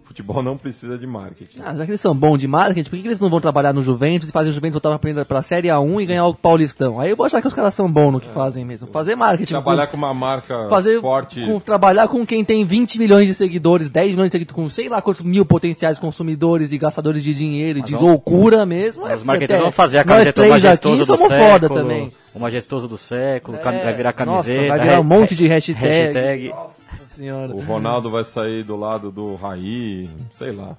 Futebol 0.09 0.41
não 0.41 0.57
precisa 0.57 0.97
de 0.97 1.05
marketing. 1.05 1.61
Ah, 1.63 1.75
já 1.75 1.85
que 1.85 1.91
eles 1.91 2.01
são 2.01 2.15
bons 2.15 2.39
de 2.39 2.47
marketing, 2.47 2.89
por 2.89 2.95
que, 2.95 3.01
que 3.03 3.07
eles 3.07 3.19
não 3.19 3.29
vão 3.29 3.39
trabalhar 3.39 3.71
no 3.71 3.83
Juventus 3.83 4.27
e 4.27 4.31
fazer 4.31 4.49
o 4.49 4.53
Juventus 4.53 4.81
voltar 4.81 4.97
pra, 4.97 5.23
pra 5.23 5.43
Série 5.43 5.67
A1 5.67 6.01
e 6.01 6.05
ganhar 6.07 6.25
o 6.25 6.33
Paulistão? 6.33 6.99
Aí 6.99 7.11
eu 7.11 7.15
vou 7.15 7.27
achar 7.27 7.39
que 7.41 7.47
os 7.47 7.53
caras 7.53 7.75
são 7.75 7.89
bons 7.89 8.11
no 8.13 8.19
que 8.19 8.27
fazem 8.29 8.65
mesmo. 8.65 8.87
Fazer 8.91 9.15
marketing. 9.15 9.53
Trabalhar 9.53 9.85
com, 9.85 9.91
com 9.91 9.97
uma 9.97 10.11
marca 10.11 10.67
fazer, 10.67 10.99
forte. 10.99 11.45
com- 11.45 11.59
trabalhar 11.59 12.07
com 12.07 12.25
quem 12.25 12.43
tem 12.43 12.65
20 12.65 12.97
milhões 12.97 13.27
de 13.27 13.35
seguidores, 13.35 13.91
10 13.91 14.09
milhões 14.13 14.29
de 14.29 14.31
seguidores, 14.31 14.55
com 14.55 14.67
sei 14.67 14.89
lá 14.89 14.99
quantos 14.99 15.21
mil 15.21 15.45
potenciais 15.45 15.99
consumidores 15.99 16.71
e 16.71 16.77
gastadores 16.79 17.21
de 17.23 17.31
dinheiro 17.35 17.77
e 17.77 17.81
de 17.83 17.91
vamos- 17.91 18.07
loucura 18.09 18.65
mesmo. 18.65 19.03
Os 19.05 19.21
é, 19.21 19.23
marqueteiros 19.23 19.57
até 19.57 19.61
vão 19.61 19.71
fazer 19.71 19.99
a 19.99 20.03
camiseta 20.03 20.33
três 20.33 20.49
majestosa 20.49 20.95
aqui 20.95 20.99
do 20.99 21.05
somos 21.05 21.27
século. 21.27 21.49
foda 21.51 21.69
também. 21.69 22.11
O 22.33 22.39
majestoso 22.39 22.87
do 22.87 22.97
século, 22.97 23.57
É, 23.57 23.61
vai 23.61 23.93
virar 23.93 24.15
nossa, 24.25 24.43
camiseta. 24.43 24.67
vai 24.69 24.79
virar 24.79 24.99
um 24.99 25.03
monte 25.03 25.35
de 25.35 25.45
ha- 25.45 25.49
hashtag. 25.49 25.79
hashtag. 25.79 26.49
Nossa 26.49 26.78
senhora. 27.19 27.53
O 27.55 27.59
Ronaldo 27.61 28.09
vai 28.09 28.23
sair 28.23 28.63
do 28.63 28.75
lado 28.75 29.11
do 29.11 29.35
Raí, 29.35 30.09
sei 30.33 30.51
lá. 30.51 30.75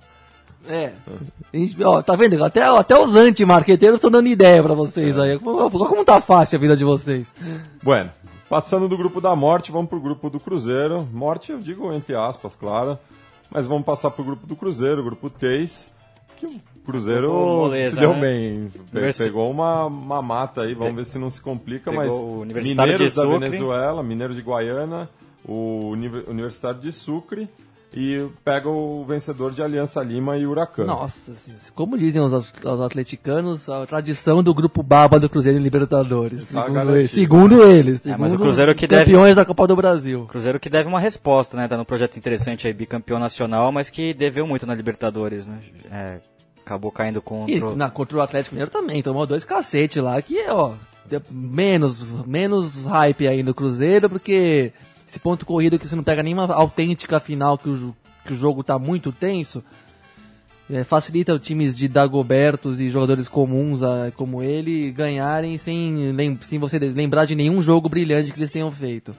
É. 0.69 0.93
Ó, 1.85 2.03
tá 2.03 2.15
vendo? 2.17 2.43
Até, 2.45 2.63
até 2.63 2.99
os 2.99 3.15
anti-marqueteiros 3.17 3.97
estão 3.97 4.11
dando 4.11 4.27
ideia 4.29 4.63
pra 4.63 4.75
vocês 4.75 5.19
aí. 5.19 5.39
Como, 5.39 5.71
como 5.71 6.05
tá 6.05 6.21
fácil 6.21 6.57
a 6.57 6.61
vida 6.61 6.77
de 6.77 6.85
vocês. 6.85 7.33
Bueno, 7.83 8.11
passando 8.49 8.87
do 8.89 8.97
grupo 8.97 9.21
da 9.21 9.35
morte, 9.35 9.73
vamos 9.73 9.89
pro 9.89 10.01
grupo 10.01 10.29
do 10.29 10.39
Cruzeiro. 10.39 11.09
Morte, 11.13 11.53
eu 11.53 11.59
digo 11.59 11.93
entre 11.93 12.15
aspas, 12.15 12.55
claro. 12.55 12.99
Mas 13.51 13.67
vamos 13.67 13.85
passar 13.85 14.11
pro 14.11 14.23
grupo 14.23 14.47
do 14.47 14.55
Cruzeiro, 14.55 15.03
grupo 15.03 15.31
3. 15.31 15.93
Que 16.37 16.47
o 16.47 16.51
Cruzeiro 16.87 17.33
moleza, 17.33 17.91
se 17.95 18.01
deu 18.01 18.13
né? 18.15 18.21
bem. 18.21 18.71
Universi- 18.93 19.25
Pegou 19.25 19.51
uma, 19.51 19.87
uma 19.87 20.23
mata 20.23 20.63
aí, 20.63 20.75
vamos 20.75 20.95
ver 20.95 21.07
se 21.07 21.19
não 21.19 21.31
se 21.31 21.41
complica. 21.41 21.91
Pegou 21.91 22.45
Mas 22.47 22.65
Mineiros 22.65 23.15
da. 23.15 23.27
Venezuela, 23.27 24.03
Mineiros 24.03 24.37
de 24.37 24.43
Guaiana, 24.43 25.09
o 25.45 25.91
Uni- 25.91 26.25
Universitário 26.29 26.81
de 26.81 26.93
Sucre. 26.93 27.49
E 27.93 28.25
pega 28.45 28.69
o 28.69 29.05
vencedor 29.05 29.51
de 29.51 29.61
Aliança 29.61 30.01
Lima 30.01 30.37
e 30.39 30.47
Huracan. 30.47 30.85
Nossa 30.85 31.35
senhora. 31.35 31.61
Como 31.75 31.99
dizem 31.99 32.23
os, 32.23 32.33
os 32.33 32.81
atleticanos, 32.81 33.69
a 33.69 33.85
tradição 33.85 34.45
do 34.45 34.55
grupo 34.55 34.81
Baba 34.81 35.19
do 35.19 35.29
Cruzeiro 35.29 35.59
em 35.59 35.61
Libertadores. 35.63 36.47
Tá 36.53 36.67
Segundo, 36.67 36.97
eles, 36.97 37.11
segundo 37.11 37.63
eles. 37.65 38.07
É, 38.07 38.11
mas 38.17 38.31
segundo 38.31 38.35
o 38.35 38.39
Cruzeiro 38.47 38.71
os 38.71 38.77
que 38.79 38.87
deve- 38.87 39.07
campeões 39.07 39.35
da 39.35 39.45
Copa 39.45 39.67
do 39.67 39.75
Brasil. 39.75 40.25
Cruzeiro 40.27 40.61
que 40.61 40.71
deve 40.71 40.89
uma 40.89 41.01
resposta, 41.01 41.57
né? 41.57 41.67
Tá 41.67 41.77
num 41.77 41.85
projeto 41.85 42.17
interessante 42.17 42.65
aí, 42.69 42.73
bicampeão 42.73 43.19
nacional, 43.19 43.73
mas 43.73 43.91
que 43.91 44.15
deveu 44.15 44.47
muito 44.47 44.65
na 44.67 44.75
Libertadores, 44.77 45.49
né? 45.49 45.59
É, 45.91 46.19
acabou 46.65 46.93
caindo 46.93 47.21
contra. 47.21 47.53
E 47.53 47.75
na, 47.75 47.91
contra 47.91 48.19
o 48.19 48.21
Atlético 48.21 48.55
Mineiro 48.55 48.71
também, 48.71 49.03
tomou 49.03 49.27
dois 49.27 49.43
cacete 49.45 50.01
lá, 50.01 50.23
que 50.23 50.39
é, 50.39 50.53
ó, 50.53 50.75
menos, 51.29 52.05
menos 52.25 52.83
hype 52.83 53.27
aí 53.27 53.43
no 53.43 53.53
Cruzeiro, 53.53 54.09
porque 54.09 54.73
esse 55.11 55.19
ponto 55.19 55.45
corrido 55.45 55.77
que 55.79 55.89
você 55.89 55.97
não 55.97 56.05
pega 56.05 56.23
nenhuma 56.23 56.47
autêntica 56.55 57.19
final, 57.19 57.59
que 57.59 57.69
o, 57.69 57.95
que 58.25 58.33
o 58.33 58.37
jogo 58.37 58.63
tá 58.63 58.79
muito 58.79 59.11
tenso, 59.11 59.61
é, 60.71 60.85
facilita 60.85 61.37
times 61.37 61.77
de 61.77 61.89
Dagobertos 61.89 62.81
e 62.81 62.89
jogadores 62.89 63.29
comuns 63.29 63.83
ah, 63.83 64.13
como 64.17 64.41
ele 64.41 64.93
ganharem 64.93 65.59
sem, 65.59 66.13
lem- 66.13 66.39
sem 66.43 66.61
você 66.61 66.79
lembrar 66.79 67.25
de 67.25 67.35
nenhum 67.35 67.61
jogo 67.61 67.89
brilhante 67.89 68.31
que 68.33 68.39
eles 68.39 68.53
tenham 68.53 68.71
feito. 68.71 69.13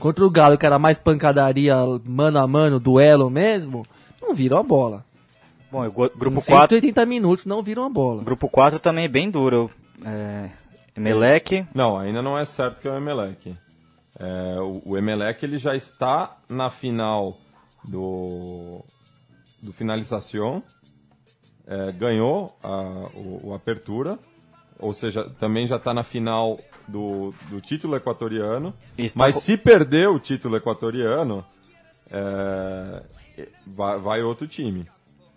Contra 0.00 0.24
o 0.26 0.30
Galo, 0.30 0.58
que 0.58 0.66
era 0.66 0.78
mais 0.78 0.98
pancadaria 0.98 1.76
mano 2.04 2.38
a 2.40 2.46
mano, 2.46 2.80
duelo 2.80 3.30
mesmo, 3.30 3.86
não 4.20 4.34
viram 4.34 4.58
a 4.58 4.62
bola. 4.64 5.04
Bom, 5.70 5.86
o 5.86 5.90
grupo 5.92 6.40
Em 6.40 6.44
4, 6.44 6.76
180 6.76 7.06
minutos 7.06 7.46
não 7.46 7.62
viram 7.62 7.84
a 7.84 7.88
bola. 7.90 8.24
grupo 8.24 8.48
4 8.48 8.78
também 8.80 9.04
é 9.04 9.08
bem 9.08 9.30
duro. 9.30 9.70
É, 10.04 10.48
Emelec, 10.96 11.64
Não, 11.74 11.96
ainda 11.96 12.22
não 12.22 12.36
é 12.36 12.44
certo 12.44 12.80
que 12.80 12.88
é 12.88 12.90
o 12.90 12.96
Emelec. 12.96 13.54
É, 14.18 14.60
o, 14.60 14.82
o 14.84 14.98
Emelec 14.98 15.44
ele 15.44 15.58
já 15.58 15.76
está 15.76 16.36
na 16.48 16.68
final 16.70 17.38
do, 17.84 18.84
do 19.62 19.72
finalização, 19.72 20.62
é, 21.66 21.92
ganhou 21.92 22.56
a, 22.62 23.08
o, 23.14 23.48
o 23.48 23.54
Apertura, 23.54 24.18
ou 24.78 24.92
seja, 24.92 25.28
também 25.38 25.66
já 25.66 25.76
está 25.76 25.94
na 25.94 26.02
final 26.02 26.58
do, 26.86 27.32
do 27.48 27.60
título 27.60 27.96
equatoriano. 27.96 28.74
Está 28.96 29.18
Mas 29.18 29.36
se 29.36 29.56
perder 29.56 30.08
o 30.08 30.18
título 30.18 30.56
equatoriano, 30.56 31.44
é, 32.10 33.02
vai, 33.66 33.98
vai 33.98 34.22
outro 34.22 34.48
time. 34.48 34.86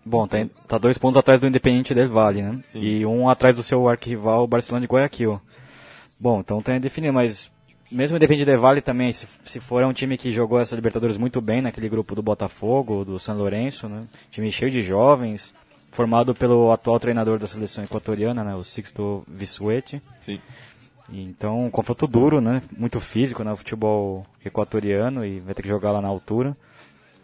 bom, 0.06 0.28
tá, 0.28 0.38
tá 0.68 0.78
dois 0.78 0.98
pontos 0.98 1.18
atrás 1.18 1.40
do 1.40 1.48
Independiente 1.48 1.94
del 1.94 2.08
Valle, 2.08 2.42
né? 2.42 2.62
Sim. 2.66 2.80
E 2.80 3.06
um 3.06 3.30
atrás 3.30 3.56
do 3.56 3.64
seu 3.64 3.88
arquirrival, 3.88 4.44
o 4.44 4.48
Barcelona 4.48 4.88
de 4.88 4.92
Guayaquil. 4.92 5.40
Bom, 6.20 6.40
então 6.40 6.62
tem 6.62 6.76
a 6.76 6.80
definir, 6.80 7.12
mas 7.12 7.52
mesmo 7.92 8.16
o 8.16 8.18
Independiente 8.18 8.50
del 8.50 8.62
Valle 8.62 8.82
também, 8.82 9.12
se, 9.12 9.28
se 9.44 9.60
for 9.60 9.84
é 9.84 9.86
um 9.86 9.94
time 9.94 10.18
que 10.18 10.32
jogou 10.32 10.60
essa 10.60 10.76
Libertadores 10.76 11.18
muito 11.18 11.42
bem 11.42 11.62
naquele 11.62 11.90
grupo 11.90 12.16
do 12.16 12.22
Botafogo, 12.22 13.04
do 13.04 13.20
San 13.20 13.34
Lourenço, 13.34 13.90
né? 13.90 14.04
Time 14.30 14.52
cheio 14.52 14.72
de 14.72 14.82
jovens, 14.82 15.54
formado 15.92 16.34
pelo 16.34 16.72
atual 16.72 17.00
treinador 17.00 17.38
da 17.38 17.48
seleção 17.48 17.84
equatoriana, 17.84 18.44
né? 18.44 18.56
O 18.56 18.64
Sixto 18.64 19.24
Vissuete. 19.28 20.02
Sim. 20.26 20.40
Então, 21.12 21.66
um 21.66 21.70
confronto 21.70 22.08
duro, 22.08 22.40
né? 22.40 22.62
Muito 22.78 23.00
físico, 23.02 23.44
né? 23.44 23.52
O 23.52 23.58
futebol 23.58 24.26
equatoriano 24.44 25.26
e 25.26 25.40
vai 25.42 25.54
ter 25.54 25.62
que 25.62 25.68
jogar 25.68 25.92
lá 25.92 26.02
na 26.02 26.08
altura. 26.08 26.56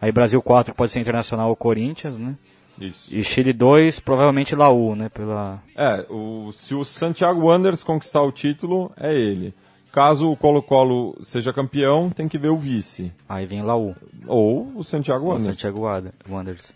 Aí 0.02 0.12
Brasil 0.12 0.42
4 0.42 0.76
pode 0.76 0.92
ser 0.92 1.00
internacional 1.00 1.50
ou 1.50 1.56
Corinthians, 1.56 2.18
né? 2.18 2.36
Isso. 2.80 3.16
E 3.16 3.24
Chile 3.24 3.54
2, 3.54 4.00
provavelmente 4.02 4.56
Laú, 4.56 4.96
né? 4.96 5.10
Pela... 5.10 5.64
É, 5.76 6.06
o, 6.10 6.52
se 6.52 6.76
o 6.76 6.86
Santiago 6.86 7.48
Wanderers 7.48 7.84
conquistar 7.84 8.22
o 8.22 8.32
título, 8.32 8.92
é 8.98 9.14
ele. 9.16 9.54
Caso 9.98 10.30
o 10.32 10.38
Colo-Colo 10.38 11.18
seja 11.22 11.52
campeão, 11.52 12.12
tem 12.12 12.28
que 12.28 12.38
ver 12.38 12.50
o 12.50 12.58
vice. 12.60 13.12
Aí 13.28 13.48
vem 13.48 13.64
Laú, 13.64 13.96
Ou 14.28 14.68
o 14.76 14.84
Santiago 14.84 15.26
o 15.26 15.30
Wanderers. 15.30 15.56
Santiago 15.58 15.80
Wander- 15.82 16.14
Wanderers. 16.30 16.72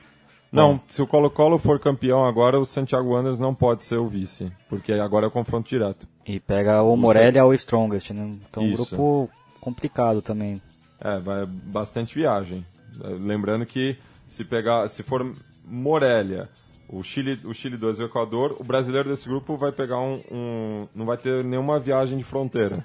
Não, 0.51 0.82
se 0.88 1.03
o 1.03 1.05
Colo-Colo 1.07 1.59
for 1.59 1.80
campeão 1.80 2.26
agora, 2.26 2.59
o 2.59 2.65
Santiago 2.65 3.09
Wanderers 3.13 3.38
não 3.39 3.53
pode 3.53 3.86
ser 3.86 3.97
o 3.97 4.07
vice. 4.07 4.51
Porque 4.67 4.91
agora 4.93 5.26
é 5.26 5.28
o 5.28 5.32
confronto 5.32 5.69
direto. 5.69 6.07
E 6.26 6.39
pega 6.39 6.82
o 6.82 6.97
Morelia 6.97 7.45
ou 7.45 7.51
o 7.51 7.53
Strongest, 7.53 8.09
né? 8.09 8.32
Então, 8.49 8.63
um 8.63 8.72
Isso. 8.72 8.88
grupo 8.95 9.30
complicado 9.59 10.24
também. 10.24 10.59
É, 10.99 11.19
vai 11.19 11.45
bastante 11.45 12.15
viagem. 12.15 12.65
É, 13.03 13.07
Lembrando 13.09 13.67
que 13.67 13.97
se 14.26 14.43
pegar, 14.43 14.88
se 14.89 15.03
for 15.03 15.32
Morelia, 15.63 16.49
o 16.89 17.03
Chile, 17.03 17.39
o 17.45 17.53
Chile 17.53 17.78
2 17.78 17.99
e 17.99 18.01
o 18.01 18.05
Equador, 18.07 18.55
o 18.59 18.63
brasileiro 18.63 19.07
desse 19.09 19.30
grupo 19.30 19.55
vai 19.57 19.72
pegar 19.72 19.99
um, 19.99 20.19
um- 20.32 20.88
não 20.95 21.05
vai 21.05 21.17
ter 21.17 21.43
nenhuma 21.43 21.80
viagem 21.80 22.17
de 22.17 22.24
fronteira. 22.24 22.84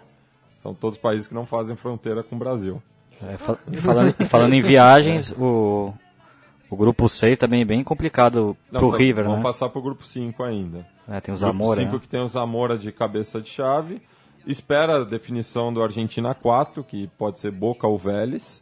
São 0.67 0.75
todos 0.75 0.99
países 0.99 1.29
que 1.29 1.35
não 1.35 1.47
fazem 1.47 1.77
fronteira 1.77 2.25
com 2.25 2.35
o 2.35 2.39
Brasil. 2.39 2.83
É, 3.23 3.37
fa- 3.37 3.57
e, 3.71 3.77
falando, 3.77 4.14
e 4.19 4.25
falando 4.25 4.53
em 4.55 4.61
viagens, 4.61 5.31
o, 5.39 5.95
o 6.69 6.77
grupo 6.77 7.09
6 7.09 7.39
também 7.39 7.62
é 7.62 7.64
bem 7.64 7.85
complicado 7.85 8.57
Não, 8.71 8.81
pro 8.81 8.89
então, 8.89 8.99
River, 8.99 9.25
vamos 9.25 9.39
né? 9.39 9.45
passar 9.45 9.69
pro 9.69 9.81
grupo 9.81 10.05
5 10.05 10.43
ainda. 10.43 10.79
É, 11.09 11.21
tem 11.21 11.33
o 11.33 11.39
Grupo 11.39 11.53
Zamora, 11.53 11.81
5 11.83 11.93
né? 11.93 11.99
que 12.01 12.09
tem 12.09 12.21
o 12.21 12.27
Zamora 12.27 12.77
de 12.77 12.91
cabeça 12.91 13.41
de 13.41 13.49
chave. 13.49 14.03
Espera 14.45 14.97
a 14.97 15.05
definição 15.05 15.73
do 15.73 15.81
Argentina 15.81 16.35
4, 16.35 16.83
que 16.83 17.07
pode 17.17 17.39
ser 17.39 17.53
Boca 17.53 17.87
ou 17.87 17.97
Vélez. 17.97 18.61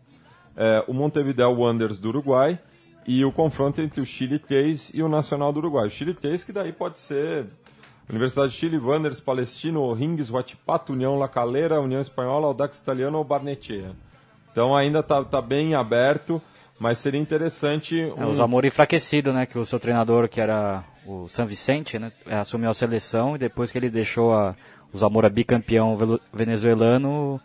É, 0.54 0.84
o 0.86 0.92
Montevideo 0.92 1.58
Wanderers 1.58 1.98
do 1.98 2.08
Uruguai. 2.10 2.58
E 3.06 3.24
o 3.24 3.32
confronto 3.32 3.80
entre 3.80 4.00
o 4.02 4.06
Chile 4.06 4.38
3 4.38 4.92
e 4.92 5.02
o 5.02 5.08
Nacional 5.08 5.52
do 5.54 5.58
Uruguai. 5.58 5.86
O 5.86 5.90
Chile 5.90 6.12
3 6.12 6.44
que 6.44 6.52
daí 6.52 6.70
pode 6.72 6.98
ser 6.98 7.46
Universidade 8.08 8.52
de 8.52 8.58
Chile, 8.58 8.78
Wanderers, 8.78 9.20
Palestino, 9.20 9.92
Rings, 9.92 10.30
Huachipato, 10.30 10.92
União 10.92 11.18
La 11.18 11.28
Calera, 11.28 11.80
União 11.80 12.00
Espanhola, 12.00 12.46
Audax 12.48 12.78
Italiano 12.78 13.18
ou 13.18 13.24
Barnechea. 13.24 13.92
Então 14.52 14.76
ainda 14.76 15.02
tá, 15.02 15.24
tá 15.24 15.40
bem 15.40 15.74
aberto, 15.74 16.40
mas 16.78 16.98
seria 16.98 17.20
interessante... 17.20 18.00
É, 18.00 18.06
um- 18.24 18.28
o 18.28 18.32
Zamora 18.34 18.66
enfraquecido, 18.66 19.32
né? 19.32 19.46
Que 19.46 19.58
o 19.58 19.64
seu 19.64 19.80
treinador, 19.80 20.28
que 20.28 20.40
era 20.40 20.84
o 21.06 21.28
San 21.28 21.46
Vicente, 21.46 21.98
né? 21.98 22.12
é, 22.26 22.36
Assumiu 22.36 22.70
a 22.70 22.74
seleção 22.74 23.36
e 23.36 23.38
depois 23.38 23.70
que 23.70 23.78
ele 23.78 23.88
deixou 23.90 24.32
a, 24.34 24.54
o 24.92 24.96
Zamora 24.98 25.28
bicampeão 25.30 25.96
venezuelano, 26.32 27.40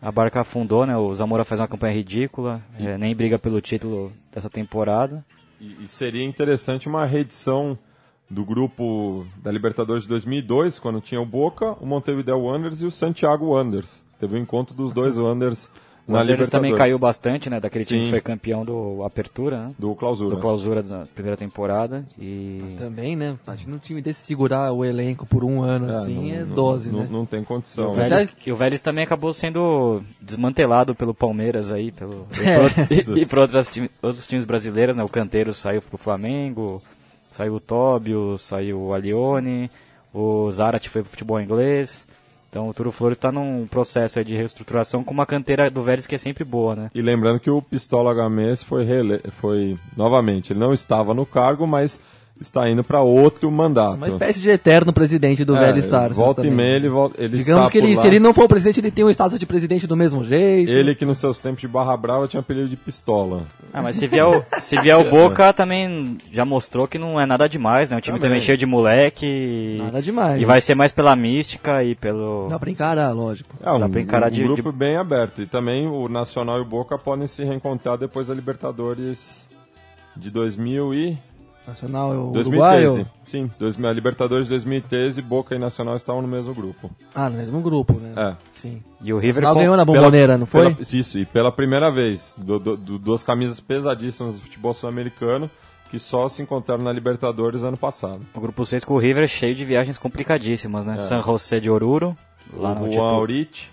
a 0.00 0.10
barca 0.10 0.40
afundou, 0.40 0.86
né? 0.86 0.96
O 0.96 1.14
Zamora 1.14 1.44
faz 1.44 1.60
uma 1.60 1.68
campanha 1.68 1.94
ridícula, 1.94 2.62
é, 2.78 2.96
nem 2.96 3.14
briga 3.14 3.38
pelo 3.38 3.60
título 3.60 4.10
dessa 4.32 4.48
temporada. 4.48 5.22
E, 5.60 5.84
e 5.84 5.86
seria 5.86 6.24
interessante 6.24 6.88
uma 6.88 7.04
reedição 7.04 7.78
do 8.30 8.44
grupo 8.44 9.26
da 9.42 9.50
Libertadores 9.50 10.04
de 10.04 10.08
2002, 10.08 10.78
quando 10.78 11.00
tinha 11.00 11.20
o 11.20 11.26
Boca, 11.26 11.72
o 11.80 11.86
Montevideo 11.86 12.38
Wanderers 12.38 12.80
e 12.80 12.86
o 12.86 12.90
Santiago 12.90 13.46
Wanderers. 13.46 14.02
Teve 14.20 14.36
o 14.36 14.38
encontro 14.38 14.74
dos 14.74 14.92
dois 14.92 15.16
Wanderers 15.18 15.64
O 16.06 16.12
na 16.12 16.18
Wanderers 16.18 16.38
Libertadores. 16.38 16.50
também 16.50 16.74
caiu 16.74 16.98
bastante, 16.98 17.48
né? 17.50 17.58
Daquele 17.58 17.84
time 17.84 18.00
Sim. 18.00 18.04
que 18.04 18.10
foi 18.10 18.20
campeão 18.20 18.64
do 18.64 19.02
Apertura, 19.04 19.66
né? 19.66 19.74
Do 19.78 19.94
Clausura. 19.96 20.34
Do 20.36 20.40
clausura 20.40 20.82
da 20.82 21.04
primeira 21.14 21.36
temporada. 21.36 22.04
E 22.18 22.76
Também, 22.78 23.16
né? 23.16 23.36
Imagina 23.46 23.74
um 23.76 23.78
time 23.78 24.00
desse 24.02 24.20
segurar 24.20 24.72
o 24.72 24.84
elenco 24.84 25.26
por 25.26 25.42
um 25.42 25.62
ano 25.62 25.86
É, 25.90 25.90
assim, 25.96 26.14
não- 26.20 26.34
é 26.34 26.44
não- 26.44 26.54
dose, 26.54 26.90
não, 26.92 27.00
né? 27.00 27.08
Não 27.10 27.26
tem 27.26 27.40
o 27.40 27.44
condição. 27.44 27.90
Vélez, 27.94 28.28
e 28.46 28.52
o 28.52 28.54
Vélez 28.54 28.80
também 28.80 29.02
acabou 29.04 29.32
sendo 29.32 30.02
desmantelado 30.20 30.94
pelo 30.94 31.14
Palmeiras 31.14 31.72
aí, 31.72 31.90
pelo, 31.90 32.26
É. 32.40 32.66
e 32.94 33.04
por, 33.04 33.18
e, 33.18 33.22
e 33.22 33.26
por 33.26 33.38
outras 33.40 33.68
time- 33.68 33.90
outros 34.02 34.26
times 34.26 34.44
brasileiros, 34.44 34.94
né? 34.96 35.02
O 35.02 35.08
Canteiro 35.08 35.52
saiu 35.54 35.80
pro 35.82 35.98
Flamengo, 35.98 36.80
saiu 37.40 37.54
o 37.54 37.60
Tóbio, 37.60 38.36
saiu 38.36 38.78
o 38.78 38.92
Alione, 38.92 39.70
o 40.12 40.52
Zarate 40.52 40.90
foi 40.90 41.00
pro 41.00 41.10
futebol 41.10 41.40
inglês. 41.40 42.06
Então 42.50 42.68
o 42.68 42.74
Turo 42.74 42.92
Flores 42.92 43.16
está 43.16 43.32
num 43.32 43.66
processo 43.66 44.22
de 44.22 44.36
reestruturação 44.36 45.02
com 45.02 45.14
uma 45.14 45.24
canteira 45.24 45.70
do 45.70 45.82
Vélez 45.82 46.06
que 46.06 46.16
é 46.16 46.18
sempre 46.18 46.44
boa, 46.44 46.76
né? 46.76 46.90
E 46.94 47.00
lembrando 47.00 47.40
que 47.40 47.48
o 47.48 47.62
Pistola 47.62 48.12
Gamês 48.12 48.62
foi, 48.62 48.84
reele... 48.84 49.20
foi 49.30 49.78
novamente, 49.96 50.52
ele 50.52 50.60
não 50.60 50.74
estava 50.74 51.14
no 51.14 51.24
cargo, 51.24 51.66
mas 51.66 51.98
está 52.40 52.68
indo 52.70 52.82
para 52.82 53.02
outro 53.02 53.50
mandato. 53.50 53.96
Uma 53.96 54.08
espécie 54.08 54.40
de 54.40 54.48
eterno 54.48 54.92
presidente 54.92 55.44
do 55.44 55.54
É, 55.56 55.60
velho 55.66 55.82
Sarsos 55.82 56.16
Volta 56.16 56.40
e 56.40 56.44
também. 56.44 56.56
meia 56.56 56.76
ele, 56.76 56.88
volta, 56.88 57.14
ele 57.22 57.36
Digamos 57.36 57.64
está 57.64 57.72
que 57.72 57.78
ele, 57.78 57.88
por 57.88 57.96
lá. 57.96 58.00
se 58.02 58.06
ele 58.08 58.18
não 58.20 58.32
for 58.32 58.44
o 58.44 58.48
presidente, 58.48 58.80
ele 58.80 58.90
tem 58.90 59.04
o 59.04 59.10
status 59.10 59.38
de 59.38 59.46
presidente 59.46 59.86
do 59.86 59.94
mesmo 59.96 60.24
jeito. 60.24 60.70
Ele 60.70 60.94
que 60.94 61.04
nos 61.04 61.18
seus 61.18 61.38
tempos 61.38 61.60
de 61.60 61.68
Barra 61.68 61.94
Brava 61.96 62.26
tinha 62.26 62.40
apelido 62.40 62.68
de 62.68 62.76
Pistola. 62.76 63.42
Ah, 63.72 63.82
mas 63.82 63.96
se 63.96 64.06
vier 64.06 64.24
o, 64.24 64.42
se 64.58 64.80
vier 64.80 64.96
o 64.96 65.04
Boca 65.10 65.52
também 65.52 66.16
já 66.32 66.44
mostrou 66.44 66.88
que 66.88 66.98
não 66.98 67.20
é 67.20 67.26
nada 67.26 67.48
demais, 67.48 67.90
né? 67.90 67.96
O 67.96 68.00
time 68.00 68.16
Também. 68.18 68.30
também 68.30 68.40
cheio 68.44 68.56
de 68.56 68.64
moleque. 68.66 69.76
Nada 69.78 70.00
demais. 70.00 70.40
E 70.40 70.44
vai 70.44 70.60
ser 70.60 70.74
mais 70.74 70.92
pela 70.92 71.14
mística 71.14 71.84
e 71.84 71.94
pelo. 71.94 72.48
Dá 72.48 72.58
pra 72.58 72.70
encarar, 72.70 73.10
lógico. 73.12 73.54
É 73.62 73.70
um, 73.70 73.78
Dá 73.78 73.88
pra 73.88 74.00
encarar 74.00 74.28
um 74.28 74.30
de- 74.30 74.42
grupo 74.44 74.72
bem 74.72 74.96
aberto. 74.96 75.42
E 75.42 75.46
também 75.46 75.86
o 75.86 76.08
Nacional 76.08 76.58
e 76.58 76.62
o 76.62 76.64
Boca 76.64 76.96
podem 76.96 77.26
se 77.26 77.44
reencontrar 77.44 77.98
depois 77.98 78.26
da 78.28 78.34
Libertadores 78.34 79.46
de 80.16 80.30
2000 80.30 80.94
e... 80.94 81.18
Nacional, 81.66 82.10
o 82.28 82.32
2013. 82.32 82.86
Uruguaio. 82.86 83.06
Sim, 83.24 83.50
2000, 83.58 83.88
a 83.88 83.92
Libertadores 83.92 84.46
de 84.46 84.50
2013, 84.50 85.22
Boca 85.22 85.54
e 85.54 85.58
Nacional 85.58 85.94
estavam 85.96 86.20
no 86.22 86.28
mesmo 86.28 86.52
grupo. 86.54 86.90
Ah, 87.14 87.30
no 87.30 87.36
mesmo 87.36 87.60
grupo, 87.60 87.94
né? 87.94 88.12
É. 88.16 88.36
Sim. 88.50 88.82
E 89.00 89.12
o 89.12 89.18
River 89.18 89.44
com- 89.44 89.54
ganhou 89.54 89.76
na 89.76 89.84
Pela- 89.86 89.98
bomboneira, 89.98 90.36
não 90.38 90.46
foi? 90.46 90.74
pela- 90.74 90.82
isso, 90.82 91.18
e 91.18 91.24
pela 91.24 91.52
primeira 91.52 91.90
vez, 91.90 92.34
do- 92.38 92.58
do- 92.58 92.76
do- 92.76 92.98
duas 92.98 93.22
camisas 93.22 93.60
pesadíssimas 93.60 94.34
do 94.34 94.40
futebol 94.40 94.74
sul-americano, 94.74 95.48
que 95.90 95.98
só 95.98 96.28
se 96.28 96.40
encontraram 96.42 96.82
na 96.82 96.92
Libertadores 96.92 97.62
ano 97.62 97.76
passado. 97.76 98.20
O 98.34 98.40
grupo 98.40 98.64
6 98.64 98.84
com 98.84 98.94
o 98.94 98.98
River 98.98 99.24
é 99.24 99.28
cheio 99.28 99.54
de 99.54 99.64
viagens 99.64 99.98
complicadíssimas, 99.98 100.84
né? 100.84 100.98
San 100.98 101.20
José 101.22 101.60
de 101.60 101.68
Oruro, 101.70 102.16
lá 102.52 102.74
no 102.74 102.82
o 102.82 102.84
altitude. 102.86 102.98
Aurich, 103.14 103.70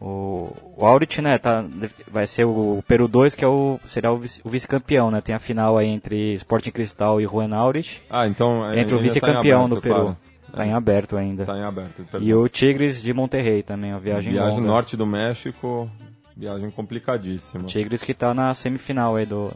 O, 0.00 0.50
o 0.78 0.86
Aurit, 0.86 1.20
né, 1.20 1.36
tá, 1.36 1.62
vai 2.10 2.26
ser 2.26 2.44
o 2.46 2.82
Peru 2.88 3.06
2, 3.06 3.34
que 3.34 3.44
é 3.44 3.48
o, 3.48 3.78
será 3.86 4.10
o 4.10 4.16
vice- 4.16 4.40
o 4.42 4.48
vice-campeão, 4.48 5.10
né? 5.10 5.20
Tem 5.20 5.34
a 5.34 5.38
final 5.38 5.76
aí 5.76 5.88
entre 5.88 6.32
Sporting 6.34 6.70
Cristal 6.70 7.20
e 7.20 7.26
Juan 7.26 7.54
Aurich, 7.54 8.00
ah, 8.08 8.26
então... 8.26 8.64
entre 8.74 8.94
o 8.94 8.96
ainda 8.98 9.02
vice-campeão 9.02 9.68
tá 9.68 9.74
do 9.74 9.80
Peru. 9.82 9.94
claro. 9.94 10.16
Tá 10.52 10.66
em 10.66 10.72
aberto 10.72 11.16
ainda. 11.16 11.44
Tá 11.44 11.56
em 11.56 11.62
aberto. 11.62 12.02
perdão. 12.10 12.26
E 12.26 12.34
o 12.34 12.48
Tigres 12.48 13.00
de 13.02 13.12
Monterrey 13.12 13.62
também, 13.62 13.92
uma 13.92 14.00
viagem, 14.00 14.32
Viagem 14.32 14.56
longa. 14.58 14.66
norte 14.66 14.96
do 14.96 15.06
México, 15.06 15.88
viagem 16.36 16.70
complicadíssima. 16.72 17.64
Tigres 17.64 18.02
que 18.02 18.12
tá 18.14 18.32
na 18.34 18.52
semifinal 18.54 19.14
aí 19.16 19.26
do 19.26 19.52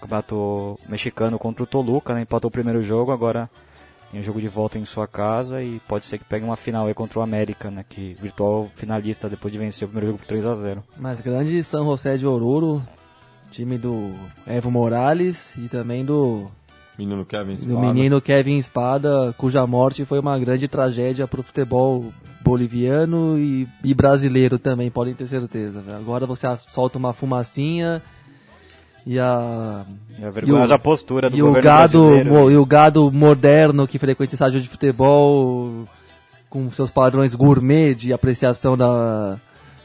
campeonato 0.00 0.78
mexicano 0.88 1.38
contra 1.38 1.62
o 1.62 1.66
Toluca, 1.66 2.12
né? 2.14 2.22
Empatou 2.22 2.48
o 2.48 2.52
primeiro 2.52 2.82
jogo, 2.82 3.10
agora 3.10 3.48
tem 4.14 4.20
um 4.20 4.24
jogo 4.24 4.40
de 4.40 4.46
volta 4.46 4.78
em 4.78 4.84
sua 4.84 5.08
casa 5.08 5.60
e 5.60 5.80
pode 5.88 6.04
ser 6.04 6.18
que 6.18 6.24
pegue 6.24 6.44
uma 6.44 6.54
final 6.54 6.86
aí 6.86 6.94
contra 6.94 7.18
o 7.18 7.22
América, 7.22 7.68
né? 7.68 7.84
Que 7.88 8.14
virtual 8.14 8.70
finalista 8.76 9.28
depois 9.28 9.50
de 9.52 9.58
vencer 9.58 9.86
o 9.86 9.88
primeiro 9.88 10.12
jogo 10.12 10.18
por 10.20 10.26
3 10.26 10.46
a 10.46 10.54
0 10.54 10.84
Mas 10.96 11.20
grande 11.20 11.62
São 11.64 11.84
José 11.84 12.16
de 12.16 12.24
Oruro, 12.24 12.80
time 13.50 13.76
do 13.76 14.12
Evo 14.46 14.70
Morales 14.70 15.56
e 15.56 15.68
também 15.68 16.04
do 16.04 16.48
Menino 16.96 17.24
Kevin 17.24 17.54
O 17.54 17.56
Espada. 17.56 17.80
menino 17.80 18.20
Kevin 18.20 18.58
Espada, 18.58 19.34
cuja 19.36 19.66
morte 19.66 20.04
foi 20.04 20.20
uma 20.20 20.38
grande 20.38 20.68
tragédia 20.68 21.26
pro 21.26 21.42
futebol 21.42 22.12
boliviano 22.40 23.36
e, 23.36 23.66
e 23.82 23.92
brasileiro 23.94 24.60
também, 24.60 24.92
podem 24.92 25.14
ter 25.14 25.26
certeza. 25.26 25.82
Agora 25.96 26.24
você 26.24 26.46
solta 26.68 26.98
uma 26.98 27.12
fumacinha 27.12 28.00
e 29.06 29.18
a 29.18 29.84
E 30.18 30.24
a 30.24 30.30
vergonhosa 30.30 30.78
postura 30.78 31.28
do 31.28 31.36
e 31.36 31.42
o 31.42 31.52
gado 31.60 32.02
mo- 32.24 32.50
e 32.50 32.56
o 32.56 32.64
gado 32.64 33.10
moderno 33.12 33.86
que 33.86 33.98
frequenta 33.98 34.34
estádio 34.34 34.60
de 34.60 34.68
futebol 34.68 35.84
com 36.48 36.70
seus 36.70 36.90
padrões 36.90 37.34
gourmet 37.34 37.94
de 37.94 38.12
apreciação 38.12 38.76
da, 38.76 39.38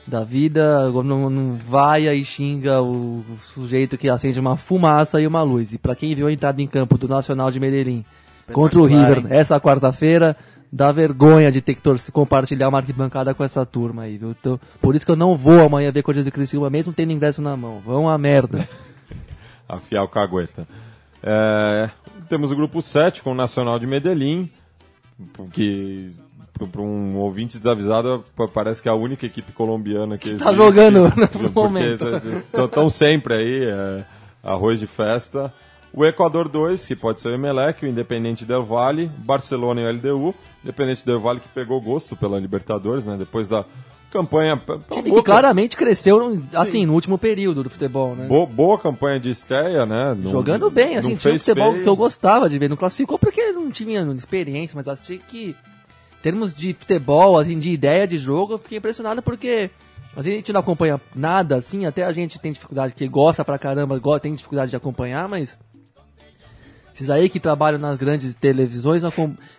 da 0.07 0.23
vida 0.23 0.89
não, 1.03 1.29
não 1.29 1.55
vai 1.55 2.07
e 2.07 2.23
xinga 2.23 2.81
o, 2.81 3.23
sujeito 3.53 3.97
que 3.97 4.07
acende 4.07 4.39
uma 4.39 4.55
fumaça 4.55 5.19
e 5.19 5.27
uma 5.27 5.41
luz. 5.41 5.73
E 5.73 5.77
para 5.77 5.95
quem 5.95 6.13
viu 6.15 6.27
a 6.27 6.31
entrada 6.31 6.61
em 6.61 6.67
campo 6.67 6.97
do 6.97 7.07
Nacional 7.07 7.49
de 7.51 7.59
Medellín 7.59 8.05
contra 8.53 8.79
o 8.79 8.85
River 8.85 9.19
hein? 9.19 9.25
essa 9.29 9.59
quarta-feira 9.59 10.35
dá 10.71 10.91
vergonha 10.91 11.51
de 11.51 11.61
ter 11.61 11.73
que 11.73 11.81
torcer, 11.81 12.11
compartilhar 12.13 12.69
uma 12.69 12.77
arquibancada 12.77 13.33
com 13.33 13.43
essa 13.43 13.65
turma 13.65 14.03
aí, 14.03 14.17
viu? 14.17 14.35
Então, 14.39 14.59
por 14.79 14.95
isso 14.95 15.05
que 15.05 15.11
eu 15.11 15.15
não 15.15 15.35
vou 15.35 15.61
amanhã 15.65 15.91
ver 15.91 16.03
Corinthians 16.03 16.27
e 16.27 16.31
Criciúma 16.31 16.69
mesmo 16.69 16.93
tendo 16.93 17.11
ingresso 17.11 17.41
na 17.41 17.57
mão. 17.57 17.81
Vão 17.83 18.07
a 18.07 18.17
merda. 18.17 18.67
afiar 19.69 20.03
o 20.03 20.07
cagueta. 20.07 20.67
É, 21.21 21.89
temos 22.27 22.51
o 22.51 22.55
grupo 22.55 22.81
7 22.81 23.21
com 23.21 23.31
o 23.31 23.35
Nacional 23.35 23.77
de 23.79 23.85
Medellín, 23.87 24.49
que 25.53 26.11
para 26.71 26.81
um 26.81 27.15
ouvinte 27.17 27.57
desavisado 27.57 28.23
pa- 28.35 28.47
parece 28.47 28.81
que 28.81 28.89
é 28.89 28.91
a 28.91 28.95
única 28.95 29.25
equipe 29.25 29.51
colombiana 29.53 30.17
que 30.17 30.29
tá 30.35 30.35
existe, 30.51 30.55
jogando 30.55 31.03
no 31.15 31.27
porque 31.27 31.47
momento. 31.53 32.05
Estão 32.53 32.89
sempre 32.89 33.33
aí, 33.33 33.63
é, 33.65 34.05
arroz 34.43 34.79
de 34.79 34.87
festa. 34.87 35.53
O 35.93 36.05
Equador 36.05 36.47
2, 36.49 36.85
que 36.85 36.95
pode 36.95 37.19
ser 37.19 37.29
o 37.29 37.33
Emelec, 37.33 37.83
o 37.83 37.87
Independente 37.89 38.45
Del 38.45 38.63
Valle, 38.63 39.09
Barcelona 39.25 39.81
e 39.81 39.85
o 39.85 39.91
LDU. 39.91 40.35
Independente 40.63 41.05
Del 41.05 41.19
Valle 41.19 41.39
que 41.39 41.47
pegou 41.49 41.79
gosto 41.81 42.15
pela 42.15 42.37
Libertadores, 42.39 43.05
né? 43.05 43.15
Depois 43.17 43.47
da 43.47 43.65
campanha... 44.11 44.61
Time 44.91 45.11
que 45.11 45.23
claramente 45.23 45.77
cresceu, 45.77 46.41
assim, 46.53 46.85
no 46.85 46.93
último 46.93 47.17
período 47.17 47.63
do 47.63 47.69
futebol, 47.69 48.15
né? 48.15 48.27
Boa, 48.27 48.45
boa 48.45 48.77
campanha 48.77 49.19
de 49.19 49.29
estreia, 49.29 49.85
né? 49.85 50.15
Não- 50.17 50.31
Jogando 50.31 50.69
bem, 50.69 50.97
assim, 50.97 51.15
tinha 51.15 51.33
um 51.33 51.39
futebol 51.39 51.71
feio. 51.71 51.83
que 51.83 51.89
eu 51.89 51.95
gostava 51.95 52.49
de 52.49 52.57
ver. 52.57 52.69
Não 52.69 52.77
classificou 52.77 53.17
porque 53.19 53.51
não 53.51 53.69
tinha 53.71 54.01
experiência, 54.15 54.75
mas 54.75 54.87
achei 54.87 55.17
que, 55.19 55.49
em 55.49 56.21
termos 56.21 56.55
de 56.55 56.73
futebol, 56.73 57.37
assim, 57.37 57.57
de 57.57 57.71
ideia 57.71 58.07
de 58.07 58.17
jogo, 58.17 58.53
eu 58.53 58.57
fiquei 58.57 58.77
impressionado 58.77 59.21
porque 59.21 59.69
a 60.15 60.21
gente 60.21 60.51
não 60.51 60.59
acompanha 60.59 60.99
nada, 61.15 61.55
assim, 61.55 61.85
até 61.85 62.03
a 62.03 62.11
gente 62.11 62.39
tem 62.39 62.51
dificuldade, 62.51 62.93
que 62.93 63.07
gosta 63.07 63.45
pra 63.45 63.57
caramba, 63.57 63.99
tem 64.19 64.33
dificuldade 64.33 64.71
de 64.71 64.75
acompanhar, 64.75 65.29
mas 65.29 65.57
esses 66.99 67.09
aí 67.09 67.29
que 67.29 67.39
trabalham 67.39 67.79
nas 67.79 67.95
grandes 67.95 68.35
televisões 68.35 69.03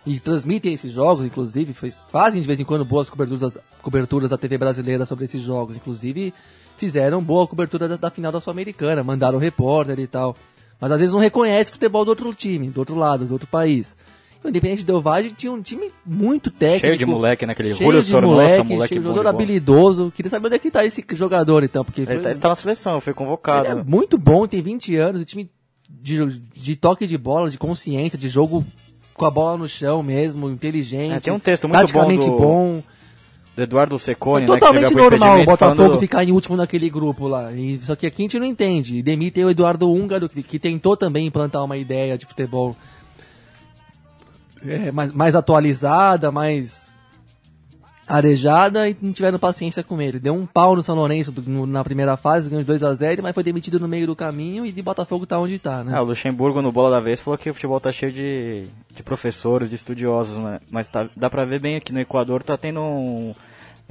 e 0.05 0.19
transmitem 0.19 0.73
esses 0.73 0.91
jogos, 0.91 1.25
inclusive, 1.25 1.73
faz- 1.73 1.97
fazem 2.09 2.39
de 2.41 2.45
vez 2.47 2.59
em 2.59 2.63
quando 2.63 2.85
boas 2.85 3.09
coberturas, 3.09 3.57
coberturas 3.81 4.29
da 4.29 4.37
TV 4.37 4.57
brasileira 4.59 5.05
sobre 5.07 5.25
esses 5.25 5.41
jogos. 5.41 5.75
Inclusive, 5.75 6.31
fizeram 6.77 7.21
boa 7.23 7.47
cobertura 7.47 7.87
da, 7.87 7.95
da 7.97 8.09
final 8.11 8.31
da 8.31 8.39
Sul-Americana, 8.39 9.03
mandaram 9.03 9.39
repórter 9.39 9.99
e 9.99 10.05
tal. 10.07 10.35
Mas 10.79 10.91
às 10.91 10.99
vezes 10.99 11.13
não 11.13 11.19
reconhece 11.19 11.71
o 11.71 11.73
futebol 11.73 12.05
do 12.05 12.09
outro 12.09 12.33
time, 12.33 12.69
do 12.69 12.79
outro 12.79 12.95
lado, 12.95 13.25
do 13.25 13.33
outro 13.33 13.47
país. 13.47 13.95
O 14.43 14.47
Independente 14.49 14.83
Del 14.83 15.01
Valle 15.01 15.31
tinha 15.31 15.51
um 15.51 15.61
time 15.61 15.91
muito 16.05 16.49
técnico. 16.49 16.87
Cheio 16.87 16.97
de 16.97 17.05
moleque, 17.05 17.45
né? 17.45 17.53
Aquele 17.53 17.75
cheio 17.75 17.87
Julio 17.91 18.01
de 18.03 18.11
moleque, 18.27 18.63
moleque 18.73 18.93
cheio 18.95 19.03
jogador 19.03 19.27
habilidoso. 19.29 20.11
Queria 20.15 20.29
saber 20.31 20.47
onde 20.47 20.55
é 20.55 20.59
que 20.59 20.71
tá 20.71 20.83
esse 20.83 21.03
jogador, 21.13 21.63
então, 21.63 21.85
porque 21.85 22.01
Ele 22.01 22.07
foi- 22.07 22.21
tá, 22.21 22.31
ele 22.31 22.39
tá 22.39 22.49
na 22.49 22.55
seleção, 22.55 22.99
foi 23.01 23.13
convocado. 23.13 23.67
é 23.67 23.75
né? 23.75 23.83
muito 23.85 24.17
bom, 24.17 24.47
tem 24.47 24.59
20 24.61 24.95
anos, 24.95 25.21
o 25.21 25.25
time 25.25 25.47
de, 26.01 26.39
de 26.53 26.75
toque 26.75 27.07
de 27.07 27.17
bola, 27.17 27.49
de 27.49 27.57
consciência, 27.57 28.17
de 28.17 28.29
jogo 28.29 28.63
com 29.13 29.25
a 29.25 29.31
bola 29.31 29.57
no 29.57 29.67
chão 29.67 30.01
mesmo, 30.01 30.49
inteligente. 30.49 31.13
É, 31.13 31.19
tem 31.19 31.33
um 31.33 31.39
texto 31.39 31.67
muito 31.67 31.91
bom 31.93 32.15
do- 32.17 32.37
bom. 32.37 32.83
Do 33.53 33.63
Eduardo 33.63 33.99
Secone, 33.99 34.45
É 34.45 34.47
né? 34.47 34.53
totalmente 34.57 34.95
normal 34.95 35.41
o 35.41 35.45
Botafogo 35.45 35.75
falando- 35.75 35.99
ficar 35.99 36.23
em 36.23 36.31
último 36.31 36.55
naquele 36.55 36.89
grupo 36.89 37.27
lá. 37.27 37.51
E, 37.51 37.79
só 37.85 37.95
que 37.97 38.07
aqui 38.07 38.21
a 38.21 38.23
gente 38.23 38.39
não 38.39 38.45
entende. 38.45 38.95
E 38.97 39.03
demitem 39.03 39.43
o 39.43 39.49
Eduardo 39.49 39.91
Húngaro, 39.91 40.29
que, 40.29 40.41
que 40.41 40.57
tentou 40.57 40.95
também 40.95 41.27
implantar 41.27 41.63
uma 41.63 41.75
ideia 41.75 42.17
de 42.17 42.25
futebol 42.25 42.75
é, 44.65 44.91
mais, 44.91 45.13
mais 45.13 45.35
atualizada, 45.35 46.31
mais 46.31 46.90
arejada, 48.11 48.89
e 48.89 48.95
não 49.01 49.13
tiveram 49.13 49.39
paciência 49.39 49.83
com 49.83 50.01
ele. 50.01 50.19
Deu 50.19 50.33
um 50.33 50.45
pau 50.45 50.75
no 50.75 50.83
São 50.83 50.95
Lourenço 50.95 51.33
na 51.67 51.83
primeira 51.83 52.17
fase, 52.17 52.49
ganhou 52.49 52.61
de 52.63 52.67
2 52.67 52.83
a 52.83 52.93
0 52.93 53.23
mas 53.23 53.33
foi 53.33 53.43
demitido 53.43 53.79
no 53.79 53.87
meio 53.87 54.05
do 54.05 54.15
caminho 54.15 54.65
e 54.65 54.71
de 54.71 54.81
Botafogo 54.81 55.25
tá 55.25 55.39
onde 55.39 55.57
tá, 55.57 55.83
né? 55.83 55.97
É, 55.97 56.01
o 56.01 56.03
Luxemburgo 56.03 56.61
no 56.61 56.71
Bola 56.71 56.91
da 56.91 56.99
Vez 56.99 57.21
falou 57.21 57.37
que 57.37 57.49
o 57.49 57.53
futebol 57.53 57.79
tá 57.79 57.91
cheio 57.91 58.11
de, 58.11 58.65
de 58.95 59.01
professores, 59.03 59.69
de 59.69 59.75
estudiosos, 59.75 60.37
né? 60.37 60.59
Mas 60.69 60.87
tá- 60.87 61.07
dá 61.15 61.29
pra 61.29 61.45
ver 61.45 61.61
bem 61.61 61.75
aqui 61.77 61.93
no 61.93 61.99
Equador 61.99 62.43
tá 62.43 62.57
tendo 62.57 62.81
um... 62.81 63.33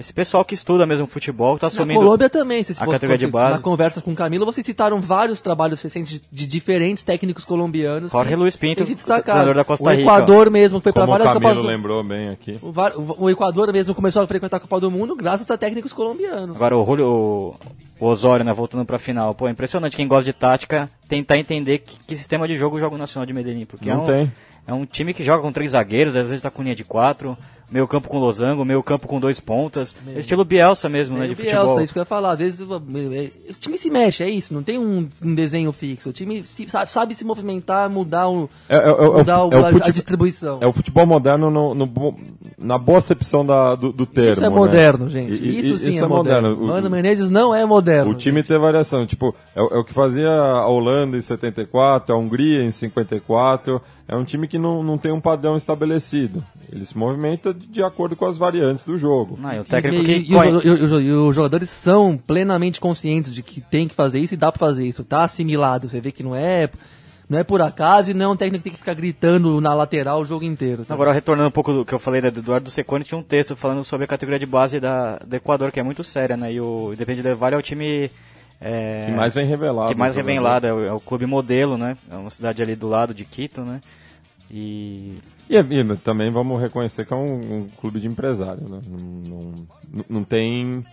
Esse 0.00 0.14
pessoal 0.14 0.42
que 0.44 0.54
estuda 0.54 0.86
mesmo 0.86 1.06
futebol, 1.06 1.54
que 1.56 1.60
tá 1.60 1.66
Na 1.66 1.68
assumindo... 1.68 2.00
Colômbia 2.00 2.30
também, 2.30 2.62
se 2.62 2.72
a 2.72 2.86
categoria 2.86 3.18
de 3.18 3.24
vocês- 3.26 3.30
base. 3.32 3.56
Na 3.56 3.62
conversa 3.62 4.00
com 4.00 4.12
o 4.12 4.14
Camilo, 4.14 4.46
vocês 4.46 4.64
citaram 4.64 4.98
vários 4.98 5.42
trabalhos 5.42 5.82
recentes 5.82 6.22
de, 6.32 6.46
diferentes 6.46 7.04
técnicos 7.04 7.44
colombianos. 7.44 8.10
Jorge 8.10 8.34
Luiz 8.34 8.56
Pinto, 8.56 8.82
treinador 8.84 9.54
da 9.54 9.62
Costa 9.62 9.84
o 9.84 9.90
Rica. 9.90 10.02
Equador 10.02 10.50
mesmo 10.50 10.80
foi 10.80 10.90
para 10.90 11.04
o 11.04 11.06
várias 11.06 11.28
Camilo 11.28 11.42
Copas 11.50 11.62
do 11.62 11.68
lembrou 11.68 12.02
bem 12.02 12.30
aqui. 12.30 12.58
o, 12.62 12.68
o- 12.70 13.24
o 13.24 13.30
Equador 13.30 13.70
mesmo 13.72 13.94
começou 13.94 14.22
a 14.22 14.26
frequentar 14.26 14.56
a 14.56 14.60
Copa 14.60 14.80
do 14.80 14.90
Mundo 14.90 15.14
graças 15.14 15.48
a 15.50 15.58
técnicos 15.58 15.92
colombianos. 15.92 16.56
Agora 16.56 16.76
o, 16.78 16.82
Julio, 16.84 17.06
o, 17.06 17.54
o 18.00 18.06
Osório, 18.06 18.42
né, 18.42 18.54
voltando 18.54 18.86
pra 18.86 18.98
final. 18.98 19.34
Pô, 19.34 19.46
é 19.48 19.50
impressionante 19.50 19.96
quem 19.96 20.08
gosta 20.08 20.24
de 20.24 20.32
tática 20.32 20.88
tentar 21.08 21.36
entender 21.36 21.78
que, 21.78 21.98
que 22.06 22.16
sistema 22.16 22.48
de 22.48 22.56
jogo 22.56 22.78
joga 22.80 22.94
o 22.94 22.98
Nacional 22.98 23.26
de 23.26 23.34
Medellín. 23.34 23.66
Porque 23.66 23.90
é 23.90 23.94
Não 23.94 24.02
um, 24.02 24.06
tem. 24.06 24.32
é 24.66 24.72
um 24.72 24.86
time 24.86 25.12
que 25.12 25.22
joga 25.22 25.42
com 25.42 25.52
três 25.52 25.72
zagueiros, 25.72 26.16
às 26.16 26.28
vezes 26.28 26.40
tá 26.40 26.50
com 26.50 26.62
linha 26.62 26.74
de 26.74 26.84
quatro, 26.84 27.36
meio 27.70 27.86
campo 27.86 28.08
com 28.08 28.18
losango, 28.18 28.64
meio 28.64 28.82
campo 28.82 29.06
com 29.06 29.20
dois 29.20 29.38
pontas. 29.40 29.94
Estilo 30.16 30.44
Bielsa 30.44 30.88
mesmo, 30.88 31.14
né, 31.16 31.22
Meio 31.24 31.34
de 31.34 31.42
Bielsa, 31.42 31.58
futebol. 31.60 31.80
isso 31.84 31.92
que 31.92 31.98
eu 31.98 32.02
ia 32.02 32.06
falar. 32.06 32.32
Às 32.32 32.38
vezes 32.38 32.60
o, 32.60 32.74
o 32.76 33.54
time 33.58 33.78
se 33.78 33.90
mexe, 33.90 34.22
é 34.22 34.28
isso, 34.30 34.52
não 34.52 34.62
tem 34.62 34.78
um, 34.78 35.08
um 35.22 35.34
desenho 35.34 35.70
fixo. 35.72 36.08
O 36.08 36.12
time 36.12 36.42
se- 36.42 36.68
sabe, 36.68 36.90
sabe 36.90 37.14
se 37.14 37.24
movimentar, 37.24 37.88
mudar, 37.90 38.28
o, 38.28 38.48
É, 38.68 38.76
é- 38.76 38.78
é- 38.78 38.82
é 38.88 38.92
o 38.92 39.12
mudar 39.18 39.44
o- 39.44 39.52
é 39.52 39.60
o 39.60 39.64
a, 39.66 39.68
a 39.68 39.90
distribuição. 39.90 40.58
É 40.60 40.66
o 40.66 40.72
futebol 40.72 41.06
moderno 41.06 41.50
no, 41.50 41.74
no 41.74 42.14
na 42.58 42.76
boa 42.78 42.98
acepção 42.98 43.44
da, 43.44 43.74
do, 43.74 43.92
do 43.92 44.04
termo. 44.06 44.30
isso 44.32 44.40
é 44.40 44.48
né? 44.50 44.54
moderno, 44.54 45.08
gente. 45.08 45.32
E- 45.32 45.60
isso 45.60 45.78
sim 45.78 45.98
é, 45.98 46.06
moderno. 46.06 46.54
O- 46.54 46.66
Mano 46.66 46.90
Menezes 46.90 47.30
não 47.30 47.54
é 47.54 47.64
moderno. 47.64 48.10
O 48.10 48.14
time 48.14 48.42
tem 48.42 48.58
variação, 48.58 49.06
tipo, 49.06 49.34
é, 49.54 49.62
o- 49.62 49.68
é 49.74 49.78
o 49.78 49.84
que 49.84 49.92
fazia 49.92 50.28
a 50.28 50.66
Holanda 50.66 51.16
em 51.16 51.20
74, 51.20 52.14
a 52.14 52.18
Hungria 52.18 52.62
em 52.62 52.70
54. 52.70 53.80
É 54.12 54.16
um 54.16 54.24
time 54.24 54.48
que 54.48 54.58
não, 54.58 54.82
não 54.82 54.98
tem 54.98 55.12
um 55.12 55.20
padrão 55.20 55.56
estabelecido. 55.56 56.42
Ele 56.72 56.84
se 56.84 56.98
movimenta 56.98 57.54
de, 57.54 57.66
de 57.68 57.80
acordo 57.82 58.16
com 58.16 58.26
as 58.26 58.36
variantes 58.36 58.84
do 58.84 58.96
jogo. 58.96 59.38
Não, 59.40 59.52
e 59.52 59.60
o 59.60 59.64
técnico 59.64 60.02
e, 60.02 60.04
que 60.04 60.12
e- 60.12 60.32
e 60.32 60.36
os, 60.36 60.62
jo- 60.64 60.84
os- 60.84 61.28
os 61.28 61.34
jogadores 61.36 61.70
são 61.70 62.16
plenamente 62.16 62.80
conscientes 62.80 63.32
de 63.32 63.40
que 63.42 63.60
tem 63.60 63.86
que 63.86 63.94
fazer 63.94 64.18
isso 64.18 64.34
e 64.34 64.36
dá 64.36 64.50
pra 64.50 64.58
fazer 64.58 64.84
isso. 64.84 65.04
Tá 65.04 65.22
assimilado. 65.22 65.88
Você 65.88 66.00
vê 66.00 66.10
que 66.10 66.24
não 66.24 66.34
é, 66.34 66.68
não 67.28 67.38
é 67.38 67.44
por 67.44 67.62
acaso 67.62 68.10
e 68.10 68.14
não 68.14 68.24
é 68.24 68.28
um 68.30 68.36
técnico 68.36 68.58
que 68.58 68.64
tem 68.64 68.72
que 68.72 68.78
ficar 68.80 68.94
gritando 68.94 69.60
na 69.60 69.72
lateral 69.74 70.20
o 70.20 70.24
jogo 70.24 70.44
inteiro. 70.44 70.84
tá? 70.84 70.92
Agora, 70.92 71.12
retornando 71.12 71.48
um 71.48 71.52
pouco 71.52 71.72
do 71.72 71.84
que 71.84 71.92
eu 71.92 72.00
falei 72.00 72.20
né, 72.20 72.32
do 72.32 72.40
Eduardo 72.40 72.68
Secone, 72.68 73.04
tinha 73.04 73.16
um 73.18 73.22
texto 73.22 73.54
falando 73.54 73.84
sobre 73.84 74.06
a 74.06 74.08
categoria 74.08 74.40
de 74.40 74.46
base 74.46 74.80
da, 74.80 75.18
do 75.18 75.36
Equador, 75.36 75.70
que 75.70 75.78
é 75.78 75.84
muito 75.84 76.02
séria, 76.02 76.36
né? 76.36 76.52
E 76.52 76.60
o 76.60 76.92
Independente 76.92 77.22
Del 77.22 77.36
Valle 77.36 77.54
é 77.54 77.58
o 77.58 77.62
time... 77.62 78.10
é, 78.60 79.04
Que 79.06 79.12
mais 79.12 79.34
vem 79.34 79.46
revelado. 79.46 79.88
que 79.88 79.94
mais 79.94 80.14
jogador. 80.14 80.28
revelado, 80.28 80.66
é 80.66 80.72
o, 80.72 80.84
é 80.86 80.92
o 80.92 80.98
clube 80.98 81.26
modelo, 81.26 81.78
né? 81.78 81.96
É 82.10 82.16
uma 82.16 82.30
cidade 82.30 82.60
ali 82.60 82.74
do 82.74 82.88
lado 82.88 83.14
de 83.14 83.24
Quito, 83.24 83.60
né? 83.60 83.80
E 84.50 85.18
E, 85.48 85.56
e 85.56 85.96
também 85.98 86.30
vamos 86.30 86.60
reconhecer 86.60 87.06
que 87.06 87.12
é 87.12 87.16
um, 87.16 87.58
um 87.62 87.66
clube 87.80 88.00
de 88.00 88.06
empresário. 88.06 88.62
Né? 88.68 88.80
Não, 88.88 89.52
não, 89.92 90.04
não 90.08 90.24
tem 90.24 90.84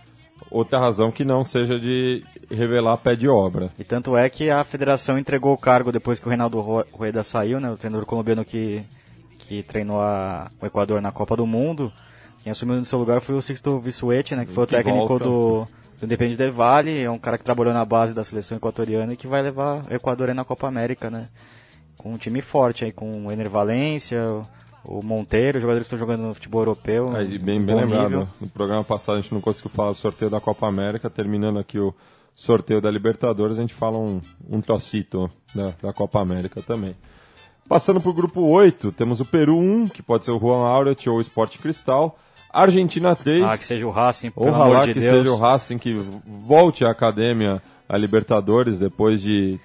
outra 0.50 0.78
razão 0.78 1.10
que 1.10 1.24
não 1.24 1.42
seja 1.44 1.78
de 1.78 2.24
revelar 2.50 2.96
pé 2.98 3.14
de 3.16 3.28
obra. 3.28 3.70
E 3.78 3.84
tanto 3.84 4.16
é 4.16 4.28
que 4.30 4.50
a 4.50 4.62
federação 4.64 5.18
entregou 5.18 5.52
o 5.52 5.58
cargo 5.58 5.92
depois 5.92 6.18
que 6.18 6.26
o 6.26 6.28
Reinaldo 6.28 6.60
Rueda 6.60 7.22
saiu, 7.22 7.60
né, 7.60 7.70
o 7.70 7.76
treinador 7.76 8.06
colombiano 8.06 8.44
que, 8.44 8.82
que 9.40 9.62
treinou 9.62 10.00
a- 10.00 10.48
o 10.60 10.66
Equador 10.66 11.00
na 11.02 11.12
Copa 11.12 11.36
do 11.36 11.46
Mundo. 11.46 11.92
Quem 12.42 12.52
assumiu 12.52 12.76
no 12.76 12.84
seu 12.84 12.98
lugar 12.98 13.20
foi 13.20 13.34
o 13.34 13.42
Sixto 13.42 13.78
Vissuete, 13.80 14.34
né, 14.36 14.44
que 14.46 14.52
foi 14.52 14.64
o 14.64 14.66
Que 14.66 14.76
técnico 14.76 15.06
volta. 15.08 15.24
do, 15.24 15.66
do 15.98 16.04
Independente 16.06 16.38
Del 16.38 16.52
Valle, 16.52 17.00
é 17.00 17.10
um 17.10 17.18
cara 17.18 17.36
que 17.36 17.44
trabalhou 17.44 17.74
na 17.74 17.84
base 17.84 18.14
da 18.14 18.22
seleção 18.24 18.56
equatoriana 18.56 19.12
e 19.12 19.16
que 19.16 19.26
vai 19.26 19.42
levar 19.42 19.82
o 19.90 19.94
Equador 19.94 20.28
aí 20.28 20.34
na 20.34 20.44
Copa 20.44 20.68
América, 20.68 21.10
né, 21.10 21.28
com 21.98 22.12
um 22.12 22.16
time 22.16 22.40
forte 22.40 22.84
aí, 22.84 22.92
com 22.92 23.26
o 23.26 23.32
Ener 23.32 23.50
Valência, 23.50 24.40
o 24.84 25.02
Monteiro, 25.02 25.58
os 25.58 25.62
jogadores 25.62 25.86
que 25.86 25.94
estão 25.94 25.98
jogando 25.98 26.26
no 26.26 26.32
futebol 26.32 26.62
europeu. 26.62 27.08
Um 27.08 27.12
bem, 27.12 27.60
bem 27.60 27.76
lembrado. 27.76 28.02
nível. 28.04 28.28
No 28.40 28.48
programa 28.48 28.84
passado 28.84 29.18
a 29.18 29.20
gente 29.20 29.34
não 29.34 29.40
conseguiu 29.40 29.70
falar 29.70 29.90
do 29.90 29.96
sorteio 29.96 30.30
da 30.30 30.40
Copa 30.40 30.66
América. 30.66 31.10
Terminando 31.10 31.58
aqui 31.58 31.78
o 31.78 31.94
sorteio 32.34 32.80
da 32.80 32.90
Libertadores, 32.90 33.58
a 33.58 33.60
gente 33.60 33.74
fala 33.74 33.98
um, 33.98 34.20
um 34.48 34.60
trocito 34.60 35.30
da, 35.54 35.74
da 35.82 35.92
Copa 35.92 36.20
América 36.20 36.62
também. 36.62 36.96
Passando 37.68 38.00
para 38.00 38.10
o 38.10 38.14
grupo 38.14 38.40
8, 38.40 38.92
temos 38.92 39.20
o 39.20 39.26
Peru 39.26 39.58
1, 39.58 39.88
que 39.88 40.02
pode 40.02 40.24
ser 40.24 40.30
o 40.30 40.38
Juan 40.38 40.66
Auret 40.66 41.06
ou 41.10 41.18
o 41.18 41.20
Sport 41.20 41.58
Cristal. 41.58 42.18
Argentina 42.50 43.14
3. 43.14 43.44
Ah, 43.44 43.58
que 43.58 43.64
seja 43.64 43.86
o 43.86 43.90
Racing, 43.90 44.30
pelo 44.30 44.48
Ojalá 44.48 44.64
amor 44.64 44.86
de 44.86 44.94
que 44.94 45.00
Deus. 45.00 45.16
seja 45.16 45.32
o 45.32 45.36
Racing 45.36 45.76
que 45.76 45.94
volte 46.26 46.82
à 46.84 46.90
academia 46.90 47.60
a 47.86 47.96
Libertadores 47.98 48.78
depois 48.78 49.20
de. 49.20 49.60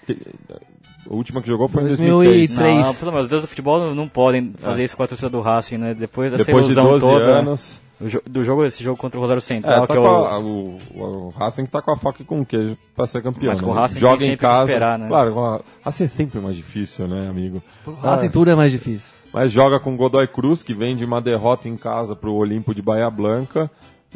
A 1.09 1.13
última 1.13 1.41
que 1.41 1.47
jogou 1.47 1.67
foi 1.67 1.83
em 1.83 1.87
2003. 1.87 2.55
2003. 2.55 2.85
Não, 2.87 2.93
pelo 2.95 3.09
amor 3.11 3.23
de 3.23 3.29
Deus, 3.29 3.41
do 3.41 3.47
futebol 3.47 3.79
não- 3.79 3.95
não 3.95 4.07
podem 4.07 4.53
fazer 4.57 4.83
isso 4.83 4.95
com 4.95 5.03
a 5.03 5.07
torcida 5.07 5.29
do 5.29 5.41
Racing, 5.41 5.77
né? 5.77 5.93
Depois 5.93 6.31
dessa 6.31 6.45
Depois 6.45 6.65
de 6.65 6.71
ilusão 6.73 6.91
12 6.91 7.05
toda. 7.05 7.25
anos. 7.39 7.81
o 8.01 8.07
jo- 8.09 8.21
do 8.25 8.43
jogo, 8.43 8.65
esse 8.65 8.83
jogo 8.83 8.97
contra 8.97 9.17
o 9.17 9.21
Rosário 9.21 9.39
É, 9.39 9.41
Central, 9.41 9.87
tá 9.87 9.93
que 9.93 9.99
com 9.99 10.05
é 10.05 10.09
o, 10.11 10.25
a- 10.25 10.39
o, 10.39 10.77
o 10.95 11.29
Racing 11.37 11.65
tá 11.65 11.81
com 11.81 11.91
a 11.91 11.95
faca 11.97 12.21
e 12.21 12.25
com 12.25 12.41
o 12.41 12.45
queijo 12.45 12.77
pra 12.95 13.07
ser 13.07 13.21
campeão. 13.21 13.51
Mas 13.51 13.61
com 13.61 13.71
o 13.71 13.73
né? 13.73 13.79
Racing 13.81 13.99
Joga 13.99 14.17
tem 14.17 14.31
em 14.33 14.37
casa. 14.37 14.63
esperar, 14.63 14.99
né? 14.99 15.07
Claro, 15.07 15.33
o 15.37 15.63
Racing 15.85 16.03
é 16.03 16.07
sempre 16.07 16.39
mais 16.41 16.55
difícil, 16.55 17.07
né, 17.07 17.27
amigo? 17.29 17.63
A 18.01 18.17
cintura 18.17 18.51
é 18.51 18.55
mais 18.55 18.71
difícil. 18.73 19.09
Mas 19.31 19.51
joga 19.53 19.79
com 19.79 19.95
Godoy 19.95 20.27
Cruz, 20.27 20.63
que 20.63 20.73
vem 20.73 20.95
de 20.97 21.05
uma 21.05 21.21
derrota 21.21 21.69
em 21.69 21.77
casa 21.77 22.13
pro 22.15 22.33
Olimpo 22.33 22.73
de 22.75 22.81
Bahia 22.81 23.09
Blanca. 23.09 23.71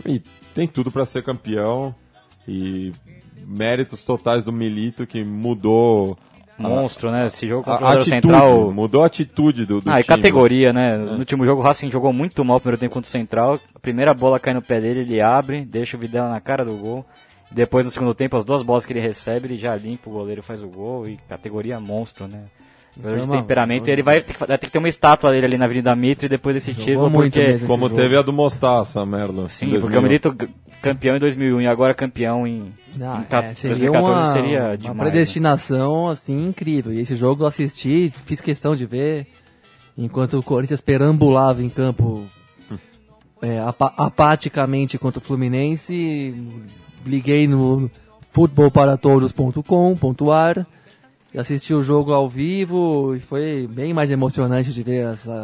E 0.06 0.22
tem 0.54 0.68
tudo 0.68 0.92
pra 0.92 1.06
ser 1.06 1.24
campeão. 1.24 1.96
E 2.48 2.92
méritos 3.46 4.04
totais 4.04 4.44
do 4.44 4.52
Milito, 4.52 5.06
que 5.08 5.24
mudou 5.24 6.18
monstro, 6.58 7.12
né? 7.12 7.26
Esse 7.28 7.45
jogo 7.47 7.64
contra 7.64 7.86
o 7.86 7.88
atitude. 7.88 8.10
Central. 8.10 8.72
Mudou 8.72 9.03
a 9.03 9.08
atitude 9.08 9.66
do, 9.66 9.82
do 9.82 9.89
Ah, 9.89 9.99
e 9.99 10.03
time. 10.03 10.16
categoria, 10.18 10.74
né? 10.74 10.97
No 10.97 11.18
último 11.20 11.45
jogo 11.45 11.62
o 11.62 11.64
Racing 11.64 11.91
jogou 11.91 12.12
muito 12.12 12.43
mal 12.43 12.55
no 12.55 12.62
primeiro 12.62 12.80
tempo 12.80 12.93
contra 12.93 13.08
o 13.08 13.12
Central. 13.12 13.60
A 13.76 13.80
primeira 13.80 14.14
bola 14.14 14.39
cai 14.39 14.53
no 14.53 14.62
pé 14.62 14.80
dele, 14.82 15.01
ele 15.01 15.22
abre, 15.22 15.64
deixa 15.66 15.95
o 15.97 15.99
Videla 15.99 16.30
na 16.30 16.39
cara 16.39 16.64
do 16.66 16.74
gol. 16.74 17.05
Depois 17.51 17.86
no 17.86 17.91
segundo 17.91 18.14
tempo, 18.14 18.36
as 18.36 18.43
duas 18.43 18.62
bolas 18.64 18.86
que 18.86 18.91
ele 18.93 18.99
recebe, 18.99 19.47
ele 19.47 19.58
já 19.58 19.76
limpa 19.76 20.10
o 20.10 20.14
goleiro 20.14 20.43
faz 20.43 20.62
o 20.62 20.68
gol. 20.68 21.08
E 21.08 21.18
categoria 21.30 21.80
monstro, 21.80 22.28
né? 22.28 22.41
Jogador 22.95 23.18
de 23.20 23.24
Então, 23.26 23.39
temperamento. 23.39 23.88
Ele 23.89 24.01
vai 24.01 24.22
ter, 24.22 24.34
que, 24.34 24.39
vai 24.39 24.58
ter 24.58 24.66
que 24.66 24.72
ter 24.72 24.80
uma 24.80 24.89
estátua 24.89 25.32
dele 25.32 25.45
ali 25.45 25.58
na 25.58 25.66
Avenida 25.66 25.95
Mitre 25.95 26.28
depois 26.28 26.55
desse 26.55 26.74
título, 26.74 27.10
porque... 27.12 27.60
Como 27.68 27.89
teve 27.89 28.18
a 28.18 28.22
do 28.24 28.34
Mostaça, 28.34 29.05
Merlo. 29.05 29.47
Sim, 29.47 29.68
porque 29.70 29.82
2001. 29.82 29.99
o 29.99 30.01
Milito 30.03 30.36
campeão 30.82 31.15
em 31.15 31.19
2001 31.19 31.61
e 31.61 31.67
agora 31.67 31.93
campeão 31.93 32.45
em, 32.47 32.73
Não, 32.95 33.19
em 33.19 33.25
é, 33.30 33.53
seria 33.55 33.78
2014 33.91 34.21
uma, 34.21 34.25
seria 34.28 34.63
uma 34.63 34.78
demais. 34.78 34.97
né? 34.97 35.03
predestinação 35.03 36.07
assim 36.07 36.47
incrível. 36.47 36.93
E 36.93 36.99
esse 36.99 37.15
jogo 37.15 37.43
eu 37.43 37.47
assisti, 37.47 38.11
fiz 38.25 38.39
questão 38.41 38.75
de 38.75 38.86
ver, 38.86 39.28
enquanto 39.97 40.38
o 40.38 40.43
Corinthians 40.43 40.82
perambulava 40.82 41.63
em 41.63 41.69
campo 41.69 42.23
é, 43.41 43.59
apa- 43.59 43.93
apaticamente 43.97 44.97
contra 44.97 45.19
o 45.19 45.23
Fluminense, 45.23 46.34
liguei 47.05 47.47
no 47.47 47.89
futebolparatodos.com.ar 48.32 50.65
e 51.34 51.39
assisti 51.39 51.73
o 51.73 51.84
jogo 51.84 52.13
ao 52.13 52.30
vivo 52.30 53.15
e 53.15 53.19
foi 53.19 53.67
bem 53.69 53.93
mais 53.93 54.09
emocionante 54.11 54.71
de 54.71 54.82
ver 54.84 55.05
essa 55.13 55.43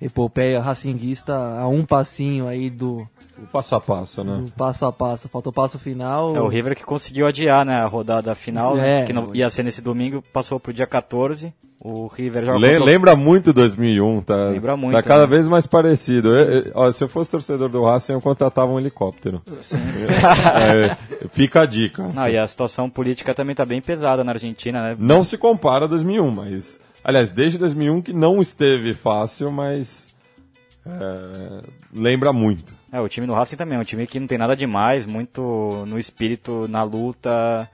epopeia 0.00 0.60
racinguista 0.60 1.34
a 1.34 1.68
um 1.68 1.84
passinho 1.84 2.46
aí 2.46 2.70
do, 2.70 3.06
O 3.38 3.46
passo 3.52 3.74
a 3.74 3.80
passo, 3.80 4.24
né? 4.24 4.42
do 4.46 4.52
passo 4.52 4.84
a 4.86 4.92
passo. 4.92 5.28
Falta 5.28 5.48
o 5.50 5.52
passo 5.52 5.78
final. 5.78 6.34
É 6.34 6.40
o 6.40 6.48
River 6.48 6.74
que 6.76 6.84
conseguiu 6.84 7.26
adiar 7.26 7.64
né, 7.66 7.76
a 7.80 7.86
rodada 7.86 8.34
final, 8.34 8.76
né, 8.76 9.00
É. 9.00 9.04
que 9.04 9.12
não, 9.12 9.34
ia 9.34 9.48
ser 9.50 9.62
nesse 9.62 9.82
domingo, 9.82 10.22
passou 10.32 10.58
pro 10.58 10.72
dia 10.72 10.86
14. 10.86 11.52
O 11.82 12.08
River 12.08 12.44
joga 12.44 12.58
Le- 12.58 12.68
contra 12.68 12.82
o- 12.82 12.86
lembra 12.86 13.16
muito 13.16 13.54
2001, 13.54 14.20
tá? 14.20 14.36
Lembra 14.50 14.76
muito, 14.76 14.92
Tá 14.92 15.02
cada 15.02 15.22
né? 15.22 15.26
vez 15.28 15.48
mais 15.48 15.66
parecido. 15.66 16.28
Eu- 16.36 16.50
eu- 16.66 16.72
ó, 16.74 16.92
se 16.92 17.02
eu 17.02 17.08
fosse 17.08 17.30
torcedor 17.30 17.70
do 17.70 17.82
Racing, 17.82 18.12
eu 18.12 18.20
contratava 18.20 18.70
um 18.70 18.78
helicóptero. 18.78 19.40
É, 20.12 20.96
fica 21.30 21.62
a 21.62 21.66
dica. 21.66 22.02
Não, 22.14 22.28
e 22.28 22.36
a 22.36 22.46
situação 22.46 22.88
política 22.90 23.34
também 23.34 23.54
tá 23.54 23.64
bem 23.64 23.80
pesada 23.80 24.22
na 24.22 24.32
Argentina, 24.32 24.82
né? 24.90 24.96
Não 24.98 25.24
se 25.24 25.38
compara 25.38 25.84
a 25.86 25.88
2001, 25.88 26.30
mas... 26.30 26.78
Aliás, 27.02 27.32
desde 27.32 27.58
2001 27.58 28.02
que 28.02 28.12
não 28.12 28.40
esteve 28.40 28.94
fácil, 28.94 29.50
mas... 29.50 30.08
é, 30.86 31.62
lembra 31.94 32.32
muito. 32.32 32.74
É, 32.92 33.00
o 33.00 33.08
time 33.08 33.26
do 33.26 33.32
Racing 33.32 33.56
também 33.56 33.78
é 33.78 33.80
um 33.80 33.84
time 33.84 34.06
que 34.06 34.18
não 34.20 34.26
tem 34.26 34.38
nada 34.38 34.56
demais, 34.56 35.06
muito 35.06 35.84
no 35.86 35.98
espírito, 35.98 36.66
na 36.68 36.82
luta 36.82 37.68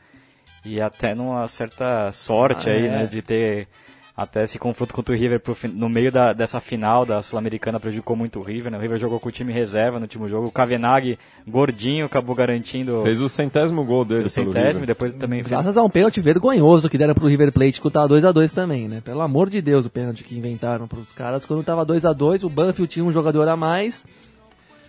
e 0.65 0.81
até 0.81 1.15
numa 1.15 1.47
certa 1.49 2.11
sorte 2.13 2.69
Ah, 2.69 2.73
aí, 2.73 2.87
é. 2.87 2.91
né, 2.91 3.07
de 3.07 3.23
ter 3.23 3.69
até 4.17 4.45
esse 4.45 4.59
confronto 4.59 4.95
contra 4.95 5.15
o 5.15 5.19
River 5.19 5.39
pro 5.39 5.55
no 5.75 5.91
meio 5.91 6.11
da, 6.11 6.33
dessa 6.33 6.59
final 6.59 7.05
da 7.05 7.21
Sul-Americana 7.21 7.79
prejudicou 7.79 8.17
muito 8.17 8.39
o 8.39 8.43
River, 8.43 8.73
né? 8.73 8.79
O 8.79 8.81
River 8.81 8.99
jogou 8.99 9.21
com 9.21 9.29
o 9.29 9.33
time 9.33 9.53
reserva 9.53 9.99
no 9.99 10.05
último 10.05 10.27
jogo, 10.27 10.49
o 10.49 10.51
Kavenag, 10.51 11.19
gordinho, 11.47 12.07
acabou 12.07 12.35
garantindo 12.35 13.03
Fez 13.03 13.21
o 13.21 13.29
centésimo 13.29 13.85
gol 13.85 14.07
dele 14.07 14.21
o 14.21 14.23
pelo 14.23 14.53
centésimo, 14.53 14.81
River. 14.81 14.87
depois 14.87 15.13
também 15.13 15.43
fez 15.43 15.51
Graças 15.51 15.77
a 15.77 15.83
um 15.83 15.91
pênalti 15.91 16.21
vergonhoso 16.23 16.89
que 16.89 16.97
deram 16.97 17.15
pro 17.15 17.27
River 17.27 17.53
Plate, 17.53 17.81
que 17.81 17.91
tá 17.91 18.09
2x2 18.09 18.53
também, 18.53 18.89
né? 18.89 19.03
Pelo 19.05 19.21
amor 19.21 19.51
de 19.51 19.61
Deus, 19.61 19.85
o 19.85 19.91
pênalti 19.91 20.25
que 20.25 20.37
inventaram 20.37 20.89
pros 20.89 21.13
caras. 21.13 21.45
Quando 21.45 21.63
tava 21.63 21.85
2x2, 21.85 22.45
o 22.45 22.49
Banfield 22.49 22.91
tinha 22.91 23.05
um 23.05 23.13
jogador 23.13 23.47
a 23.49 23.57
mais. 23.57 24.07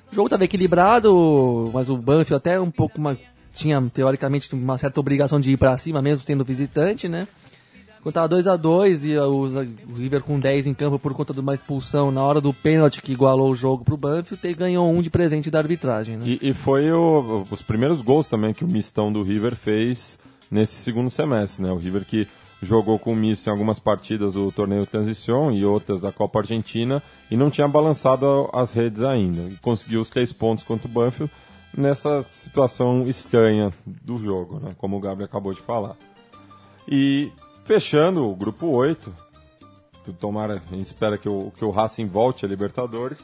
O 0.10 0.16
jogo 0.16 0.30
tava 0.30 0.46
equilibrado, 0.46 1.70
mas 1.74 1.90
o 1.90 1.98
Banfield 1.98 2.36
até 2.36 2.58
um 2.60 2.72
pouco 2.72 2.98
uma, 2.98 3.18
tinha, 3.54 3.82
teoricamente, 3.94 4.56
uma 4.56 4.78
certa 4.78 5.02
obrigação 5.02 5.38
de 5.38 5.52
ir 5.52 5.58
pra 5.58 5.78
cima, 5.78 6.02
mesmo 6.02 6.26
sendo 6.26 6.46
visitante, 6.46 7.10
né? 7.10 7.28
Quando 8.08 8.14
tava 8.14 8.30
2x2 8.58 9.03
e 9.03 9.18
o, 9.18 9.47
o 9.91 9.95
River 9.97 10.24
com 10.24 10.39
10 10.39 10.68
em 10.68 10.74
campo 10.74 10.97
por 10.97 11.14
conta 11.14 11.34
de 11.34 11.41
uma 11.41 11.53
expulsão 11.53 12.10
na 12.10 12.24
hora 12.24 12.39
do 12.39 12.53
pênalti 12.53 13.01
que 13.01 13.12
igualou 13.12 13.51
o 13.51 13.55
jogo 13.55 13.84
pro 13.84 13.97
Banfield, 13.97 14.47
e 14.47 14.53
ganhou 14.53 14.89
um 14.89 15.01
de 15.01 15.10
presente 15.10 15.51
da 15.51 15.60
arbitragem, 15.60 16.16
né? 16.16 16.24
E, 16.26 16.39
e 16.51 16.53
foi 16.53 16.89
o- 16.89 17.43
os 17.51 17.62
primeiros 17.62 17.99
gols 17.99 18.30
também 18.30 18.53
que 18.53 18.64
o 18.64 18.68
mistão 18.68 19.12
do 19.12 19.24
River 19.24 19.58
fez 19.58 20.18
nesse 20.49 20.76
segundo 20.76 21.12
semestre, 21.12 21.62
né? 21.62 21.70
O 21.70 21.76
River 21.76 22.05
que 22.05 22.26
jogou 22.64 22.97
com 22.97 23.12
o 23.12 23.16
misto 23.16 23.47
em 23.47 23.49
algumas 23.51 23.78
partidas 23.78 24.36
do 24.36 24.53
torneio 24.53 24.86
Transição 24.86 25.51
e 25.51 25.66
outras 25.66 25.99
da 25.99 26.10
Copa 26.10 26.39
Argentina 26.39 27.03
e 27.30 27.36
não 27.36 27.49
tinha 27.49 27.68
balançado 27.68 28.49
as 28.53 28.72
redes 28.72 29.01
ainda. 29.03 29.41
E 29.51 29.58
conseguiu 29.62 29.99
os 29.99 30.10
três 30.10 30.32
pontos 30.32 30.64
contra 30.64 30.88
o 30.88 30.91
Banfield 30.91 31.30
nessa 31.78 32.22
situação 32.24 33.05
estranha 33.05 33.74
do 33.86 34.18
jogo, 34.18 34.62
né? 34.64 34.74
Como 34.78 34.95
o 34.95 34.99
Gabriel 35.01 35.26
acabou 35.26 35.53
de 35.53 35.60
falar. 35.62 35.97
E 36.89 37.30
fechando 37.68 38.26
o 38.26 38.34
grupo 38.36 38.68
8, 38.68 39.13
tu- 40.05 40.13
tomara, 40.13 40.61
a 40.72 40.76
gente 40.76 40.86
espera 40.88 41.18
que 41.18 41.28
o, 41.28 41.51
que 41.51 41.65
o 41.65 41.70
Racing 41.70 42.07
volte 42.07 42.45
a 42.45 42.47
Libertadores. 42.47 43.20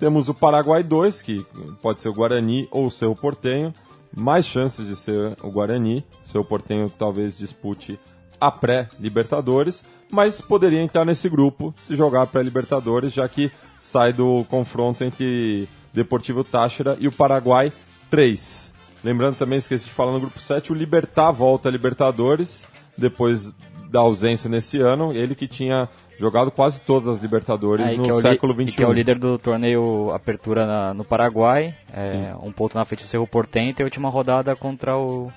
Temos 0.00 0.28
o 0.28 0.34
Paraguai 0.34 0.82
2, 0.82 1.20
que 1.22 1.46
pode 1.82 2.00
ser 2.00 2.08
o 2.08 2.14
Guarani 2.14 2.66
ou 2.72 2.86
o 2.86 2.90
Cerro 2.90 3.14
Portenho. 3.14 3.72
Mais 4.16 4.44
chances 4.44 4.86
de 4.86 4.96
ser 4.96 5.36
o 5.42 5.50
Guarani. 5.50 6.04
O 6.24 6.28
Cerro 6.28 6.44
Portenho 6.44 6.90
talvez 6.90 7.36
dispute 7.36 8.00
a 8.40 8.50
pré-Libertadores, 8.50 9.84
mas 10.10 10.40
poderia 10.40 10.80
entrar 10.82 11.04
nesse 11.04 11.28
grupo 11.28 11.72
se 11.78 11.94
jogar 11.94 12.22
a 12.22 12.26
pré-Libertadores, 12.26 13.12
já 13.12 13.28
que 13.28 13.52
sai 13.80 14.12
do 14.12 14.44
confronto 14.50 15.04
entre 15.04 15.68
Deportivo 15.92 16.42
Táchira 16.42 16.96
e 16.98 17.06
o 17.06 17.12
Paraguai 17.12 17.72
3. 18.10 18.72
Lembrando 19.04 19.36
também, 19.36 19.58
esqueci 19.58 19.84
de 19.84 19.90
falar 19.92 20.12
no 20.12 20.20
grupo 20.20 20.40
7, 20.40 20.72
o 20.72 20.74
Libertar 20.74 21.30
volta 21.30 21.68
a 21.68 21.72
Libertadores, 21.72 22.66
depois 22.98 23.54
da 23.92 24.00
ausência 24.00 24.48
nesse 24.48 24.78
ano. 24.80 25.12
Ele 25.12 25.34
que 25.34 25.46
tinha 25.46 25.88
jogado 26.18 26.50
quase 26.50 26.80
todas 26.80 27.08
as 27.08 27.20
Libertadores 27.20 27.86
Aí, 27.86 27.96
no 27.96 28.18
é 28.18 28.22
século 28.22 28.52
e 28.60 28.64
XXI. 28.66 28.76
que 28.76 28.82
é 28.82 28.86
o 28.88 28.92
líder 28.92 29.18
do 29.18 29.38
torneio 29.38 30.10
Apertura 30.12 30.66
na- 30.66 30.94
no 30.94 31.04
Paraguai, 31.04 31.74
é, 31.92 32.34
um 32.42 32.50
ponto 32.50 32.76
na 32.76 32.84
frente 32.84 33.04
do 33.04 33.08
Cerro 33.08 33.26
Portenho 33.26 33.74
e 33.78 33.82
a 33.82 33.84
última 33.84 34.08
rodada 34.08 34.56
contra 34.56 34.96
o 34.96 35.30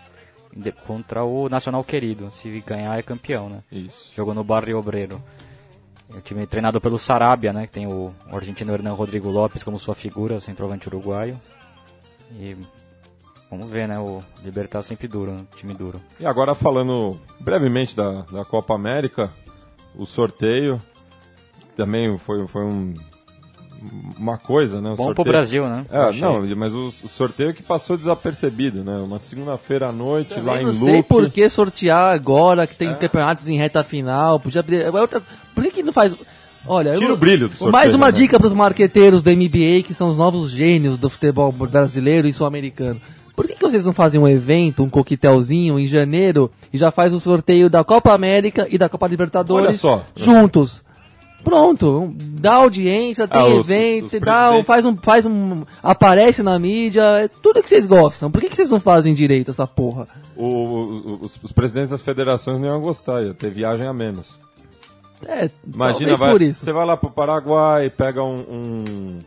contra 0.87 1.25
o 1.25 1.49
Nacional 1.49 1.83
Querido. 1.83 2.31
Se 2.31 2.63
ganhar 2.65 2.97
é 2.97 3.01
campeão, 3.01 3.49
né? 3.49 3.59
Isso. 3.69 4.11
Jogou 4.15 4.33
no 4.33 4.41
Barrio 4.43 4.77
Obreiro. 4.77 5.21
É 6.13 6.17
o 6.17 6.21
time 6.21 6.47
treinado 6.47 6.79
pelo 6.79 6.97
Sarabia, 6.97 7.51
né? 7.51 7.65
Que 7.67 7.73
tem 7.73 7.87
o, 7.87 8.13
o 8.31 8.35
argentino 8.35 8.71
Hernan 8.71 8.93
Rodrigo 8.93 9.29
Lopes 9.29 9.63
como 9.63 9.77
sua 9.77 9.95
figura, 9.95 10.39
centroavante 10.39 10.87
uruguaio. 10.87 11.37
E 12.39 12.55
vamos 13.49 13.67
ver, 13.69 13.87
né? 13.87 13.99
O 13.99 14.21
Libertar 14.43 14.83
sempre 14.83 15.07
duro, 15.07 15.31
né? 15.31 15.41
time 15.55 15.73
duro. 15.73 16.01
E 16.19 16.25
agora 16.25 16.53
falando 16.55 17.19
brevemente 17.39 17.95
da, 17.95 18.21
da 18.31 18.43
Copa 18.45 18.73
América, 18.73 19.31
o 19.95 20.05
sorteio 20.05 20.77
também 21.75 22.17
foi, 22.17 22.47
foi 22.47 22.63
um, 22.63 22.93
uma 24.17 24.37
coisa, 24.37 24.81
né? 24.81 24.89
O 24.91 24.95
Bom 24.95 25.03
sorteio, 25.05 25.15
pro 25.15 25.23
Brasil, 25.25 25.67
né? 25.67 25.85
É, 25.89 26.11
não, 26.13 26.45
mas 26.55 26.73
o, 26.73 26.87
o 27.03 27.07
sorteio 27.07 27.53
que 27.53 27.61
passou 27.61 27.97
desapercebido, 27.97 28.83
né? 28.83 28.97
Uma 28.97 29.19
segunda-feira 29.19 29.87
à 29.89 29.91
noite 29.91 30.39
lá 30.39 30.55
Eu 30.55 30.61
em 30.61 30.65
não 30.65 30.71
Luque. 30.71 30.85
sei 30.91 31.03
por 31.03 31.29
que 31.29 31.47
sortear 31.49 32.13
agora, 32.13 32.65
que 32.65 32.75
tem 32.75 32.93
campeonatos 32.95 33.47
em 33.47 33.57
reta 33.57 33.83
final. 33.83 34.39
Podia, 34.39 34.63
é 34.69 34.89
outra, 34.91 35.21
por 35.53 35.63
que, 35.63 35.71
que 35.71 35.83
não 35.83 35.93
faz. 35.93 36.15
Olha, 36.67 36.89
eu- 36.89 36.99
Tira 36.99 37.13
o 37.13 37.17
brilho 37.17 37.47
do 37.47 37.51
sorteio, 37.55 37.71
Mais 37.71 37.93
uma 37.93 38.07
né? 38.07 38.11
dica 38.13 38.39
para 38.39 38.47
os 38.47 38.53
marqueteiros 38.53 39.21
do 39.21 39.29
NBA, 39.29 39.83
que 39.85 39.93
são 39.93 40.09
os 40.09 40.17
novos 40.17 40.49
gênios 40.49 40.97
do 40.97 41.09
futebol 41.09 41.51
brasileiro 41.51 42.27
e 42.27 42.33
sul-americano. 42.33 42.99
Por 43.35 43.47
que, 43.47 43.55
que 43.55 43.61
vocês 43.61 43.85
não 43.85 43.91
fazem 43.93 44.19
um 44.21 44.27
evento, 44.27 44.81
um 44.83 44.89
coquetelzinho 44.89 45.77
em 45.77 45.85
janeiro 45.85 46.49
e 46.71 46.77
já 46.77 46.89
faz 46.91 47.13
o 47.13 47.19
sorteio 47.19 47.69
da 47.69 47.83
Copa 47.83 48.13
América 48.13 48.65
e 48.69 48.77
da 48.77 48.87
Copa 48.87 49.07
Libertadores 49.07 49.67
Olha 49.67 49.77
só. 49.77 50.03
juntos? 50.15 50.83
Pronto, 51.43 52.09
dá 52.15 52.55
audiência, 52.55 53.27
tem 53.27 53.39
Ah, 53.39 53.45
os- 53.45 53.69
evento, 53.69 54.05
os 54.05 54.11
dá, 54.13 54.17
presidentes- 54.47 54.65
faz 54.67 54.85
um, 54.85 54.97
faz 54.97 55.25
um, 55.27 55.63
aparece 55.83 56.41
na 56.41 56.57
mídia, 56.57 57.03
é 57.19 57.27
tudo 57.27 57.61
que 57.61 57.69
vocês 57.69 57.85
gostam. 57.85 58.31
Por 58.31 58.41
que, 58.41 58.49
que 58.49 58.55
vocês 58.55 58.71
não 58.71 58.79
fazem 58.79 59.13
direito 59.13 59.51
essa 59.51 59.67
porra? 59.67 60.07
O- 60.35 61.19
os, 61.21 61.37
os 61.43 61.51
presidentes 61.51 61.91
das 61.91 62.01
federações 62.01 62.59
não 62.59 62.67
iam 62.69 62.81
gostar, 62.81 63.21
ia 63.21 63.33
ter 63.33 63.51
viagem 63.51 63.85
a 63.85 63.93
menos. 63.93 64.39
É, 65.27 65.49
Imagina, 65.71 66.15
vai, 66.15 66.31
por 66.31 66.41
isso. 66.41 66.63
você 66.65 66.73
vai 66.73 66.85
lá 66.85 66.97
pro 66.97 67.11
Paraguai, 67.11 67.91
pega 67.91 68.23
um. 68.23 68.37
um- 68.39 69.19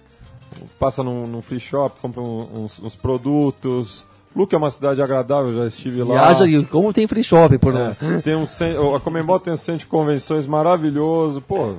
passa 0.78 1.02
num, 1.02 1.26
num 1.26 1.42
free 1.42 1.61
shop, 1.61 2.00
compra 2.00 2.20
um- 2.20 2.64
uns, 2.64 2.78
uns 2.80 2.94
produtos, 2.96 4.06
Luque 4.36 4.54
é 4.54 4.59
uma 4.59 4.70
cidade 4.70 5.00
agradável, 5.00 5.54
já 5.54 5.66
estive 5.66 6.02
lá. 6.02 6.14
Viaja, 6.32 6.46
e 6.46 6.64
como 6.66 6.92
tem 6.92 7.06
free 7.06 7.24
shop 7.24 7.56
por 7.59 7.72
lá. 7.74 7.96
É, 8.00 8.20
tem 8.22 8.34
um 8.36 8.44
a 8.94 9.00
Comembol 9.00 9.40
tem 9.40 9.52
um 9.52 9.56
centro 9.56 9.80
de 9.80 9.86
convenções 9.86 10.46
maravilhoso. 10.46 11.40
Pô, 11.40 11.74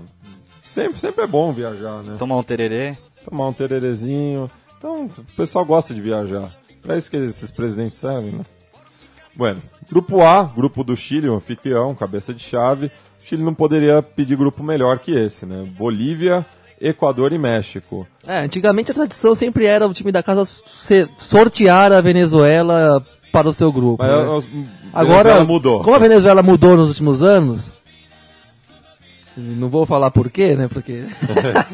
sempre, 0.66 1.00
sempre 1.00 1.24
é 1.24 1.28
bom 1.28 1.54
viajar, 1.54 2.02
né? 2.04 2.16
Tomar 2.18 2.38
um 2.38 2.44
tererê. 2.44 2.98
Tomar 3.24 3.48
um 3.48 3.54
tererezinho. 3.54 4.50
Então, 4.78 5.06
o 5.06 5.24
pessoal 5.36 5.64
gosta 5.64 5.94
de 5.94 6.02
viajar. 6.02 6.52
É 6.88 6.98
isso 6.98 7.10
que 7.10 7.18
esses 7.18 7.52
presidentes 7.52 8.00
servem, 8.00 8.32
né? 8.32 8.44
Bueno, 9.36 9.62
grupo 9.90 10.22
A, 10.22 10.44
grupo 10.44 10.84
do 10.84 10.96
Chile, 10.96 11.30
um 11.30 11.36
anfitrião, 11.36 11.94
cabeça 11.96 12.34
de 12.34 12.44
chave. 12.44 12.88
O 12.88 13.26
Chile 13.26 13.44
não 13.44 13.54
poderia 13.54 14.02
pedir 14.02 14.36
grupo 14.36 14.64
melhor 14.64 15.00
que 15.00 15.12
esse, 15.16 15.46
né? 15.46 15.64
Bolívia, 15.78 16.46
Equador 16.82 17.32
e 17.34 17.38
México. 17.38 18.08
É, 18.28 18.40
antigamente 18.42 18.92
a 18.92 18.96
tradição 18.96 19.36
sempre 19.36 19.66
era 19.66 19.88
o 19.88 19.94
time 19.94 20.12
da 20.12 20.22
casa 20.24 20.44
sortear 21.18 21.92
a 21.92 22.02
Venezuela 22.02 23.04
para 23.32 23.48
o 23.50 23.54
seu 23.54 23.72
grupo. 23.72 24.04
Mas 24.04 24.12
né? 24.12 24.30
os- 24.30 24.46
Agora, 24.92 25.18
Venezuela 25.24 25.46
mudou. 25.46 25.84
como 25.84 25.96
a 25.96 26.00
Venezuela 26.00 26.42
mudou 26.42 26.76
nos 26.76 26.90
últimos 26.90 27.22
anos, 27.22 27.72
não 29.40 29.70
vou 29.70 29.86
falar 29.86 30.12
por 30.12 30.30
quê, 30.30 30.56
né? 30.56 30.68
Porque. 30.68 31.06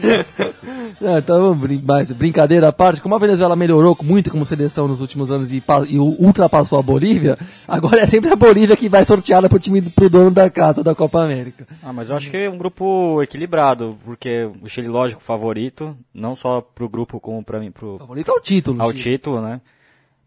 não, 1.01 1.17
então, 1.17 1.55
brin 1.55 1.81
mas 1.85 2.11
brincadeira 2.11 2.67
à 2.69 2.73
parte, 2.73 3.01
como 3.01 3.15
a 3.15 3.19
Venezuela 3.19 3.55
melhorou 3.55 3.97
muito 4.01 4.31
como 4.31 4.45
seleção 4.45 4.87
nos 4.87 5.01
últimos 5.01 5.31
anos 5.31 5.51
e, 5.51 5.61
e 5.89 5.99
ultrapassou 5.99 6.79
a 6.79 6.81
Bolívia, 6.81 7.37
agora 7.67 8.01
é 8.01 8.07
sempre 8.07 8.31
a 8.31 8.35
Bolívia 8.35 8.75
que 8.77 8.89
vai 8.89 9.03
sorteada 9.05 9.49
pro 9.49 9.59
time 9.59 9.81
pro 9.81 10.09
dono 10.09 10.31
da 10.31 10.49
casa 10.49 10.83
da 10.83 10.95
Copa 10.95 11.23
América. 11.23 11.67
Ah, 11.83 11.93
mas 11.93 12.09
eu 12.09 12.15
acho 12.15 12.29
que 12.29 12.37
é 12.37 12.49
um 12.49 12.57
grupo 12.57 13.21
equilibrado, 13.21 13.97
porque 14.05 14.49
o 14.61 14.67
Chile, 14.67 14.87
lógico, 14.87 15.21
favorito, 15.21 15.95
não 16.13 16.35
só 16.35 16.61
pro 16.61 16.89
grupo 16.89 17.19
como 17.19 17.43
pra 17.43 17.59
mim, 17.59 17.71
pro, 17.71 17.95
O 17.95 17.99
favorito 17.99 18.31
é 18.31 18.33
o 18.33 18.39
título. 18.39 18.81
ao 18.81 18.91
Chico. 18.91 19.03
título, 19.03 19.41
né? 19.41 19.61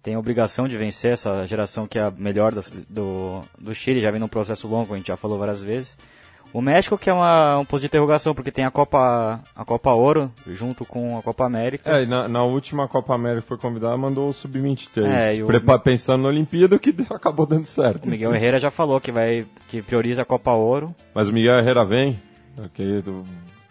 Tem 0.03 0.15
a 0.15 0.19
obrigação 0.19 0.69
de 0.69 0.77
vencer 0.77 1.13
essa 1.13 1.45
geração 1.47 1.87
que 1.87 1.99
é 1.99 2.03
a 2.03 2.11
melhor 2.11 2.55
das- 2.55 2.71
do, 2.89 3.43
do 3.61 3.75
Chile, 3.75 4.01
já 4.01 4.11
vem 4.11 4.21
num 4.21 4.29
processo 4.29 4.67
longo, 4.69 4.95
a 4.95 4.97
gente 4.97 5.09
já 5.09 5.17
falou 5.17 5.39
várias 5.39 5.63
vezes. 5.63 5.99
O 6.53 6.61
México 6.63 6.97
que 6.97 7.11
é 7.11 7.13
uma, 7.13 7.59
um 7.59 7.65
ponto 7.65 7.81
de 7.81 7.87
interrogação, 7.87 8.35
porque 8.35 8.51
tem 8.51 8.65
a 8.65 8.71
Copa, 8.71 9.41
a 9.55 9.65
Copa 9.65 9.93
Ouro 9.93 10.33
junto 10.47 10.85
com 10.85 11.19
a 11.19 11.23
Copa 11.23 11.45
América. 11.45 11.91
É, 11.99 12.03
e 12.03 12.07
na, 12.07 12.27
na 12.27 12.43
última 12.43 12.89
Copa 12.89 13.15
América 13.15 13.43
que 13.43 13.49
foi 13.49 13.59
convidada, 13.59 13.97
mandou 13.97 14.29
o 14.29 14.33
Sub-23. 14.33 15.05
É, 15.05 15.43
o- 15.43 15.79
Pensando 15.81 16.23
na 16.23 16.29
Olimpíada, 16.29 16.79
que 16.79 16.95
acabou 17.11 17.45
dando 17.47 17.67
certo. 17.67 18.07
O 18.07 18.09
Miguel 18.09 18.35
Herrera 18.35 18.59
já 18.59 18.71
falou 18.71 19.01
que 19.01 19.13
vai 19.13 19.47
que 19.69 19.83
prioriza 19.83 20.23
a 20.23 20.25
Copa 20.25 20.51
Ouro. 20.53 20.95
Mas 21.15 21.29
o 21.29 21.33
Miguel 21.33 21.59
Herrera 21.59 21.85
vem. 21.85 22.19
ok, 22.65 23.03
do- 23.03 23.25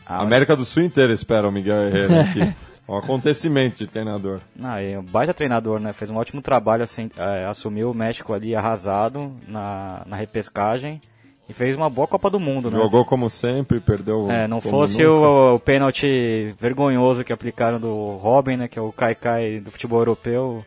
Ah, 0.06 0.22
América 0.22 0.56
do 0.56 0.64
Sul 0.64 0.84
inteira 0.84 1.12
espera 1.12 1.48
o 1.50 1.52
Miguel 1.52 1.84
Herrera 1.88 2.22
aqui. 2.30 2.54
Um 2.88 2.96
acontecimento 2.96 3.80
de 3.80 3.88
treinador. 3.88 4.40
Ah, 4.64 4.82
é 4.82 4.98
um 4.98 5.04
baita 5.04 5.34
treinador, 5.34 5.78
né? 5.80 5.92
Fez 5.92 6.10
um 6.10 6.16
ótimo 6.16 6.42
trabalho, 6.42 6.84
assim, 6.84 7.10
é, 7.18 7.44
assumiu 7.46 7.92
o 7.92 7.94
México 7.94 8.34
ali 8.34 8.56
arrasado 8.56 9.36
na, 9.46 10.04
na 10.06 10.16
repescagem 10.16 11.02
e 11.50 11.54
fez 11.54 11.76
uma 11.76 11.90
boa 11.90 12.08
Copa 12.08 12.30
do 12.30 12.40
Mundo, 12.40 12.70
né? 12.70 12.78
Jogou 12.78 13.06
como 13.06 13.30
sempre, 13.30 13.80
perdeu. 13.80 14.30
É, 14.30 14.48
não 14.48 14.60
como 14.60 14.72
fosse 14.72 15.04
nunca. 15.04 15.28
o, 15.28 15.56
o 15.56 15.60
pênalti 15.60 16.56
vergonhoso 16.60 17.24
que 17.24 17.32
aplicaram 17.32 17.80
do 17.80 18.16
Robin, 18.16 18.58
né? 18.58 18.68
Que 18.68 18.78
é 18.78 18.82
o 18.82 18.92
Kai 18.92 19.16
Kai 19.16 19.60
do 19.60 19.72
futebol 19.72 20.00
europeu, 20.00 20.64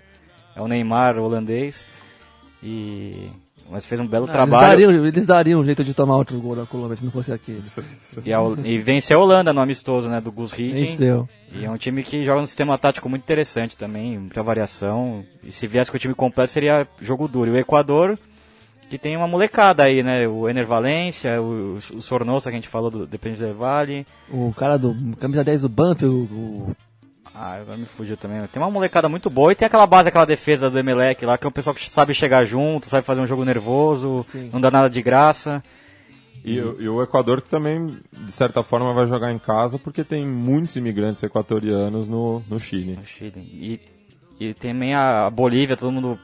é 0.56 0.62
o 0.62 0.68
Neymar 0.68 1.18
holandês. 1.18 1.86
E 2.62 3.30
mas 3.70 3.84
fez 3.84 4.00
um 4.00 4.06
belo 4.06 4.24
Ah, 4.24 4.26
eles, 4.26 4.34
trabalho 4.34 4.86
dariam, 4.86 5.06
eles 5.06 5.26
dariam 5.26 5.60
um 5.60 5.64
jeito 5.64 5.84
de 5.84 5.94
tomar 5.94 6.16
outro 6.16 6.38
gol 6.40 6.56
da 6.56 6.66
Colômbia 6.66 6.96
se 6.96 7.04
não 7.04 7.12
fosse 7.12 7.32
aquele. 7.32 7.62
e, 8.26 8.32
a, 8.32 8.40
e 8.64 8.78
venceu 8.78 9.20
a 9.20 9.22
Holanda 9.22 9.52
no 9.52 9.60
amistoso, 9.60 10.08
né? 10.08 10.20
Do 10.20 10.32
Gus 10.32 10.52
Hiddink. 10.52 10.90
Venceu. 10.90 11.28
E 11.52 11.64
é 11.64 11.70
um 11.70 11.76
time 11.76 12.02
que 12.02 12.24
joga 12.24 12.40
um 12.40 12.46
sistema 12.46 12.76
tático 12.76 13.08
muito 13.08 13.22
interessante 13.22 13.76
também, 13.76 14.18
muita 14.18 14.42
variação. 14.42 15.24
E 15.44 15.52
se 15.52 15.68
viesse 15.68 15.88
com 15.88 15.96
o 15.96 16.00
time 16.00 16.14
completo 16.14 16.50
seria 16.50 16.86
jogo 17.00 17.28
duro. 17.28 17.50
E 17.50 17.52
o 17.52 17.58
Equador, 17.58 18.18
que 18.90 18.98
tem 18.98 19.16
uma 19.16 19.26
molecada 19.28 19.84
aí, 19.84 20.02
né? 20.02 20.26
O 20.28 20.48
Ener 20.48 20.66
Valência, 20.66 21.40
o, 21.40 21.76
o 21.76 22.00
Sornosa 22.00 22.50
que 22.50 22.56
a 22.56 22.58
gente 22.60 22.68
falou 22.68 22.90
do 22.90 23.06
Depende 23.06 23.38
del 23.38 23.54
Vale. 23.54 24.04
O 24.28 24.52
cara 24.54 24.76
do 24.76 24.94
camisa 25.16 25.42
10 25.42 25.62
do 25.62 25.68
Banfield, 25.68 26.28
o, 26.34 26.76
Ah, 27.34 27.54
agora 27.54 27.76
me 27.78 27.86
fugiu 27.86 28.16
também. 28.16 28.44
Tem 28.48 28.60
uma 28.62 28.70
molecada 28.70 29.08
muito 29.08 29.30
boa 29.30 29.52
e 29.52 29.54
tem 29.54 29.64
aquela 29.66 29.86
base, 29.86 30.08
aquela 30.08 30.24
defesa 30.26 30.68
do 30.68 30.78
Emelec 30.78 31.24
lá, 31.24 31.38
que 31.38 31.46
é 31.46 31.48
um 31.48 31.52
pessoal 31.52 31.72
que 31.72 31.88
sabe 31.88 32.12
chegar 32.12 32.44
junto, 32.44 32.88
sabe 32.88 33.06
fazer 33.06 33.20
um 33.20 33.26
jogo 33.26 33.44
nervoso, 33.44 34.22
Sim. 34.24 34.50
não 34.52 34.60
dá 34.60 34.70
nada 34.70 34.90
de 34.90 35.00
graça. 35.00 35.62
E, 36.44 36.58
o- 36.60 36.80
e 36.80 36.88
o 36.88 37.02
Equador 37.02 37.42
que 37.42 37.48
também, 37.48 37.98
de 38.12 38.32
certa 38.32 38.62
forma, 38.62 38.92
vai 38.94 39.06
jogar 39.06 39.30
em 39.30 39.38
casa 39.38 39.78
porque 39.78 40.02
tem 40.02 40.26
muitos 40.26 40.74
imigrantes 40.74 41.22
equatorianos 41.22 42.08
no, 42.08 42.42
no 42.48 42.58
Chile. 42.58 42.96
No 42.96 43.06
Chile. 43.06 43.32
E, 43.38 43.80
e 44.48 44.54
também 44.54 44.94
a 44.94 45.28
Bolívia, 45.30 45.76
todo 45.76 45.92
mundo 45.92 46.18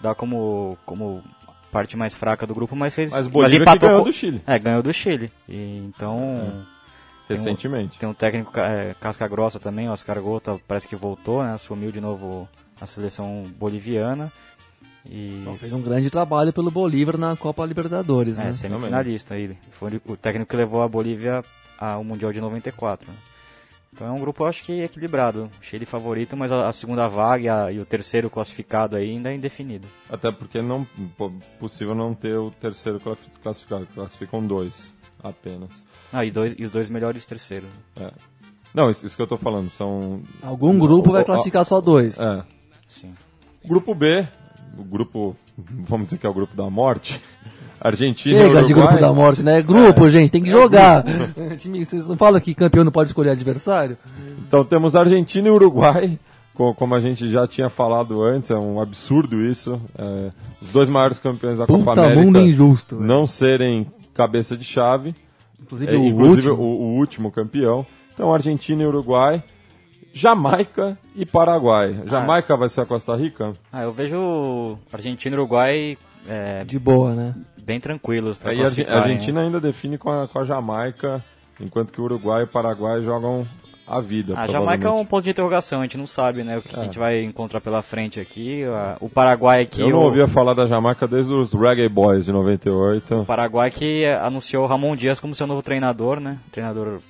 dá 0.00 0.14
como, 0.14 0.78
como 0.86 1.22
parte 1.72 1.96
mais 1.96 2.14
fraca 2.14 2.46
do 2.46 2.54
grupo, 2.54 2.74
mas 2.76 2.94
fez. 2.94 3.10
Mas 3.12 3.26
Bolívia 3.26 3.66
que 3.66 3.78
ganhou 3.78 3.98
com- 4.00 4.04
do 4.04 4.12
Chile, 4.12 4.42
É, 4.46 4.58
ganhou 4.58 4.82
do 4.82 4.92
Chile. 4.92 5.30
E, 5.48 5.78
então. 5.86 6.64
recentemente. 7.28 7.98
Tem 7.98 8.08
um 8.08 8.14
técnico 8.14 8.58
é, 8.58 8.94
casca 9.00 9.26
grossa 9.28 9.58
também, 9.60 9.88
o 9.88 9.92
Oscar 9.92 10.20
Gota, 10.20 10.58
parece 10.66 10.88
que 10.88 10.96
voltou, 10.96 11.42
né? 11.44 11.52
Assumiu 11.52 11.92
de 11.92 12.00
novo 12.00 12.48
a 12.80 12.86
seleção 12.86 13.44
boliviana. 13.58 14.32
E 15.08 15.40
então, 15.40 15.54
fez 15.54 15.72
um 15.72 15.80
grande 15.80 16.10
trabalho 16.10 16.52
pelo 16.52 16.70
Bolívar 16.70 17.16
na 17.16 17.34
Copa 17.36 17.64
Libertadores, 17.64 18.38
é, 18.38 18.44
né? 18.44 18.52
semifinalista 18.52 19.36
ele. 19.36 19.56
Foi 19.70 20.00
o 20.06 20.16
técnico 20.16 20.50
que 20.50 20.56
levou 20.56 20.82
a 20.82 20.88
Bolívia 20.88 21.42
ao 21.78 22.04
Mundial 22.04 22.32
de 22.32 22.40
94. 22.40 23.10
né? 23.10 23.16
Então 23.92 24.06
é 24.06 24.10
um 24.10 24.20
grupo, 24.20 24.44
eu 24.44 24.46
acho 24.46 24.62
que 24.64 24.80
equilibrado. 24.82 25.50
Chile 25.60 25.84
favorito, 25.84 26.36
mas 26.36 26.50
a, 26.52 26.68
a 26.68 26.72
segunda 26.72 27.08
vaga 27.08 27.42
e, 27.44 27.48
a- 27.48 27.72
e 27.72 27.78
o 27.80 27.84
terceiro 27.84 28.30
classificado 28.30 28.96
aí 28.96 29.10
ainda 29.10 29.30
é 29.32 29.34
indefinido. 29.34 29.86
Até 30.08 30.30
porque 30.30 30.62
não 30.62 30.86
possível 31.58 31.94
não 31.94 32.14
ter 32.14 32.36
o 32.38 32.50
terceiro 32.52 33.00
classi- 33.00 33.30
classificado, 33.42 33.86
classificam 33.92 34.46
dois 34.46 34.94
apenas. 35.22 35.84
Ah, 36.12 36.24
e, 36.24 36.30
dois, 36.30 36.54
e 36.58 36.64
os 36.64 36.70
dois 36.70 36.88
melhores 36.88 37.26
terceiros. 37.26 37.68
É. 37.96 38.12
Não, 38.72 38.88
isso, 38.88 39.04
isso 39.04 39.16
que 39.16 39.22
eu 39.22 39.26
tô 39.26 39.36
falando, 39.36 39.68
são. 39.70 40.22
Algum 40.40 40.78
grupo 40.78 41.10
vai 41.12 41.24
classificar 41.24 41.64
só 41.64 41.80
dois. 41.80 42.18
É. 42.18 42.44
Sim. 42.88 43.12
Grupo 43.64 43.92
B, 43.94 44.26
o 44.78 44.84
grupo, 44.84 45.36
vamos 45.58 46.06
dizer 46.06 46.18
que 46.18 46.26
é 46.26 46.30
o 46.30 46.34
grupo 46.34 46.54
da 46.56 46.70
morte. 46.70 47.20
Argentina, 47.80 48.38
Chega 48.38 48.62
de 48.62 48.72
Uruguai. 48.72 48.86
grupo 48.88 49.00
da 49.00 49.12
morte, 49.12 49.42
né? 49.42 49.58
É 49.58 49.62
grupo, 49.62 50.10
gente, 50.10 50.30
tem 50.30 50.42
que 50.42 50.50
jogar. 50.50 51.02
Time, 51.58 51.84
Vocês 51.84 52.06
não 52.08 52.16
falam 52.16 52.40
que 52.40 52.54
campeão 52.54 52.84
não 52.84 52.92
pode 52.92 53.08
escolher 53.08 53.30
adversário? 53.30 53.96
Então 54.46 54.64
temos 54.64 54.94
Argentina 54.94 55.48
e 55.48 55.50
Uruguai, 55.50 56.18
co- 56.54 56.74
como 56.74 56.94
a 56.94 57.00
gente 57.00 57.28
já 57.30 57.46
tinha 57.46 57.70
falado 57.70 58.22
antes, 58.22 58.50
é 58.50 58.56
um 58.56 58.80
absurdo 58.80 59.40
isso. 59.46 59.80
é, 59.98 60.30
os 60.60 60.68
dois 60.68 60.88
maiores 60.88 61.18
campeões 61.18 61.58
da 61.58 61.66
Copa 61.66 61.78
Puta 61.84 62.00
América 62.02 62.20
mundo 62.22 62.38
injusto. 62.40 62.96
não 63.00 63.26
serem 63.26 63.86
cabeça 64.12 64.56
de 64.56 64.64
chave, 64.64 65.14
Inclusive 65.62 65.94
é, 65.94 65.96
o 65.98 66.04
inclusive 66.04 66.48
último. 66.50 66.66
O, 66.66 66.80
o 66.82 66.96
último 66.98 67.30
campeão. 67.30 67.86
Então 68.12 68.34
Argentina 68.34 68.82
e 68.82 68.86
Uruguai, 68.86 69.42
Jamaica 70.12 70.98
e 71.14 71.24
Paraguai. 71.24 71.96
Jamaica 72.06 72.56
vai 72.56 72.68
ser 72.68 72.80
a 72.82 72.86
Costa 72.86 73.14
Rica? 73.16 73.52
Ah, 73.72 73.82
eu 73.84 73.92
vejo 73.92 74.76
Argentina 74.92 75.34
e 75.36 75.38
Uruguai 75.38 75.98
é, 76.28 76.64
De 76.64 76.78
boa, 76.78 77.14
né? 77.14 77.34
Bem 77.70 77.78
tranquilos 77.78 78.36
para 78.36 78.50
Aí 78.50 78.60
a. 78.60 78.98
Argentina 78.98 79.42
ainda 79.42 79.60
define 79.60 79.96
com 79.96 80.10
a, 80.10 80.26
com 80.26 80.40
a 80.40 80.44
Jamaica, 80.44 81.24
enquanto 81.60 81.92
que 81.92 82.00
o 82.00 82.04
Uruguai 82.04 82.40
e 82.40 82.44
o 82.44 82.48
Paraguai 82.48 83.00
jogam 83.00 83.46
a 83.86 84.00
vida. 84.00 84.36
A 84.36 84.48
Jamaica 84.48 84.88
é 84.88 84.90
um 84.90 85.04
ponto 85.04 85.22
de 85.22 85.30
interrogação, 85.30 85.78
a 85.78 85.82
gente 85.84 85.96
não 85.96 86.06
sabe 86.06 86.42
né, 86.42 86.58
o 86.58 86.62
que 86.62 86.74
a 86.74 86.82
gente 86.82 86.98
vai 86.98 87.22
encontrar 87.22 87.60
pela 87.60 87.80
frente 87.80 88.18
aqui. 88.18 88.64
O 89.00 89.08
Paraguai 89.08 89.62
aqui. 89.62 89.82
Eu 89.82 89.90
não 89.90 90.00
o, 90.00 90.02
ouvia 90.02 90.26
falar 90.26 90.54
da 90.54 90.66
Jamaica 90.66 91.06
desde 91.06 91.32
os 91.32 91.52
Reggae 91.52 91.88
Boys 91.88 92.24
de 92.24 92.32
98. 92.32 93.20
o 93.20 93.24
Paraguai 93.24 93.70
que 93.70 94.04
anunciou 94.20 94.64
o 94.64 94.66
Ramon 94.66 94.96
Dias 94.96 95.20
como 95.20 95.32
seu 95.32 95.46
novo 95.46 95.62
treinador, 95.62 96.18
né? 96.18 96.38
Treinador 96.50 97.00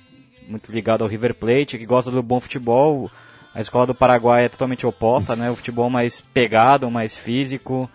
muito 0.47 0.71
ligado 0.71 1.03
ao 1.03 1.09
River 1.09 1.33
Plate, 1.33 1.79
que 1.79 1.85
gosta 1.87 2.11
do 2.11 2.21
bom 2.21 2.39
futebol. 2.39 3.09
A 3.53 3.61
escola 3.61 3.87
do 3.87 3.95
Paraguai 3.95 4.45
é 4.45 4.49
totalmente 4.49 4.85
oposta, 4.85 5.35
né? 5.35 5.49
O 5.49 5.55
futebol 5.55 5.89
mais 5.89 6.21
pegado, 6.21 6.89
mais 6.91 7.17
físico. 7.17 7.89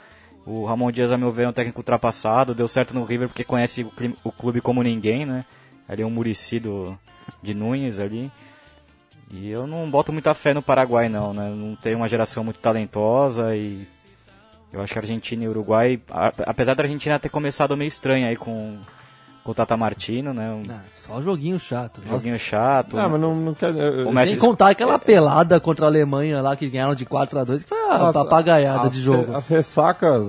O 0.47 0.65
Ramon 0.65 0.93
Dias, 0.93 1.11
a 1.11 1.19
meu 1.19 1.33
ver, 1.33 1.43
é 1.45 1.49
um 1.49 1.53
técnico 1.53 1.81
ultrapassado. 1.81 2.55
Deu 2.55 2.69
certo 2.69 2.95
no 2.95 3.05
River 3.05 3.29
porque 3.29 3.43
conhece 3.45 3.83
o, 3.83 3.91
o 4.23 4.31
clube 4.33 4.61
como 4.61 4.83
ninguém, 4.83 5.27
né? 5.27 5.45
Ali 5.89 6.03
é 6.03 6.07
um 6.07 6.11
Murici 6.11 6.61
do- 6.61 6.97
de 7.43 7.53
Nunes 7.53 7.99
ali. 7.99 8.31
E 9.31 9.51
eu 9.51 9.67
não 9.67 9.91
boto 9.91 10.13
muita 10.13 10.33
fé 10.35 10.55
no 10.55 10.63
Paraguai, 10.63 11.09
não, 11.09 11.35
né? 11.35 11.53
Não 11.55 11.75
tem 11.75 11.97
uma 11.97 12.09
geração 12.09 12.45
muito 12.45 12.61
talentosa 12.61 13.57
e 13.57 13.87
eu 14.73 14.81
acho 14.81 14.93
que 14.93 14.99
a 14.99 15.03
Argentina 15.03 15.43
e 15.45 15.49
o 15.49 15.51
Uruguai, 15.51 16.01
apesar 16.47 16.75
da 16.75 16.85
Argentina 16.85 17.19
ter 17.19 17.29
começado 17.29 17.77
meio 17.77 17.89
estranho 17.89 18.29
aí 18.29 18.37
com, 18.37 18.79
com 19.47 19.53
o 19.53 19.55
Tata 19.55 19.77
Martino, 19.77 20.35
né? 20.35 20.49
Um 20.51 20.63
Ah, 20.69 20.81
só 20.97 21.23
joguinho 21.23 21.57
chato. 21.59 22.01
nossa. 22.01 22.15
joguinho 22.15 22.37
chato. 22.39 22.99
Ah, 22.99 23.09
mas 23.09 23.21
não, 23.21 23.35
não 23.37 23.55
quer. 23.55 23.75
eu- 23.75 24.11
Messi- 24.13 24.33
Sem 24.33 24.39
contar 24.41 24.71
aquela 24.71 24.99
pelada 24.99 25.61
contra 25.61 25.87
a 25.87 25.89
Alemanha 25.89 26.43
lá, 26.43 26.57
que 26.57 26.69
ganharam 26.69 26.97
de 26.97 27.07
4x2, 27.07 27.63
que 27.63 27.69
foi 27.69 27.79
uma 27.79 28.09
as- 28.09 28.13
papagaiada 28.13 28.89
as 28.89 28.93
de 28.93 29.01
jogo. 29.01 29.35
As 29.37 29.47
ressacas 29.47 30.27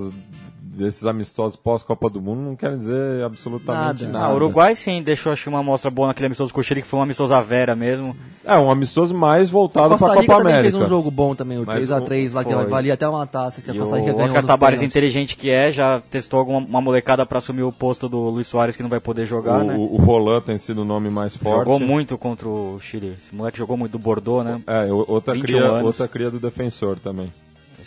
desses 0.78 1.04
amistosos 1.04 1.56
pós-Copa 1.56 2.08
do 2.08 2.20
Mundo 2.20 2.40
não 2.40 2.56
querem 2.56 2.78
dizer 2.78 3.24
absolutamente 3.24 4.04
Nada. 4.04 4.12
nada. 4.12 4.24
Ah, 4.26 4.30
o 4.30 4.36
Uruguai 4.36 4.74
sim 4.74 5.02
deixou 5.02 5.32
acho, 5.32 5.50
uma 5.50 5.58
amostra 5.58 5.90
boa 5.90 6.08
naquele 6.08 6.26
amistoso 6.26 6.54
com 6.54 6.60
o 6.60 6.62
Chile, 6.62 6.82
que 6.82 6.88
foi 6.88 7.00
um 7.00 7.02
amistoso 7.02 7.34
à 7.34 7.40
vera 7.40 7.74
mesmo. 7.74 8.16
É, 8.44 8.56
um 8.56 8.70
amistoso 8.70 9.14
mais 9.14 9.50
voltado 9.50 9.96
para 9.96 10.12
a 10.12 10.14
Copa 10.14 10.20
também 10.20 10.52
América. 10.52 10.62
fez 10.62 10.74
um 10.74 10.86
jogo 10.86 11.10
bom 11.10 11.34
também, 11.34 11.58
o 11.58 11.66
Mas 11.66 11.88
3x3 11.88 12.32
lá, 12.32 12.44
que 12.44 12.54
foi. 12.54 12.66
valia 12.66 12.94
até 12.94 13.08
uma 13.08 13.26
taça 13.26 13.60
que 13.60 13.70
a 13.70 13.74
Costa 13.74 13.98
Rica 13.98 14.14
o 14.14 14.20
Oscar 14.20 14.44
Tabares, 14.44 14.80
inteligente 14.80 15.36
que 15.36 15.50
é, 15.50 15.72
já 15.72 16.00
testou 16.00 16.38
alguma 16.38 16.58
uma 16.58 16.80
molecada 16.80 17.26
para 17.26 17.38
assumir 17.38 17.62
o 17.62 17.72
posto 17.72 18.08
do 18.08 18.18
Luiz 18.30 18.46
Soares, 18.46 18.76
que 18.76 18.82
não 18.82 18.90
vai 18.90 19.00
poder 19.00 19.26
jogar, 19.26 19.60
o, 19.60 19.64
né? 19.64 19.74
o, 19.76 19.96
Roland 19.96 20.42
tem 20.42 20.58
sido 20.58 20.82
o 20.82 20.84
nome 20.84 21.10
mais 21.10 21.36
forte. 21.36 21.58
Jogou 21.58 21.80
muito 21.80 22.16
contra 22.16 22.48
o 22.48 22.78
Chile. 22.80 23.16
Esse 23.18 23.34
moleque 23.34 23.58
jogou 23.58 23.76
muito 23.76 23.92
do 23.92 23.98
Bordeaux, 23.98 24.44
né? 24.44 24.60
É, 24.66 24.92
outra 24.92 25.34
21 25.34 25.46
cria, 25.46 25.64
anos. 25.64 25.84
outra 25.84 26.08
cria 26.08 26.30
do 26.30 26.38
defensor 26.38 26.98
também. 26.98 27.32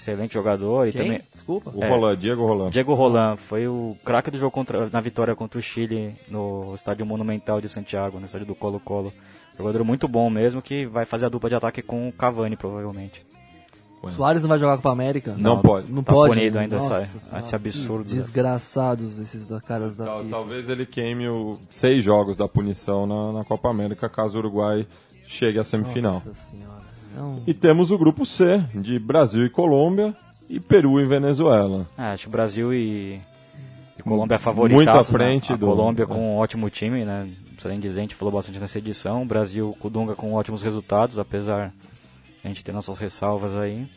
Excelente 0.02 0.34
jogador. 0.34 0.88
E 0.88 0.92
Quem? 0.92 1.02
também 1.04 1.22
Desculpa. 1.32 1.72
O 1.76 1.84
É. 1.84 1.88
Roland, 1.88 2.18
Diego 2.18 2.46
Roland. 2.46 2.72
Diego 2.72 2.94
Roland 2.96 3.38
foi 3.38 3.68
o 3.68 3.96
craque 4.04 4.32
do 4.32 4.38
jogo 4.38 4.52
contra, 4.52 4.90
na 4.90 5.00
vitória 5.00 5.36
contra 5.36 5.60
o 5.60 5.62
Chile 5.62 6.16
no 6.28 6.74
estádio 6.74 7.06
Monumental 7.06 7.62
de 7.62 7.70
Santiago, 7.70 8.20
no 8.20 8.26
estádio 8.26 8.48
do 8.48 8.56
Colo-Colo. 8.56 9.14
Jogador 9.58 9.84
muito 9.84 10.08
bom 10.08 10.30
mesmo, 10.30 10.62
que 10.62 10.86
vai 10.88 11.06
fazer 11.06 11.28
a 11.28 11.30
dupla 11.30 11.50
de 11.50 11.56
ataque 11.56 11.82
com 11.84 12.08
o 12.08 12.12
Cavani, 12.12 12.56
provavelmente. 12.56 13.24
O 14.02 14.10
Soares 14.10 14.42
não 14.42 14.50
vai 14.50 14.58
jogar 14.58 14.78
Copa 14.78 14.90
América? 14.92 15.36
Não 15.38 15.62
pode. 15.62 15.92
Não 15.92 16.02
Tá 16.02 16.12
pode. 16.12 16.34
punido 16.34 16.58
ainda, 16.58 16.78
Nossa 16.78 16.88
sai. 16.90 17.06
Senhora, 17.06 17.38
Esse 17.40 17.56
absurdo, 17.56 18.10
né? 18.10 18.16
Desgraçados 18.16 19.20
esses 19.20 19.46
da 19.46 19.62
caras 19.62 19.96
da 19.96 20.06
Tal- 20.06 20.26
talvez 20.26 20.68
ele 20.70 20.88
queime 20.88 21.28
o 21.30 21.60
seis 21.70 22.04
jogos 22.04 22.36
da 22.36 22.48
punição 22.48 23.06
na, 23.06 23.32
na 23.32 23.46
Copa 23.46 23.70
América, 23.70 24.10
caso 24.10 24.38
o 24.38 24.40
Uruguai 24.40 24.88
chegue 25.28 25.60
à 25.60 25.64
semifinal. 25.64 26.14
Nossa 26.14 26.34
senhora. 26.34 26.71
Não. 27.16 27.42
E 27.46 27.54
temos 27.54 27.92
o 27.92 27.98
grupo 27.98 28.26
C, 28.26 28.60
de 28.74 28.98
Brasil 29.00 29.46
e 29.46 29.50
Colômbia, 29.50 30.16
e 30.50 30.60
Peru 30.60 31.00
e 31.00 31.06
Venezuela. 31.06 31.86
É, 31.98 32.04
acho 32.14 32.24
que 32.24 32.30
o 32.30 32.32
Brasil 32.32 32.74
e, 32.74 33.22
e 33.98 34.04
Colômbia 34.04 34.38
favoritaço. 34.40 34.76
Muito 34.76 34.90
à 34.90 34.98
né? 34.98 35.04
frente 35.04 35.54
A 35.54 35.56
do- 35.56 35.66
Colômbia 35.68 36.04
é. 36.04 36.06
com 36.08 36.36
um 36.36 36.38
ótimo 36.38 36.70
time, 36.70 37.04
né? 37.06 37.24
Não 37.26 37.54
precisa 37.54 37.70
nem 37.70 37.80
dizer, 37.80 38.00
a 38.00 38.04
gente 38.04 38.16
falou 38.16 38.34
bastante 38.34 38.60
nessa 38.60 38.78
edição. 38.80 39.22
O 39.22 39.26
Brasil 39.26 39.76
com 39.80 39.88
o 39.88 39.92
Dunga 39.92 40.16
com 40.16 40.34
ótimos 40.34 40.64
resultados, 40.64 41.20
apesar 41.20 41.68
de 41.70 41.74
a 42.44 42.48
gente 42.48 42.64
ter 42.64 42.72
nossas 42.72 42.98
ressalvas 42.98 43.56
aí. 43.56 43.88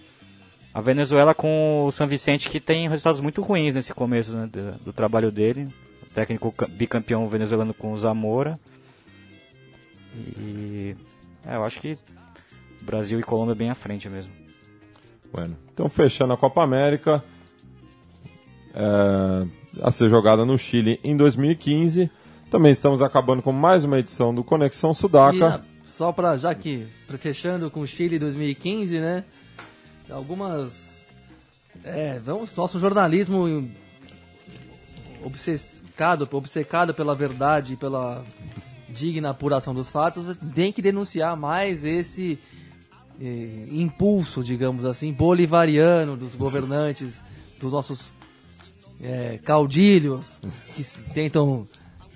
A 0.72 0.80
Venezuela 0.80 1.34
com 1.34 1.84
o 1.84 1.90
San 1.92 2.06
Vicente, 2.06 2.50
que 2.50 2.58
tem 2.60 2.88
resultados 2.88 3.20
muito 3.20 3.40
ruins 3.42 3.74
nesse 3.74 3.94
começo 3.94 4.36
né, 4.36 4.46
do, 4.52 4.84
do 4.86 4.92
trabalho 4.92 5.30
dele. 5.30 5.66
O 6.02 6.12
técnico 6.12 6.52
ca- 6.52 6.66
bicampeão 6.66 7.24
venezuelano 7.26 7.72
com 7.72 7.92
o 7.92 7.96
Zamora. 7.98 8.58
E 10.38 10.96
é, 11.46 11.56
eu 11.56 11.64
acho 11.64 11.80
que 11.80 11.96
Brasil 12.85 13.18
e 13.18 13.22
Colômbia 13.22 13.55
bem 13.55 13.70
à 13.70 13.74
frente 13.74 14.09
mesmo. 14.09 14.32
Bueno, 15.32 15.57
então, 15.72 15.89
fechando 15.89 16.32
a 16.32 16.37
Copa 16.37 16.62
América, 16.62 17.24
é, 18.74 19.47
a 19.82 19.91
ser 19.91 20.09
jogada 20.09 20.45
no 20.45 20.57
Chile 20.57 21.01
em 21.03 21.16
2015. 21.16 22.11
Também 22.51 22.70
estamos 22.70 23.03
acabando 23.03 23.43
com 23.43 23.51
mais 23.51 23.85
uma 23.85 23.99
edição 23.99 24.32
do 24.32 24.45
Conexão 24.45 24.93
E, 24.93 24.95
Sudaca. 24.95 25.57
ah, 25.57 25.61
só 25.85 26.12
pra, 26.12 26.37
já 26.37 26.55
que, 26.55 26.87
fechando 27.18 27.70
com 27.70 27.80
o 27.80 27.87
Chile 27.87 28.18
2015, 28.18 28.99
né? 29.01 29.24
Algumas. 30.09 31.05
É, 31.82 32.20
vamos, 32.20 32.55
nosso 32.55 32.78
jornalismo 32.78 33.68
obcecado, 35.24 36.28
obcecado 36.30 36.95
pela 36.95 37.14
verdade 37.14 37.72
e 37.72 37.76
pela 37.76 38.24
digna 38.89 39.30
apuração 39.30 39.74
dos 39.74 39.89
fatos, 39.89 40.37
tem 40.55 40.72
que 40.72 40.80
denunciar 40.80 41.37
mais 41.37 41.82
esse 41.82 42.39
eh, 43.20 43.66
impulso, 43.70 44.42
digamos 44.42 44.84
assim, 44.84 45.12
bolivariano 45.12 46.16
dos 46.16 46.34
governantes, 46.34 47.22
dos 47.60 47.72
nossos 47.72 48.12
eh, 49.00 49.38
caudilhos, 49.44 50.40
que 50.66 51.12
tentam 51.12 51.66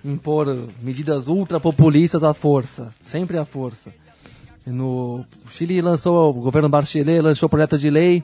impor 0.04 0.68
medidas 0.82 1.28
ultrapopulistas 1.28 2.22
à 2.24 2.32
força, 2.32 2.94
sempre 3.02 3.38
à 3.38 3.44
força. 3.44 3.92
No 4.66 5.24
o 5.46 5.50
Chile 5.50 5.80
lançou, 5.80 6.30
o 6.30 6.34
governo 6.34 6.68
Bachelet 6.68 7.20
lançou 7.20 7.46
o 7.46 7.50
projeto 7.50 7.78
de 7.78 7.88
lei 7.88 8.22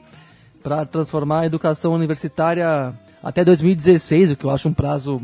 para 0.61 0.85
transformar 0.85 1.41
a 1.41 1.45
educação 1.45 1.93
universitária 1.93 2.93
até 3.23 3.43
2016, 3.43 4.31
o 4.31 4.35
que 4.35 4.45
eu 4.45 4.51
acho 4.51 4.69
um 4.69 4.73
prazo 4.73 5.21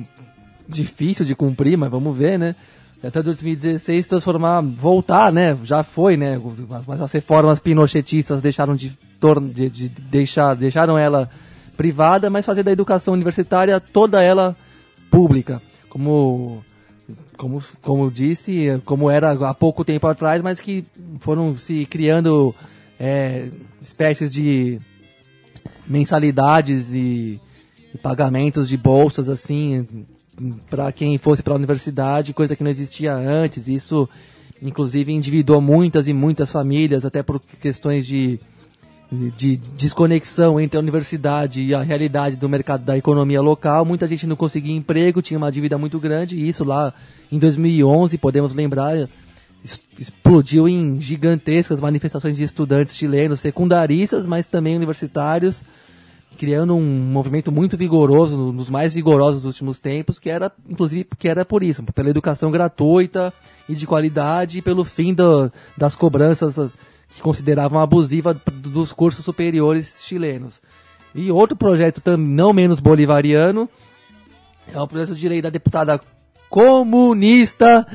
difícil 0.67 1.25
de 1.25 1.35
cumprir, 1.35 1.77
mas 1.77 1.91
vamos 1.91 2.15
ver, 2.17 2.39
né? 2.39 2.55
Até 3.03 3.21
2016 3.23 4.05
transformar, 4.05 4.61
voltar, 4.61 5.31
né? 5.31 5.57
Já 5.63 5.83
foi, 5.83 6.15
né? 6.15 6.39
Mas 6.87 7.01
as 7.01 7.11
reformas 7.11 7.59
pinochetistas 7.59 8.41
deixaram 8.41 8.75
de, 8.75 8.95
de, 9.53 9.69
de 9.69 9.89
deixar, 9.89 10.53
deixaram 10.55 10.97
ela 10.97 11.27
privada, 11.75 12.29
mas 12.29 12.45
fazer 12.45 12.61
da 12.61 12.71
educação 12.71 13.13
universitária 13.13 13.79
toda 13.79 14.21
ela 14.21 14.55
pública, 15.09 15.59
como 15.89 16.63
como 17.35 17.63
como 17.81 18.11
disse, 18.11 18.79
como 18.85 19.09
era 19.09 19.31
há 19.31 19.53
pouco 19.53 19.83
tempo 19.83 20.05
atrás, 20.05 20.43
mas 20.43 20.59
que 20.59 20.85
foram 21.19 21.57
se 21.57 21.87
criando 21.87 22.53
é, 22.99 23.49
espécies 23.81 24.31
de 24.31 24.79
mensalidades 25.87 26.93
e, 26.93 27.41
e 27.93 27.97
pagamentos 27.97 28.69
de 28.69 28.77
bolsas 28.77 29.27
assim 29.27 30.05
para 30.69 30.91
quem 30.91 31.17
fosse 31.17 31.43
para 31.43 31.53
a 31.53 31.55
universidade, 31.55 32.33
coisa 32.33 32.55
que 32.55 32.63
não 32.63 32.71
existia 32.71 33.13
antes. 33.13 33.67
Isso, 33.67 34.07
inclusive, 34.61 35.11
endividou 35.11 35.61
muitas 35.61 36.07
e 36.07 36.13
muitas 36.13 36.51
famílias, 36.51 37.05
até 37.05 37.21
por 37.21 37.39
questões 37.39 38.05
de, 38.05 38.39
de 39.35 39.57
desconexão 39.57 40.59
entre 40.59 40.77
a 40.77 40.81
universidade 40.81 41.61
e 41.61 41.73
a 41.73 41.81
realidade 41.81 42.35
do 42.35 42.47
mercado 42.47 42.83
da 42.83 42.97
economia 42.97 43.41
local. 43.41 43.83
Muita 43.83 44.07
gente 44.07 44.25
não 44.25 44.35
conseguia 44.35 44.75
emprego, 44.75 45.21
tinha 45.21 45.37
uma 45.37 45.51
dívida 45.51 45.77
muito 45.77 45.99
grande, 45.99 46.37
e 46.37 46.47
isso 46.47 46.63
lá 46.63 46.93
em 47.31 47.37
2011, 47.37 48.17
podemos 48.17 48.53
lembrar, 48.53 49.09
explodiu 49.99 50.67
em 50.67 50.99
gigantescas 50.99 51.79
manifestações 51.79 52.35
de 52.35 52.43
estudantes 52.43 52.95
chilenos, 52.95 53.39
secundaristas, 53.39 54.25
mas 54.25 54.47
também 54.47 54.75
universitários, 54.75 55.63
criando 56.37 56.75
um 56.75 56.81
movimento 56.81 57.51
muito 57.51 57.77
vigoroso, 57.77 58.39
um 58.49 58.55
dos 58.55 58.69
mais 58.69 58.95
vigorosos 58.95 59.41
dos 59.43 59.53
últimos 59.53 59.79
tempos, 59.79 60.17
que 60.19 60.29
era, 60.29 60.51
inclusive, 60.67 61.07
que 61.17 61.27
era 61.27 61.45
por 61.45 61.61
isso, 61.61 61.83
pela 61.93 62.09
educação 62.09 62.49
gratuita 62.51 63.31
e 63.69 63.75
de 63.75 63.85
qualidade 63.85 64.57
e 64.57 64.61
pelo 64.61 64.83
fim 64.83 65.13
do- 65.13 65.51
das 65.77 65.95
cobranças 65.95 66.57
ah, 66.57 66.69
que 67.09 67.21
consideravam 67.21 67.79
abusiva 67.79 68.33
p- 68.33 68.49
dos 68.51 68.91
cursos 68.93 69.23
superiores 69.23 70.01
chilenos. 70.03 70.61
E 71.13 71.29
outro 71.31 71.55
projeto 71.57 72.01
não 72.17 72.53
menos 72.53 72.79
bolivariano 72.79 73.69
é 74.73 74.79
o 74.79 74.87
projeto 74.87 75.13
de 75.15 75.27
lei 75.29 75.41
da 75.41 75.49
deputada 75.49 75.99
comunista 76.49 77.85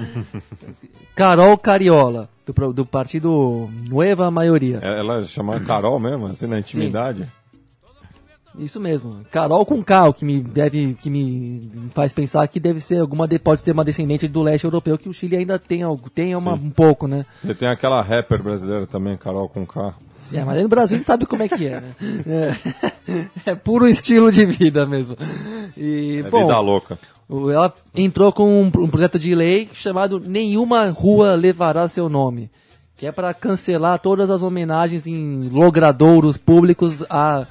Carol 1.16 1.56
Cariola, 1.56 2.28
do, 2.44 2.72
do 2.72 2.84
partido 2.86 3.70
Nueva 3.88 4.30
Maioria. 4.30 4.78
Ela 4.82 5.22
chama 5.24 5.58
Carol 5.60 5.98
mesmo, 5.98 6.26
assim, 6.26 6.46
na 6.46 6.58
intimidade. 6.58 7.26
Isso 8.58 8.80
mesmo. 8.80 9.20
Carol 9.30 9.66
com 9.66 9.82
K, 9.84 10.08
o 10.08 10.14
que 10.14 10.24
me 10.24 10.40
deve, 10.40 10.94
que 10.94 11.10
me 11.10 11.70
faz 11.94 12.12
pensar 12.12 12.46
que 12.48 12.58
deve 12.58 12.80
ser 12.80 13.00
alguma, 13.00 13.28
de- 13.28 13.38
pode 13.38 13.60
ser 13.60 13.72
uma 13.72 13.84
descendente 13.84 14.26
do 14.26 14.40
leste 14.42 14.64
europeu, 14.64 14.96
que 14.96 15.08
o 15.08 15.12
Chile 15.12 15.36
ainda 15.36 15.58
tem 15.58 15.82
algo, 15.82 16.08
tem 16.08 16.34
uma, 16.34 16.58
Sim. 16.58 16.66
um 16.66 16.70
pouco, 16.70 17.06
né? 17.06 17.26
E 17.44 17.52
tem 17.54 17.68
aquela 17.68 18.00
rapper 18.00 18.42
brasileira 18.42 18.86
também, 18.86 19.16
Carol 19.16 19.48
com 19.48 19.66
K. 19.66 19.94
É, 20.32 20.42
mas 20.42 20.56
aí 20.56 20.62
no 20.62 20.68
Brasil 20.68 20.96
a 20.96 20.98
gente 20.98 21.06
sabe 21.06 21.24
como 21.26 21.42
é 21.42 21.48
que 21.48 21.66
é, 21.66 21.80
né? 21.80 21.94
É, 23.46 23.50
é 23.52 23.54
puro 23.54 23.86
estilo 23.86 24.32
de 24.32 24.44
vida 24.44 24.84
mesmo. 24.86 25.16
E, 25.76 26.22
É 26.24 26.30
bom, 26.30 26.40
vida 26.46 26.58
louca. 26.58 26.98
ela 27.30 27.72
entrou 27.94 28.32
com 28.32 28.62
um, 28.62 28.66
um 28.66 28.88
projeto 28.88 29.18
de 29.18 29.34
lei 29.34 29.68
chamado 29.72 30.18
Nenhuma 30.18 30.88
Rua 30.90 31.34
Levará 31.36 31.86
Seu 31.88 32.08
Nome, 32.08 32.50
que 32.96 33.06
é 33.06 33.12
para 33.12 33.32
cancelar 33.32 34.00
todas 34.00 34.28
as 34.30 34.42
homenagens 34.42 35.06
em 35.06 35.48
logradouros 35.52 36.36
públicos 36.36 37.04
a 37.08 37.46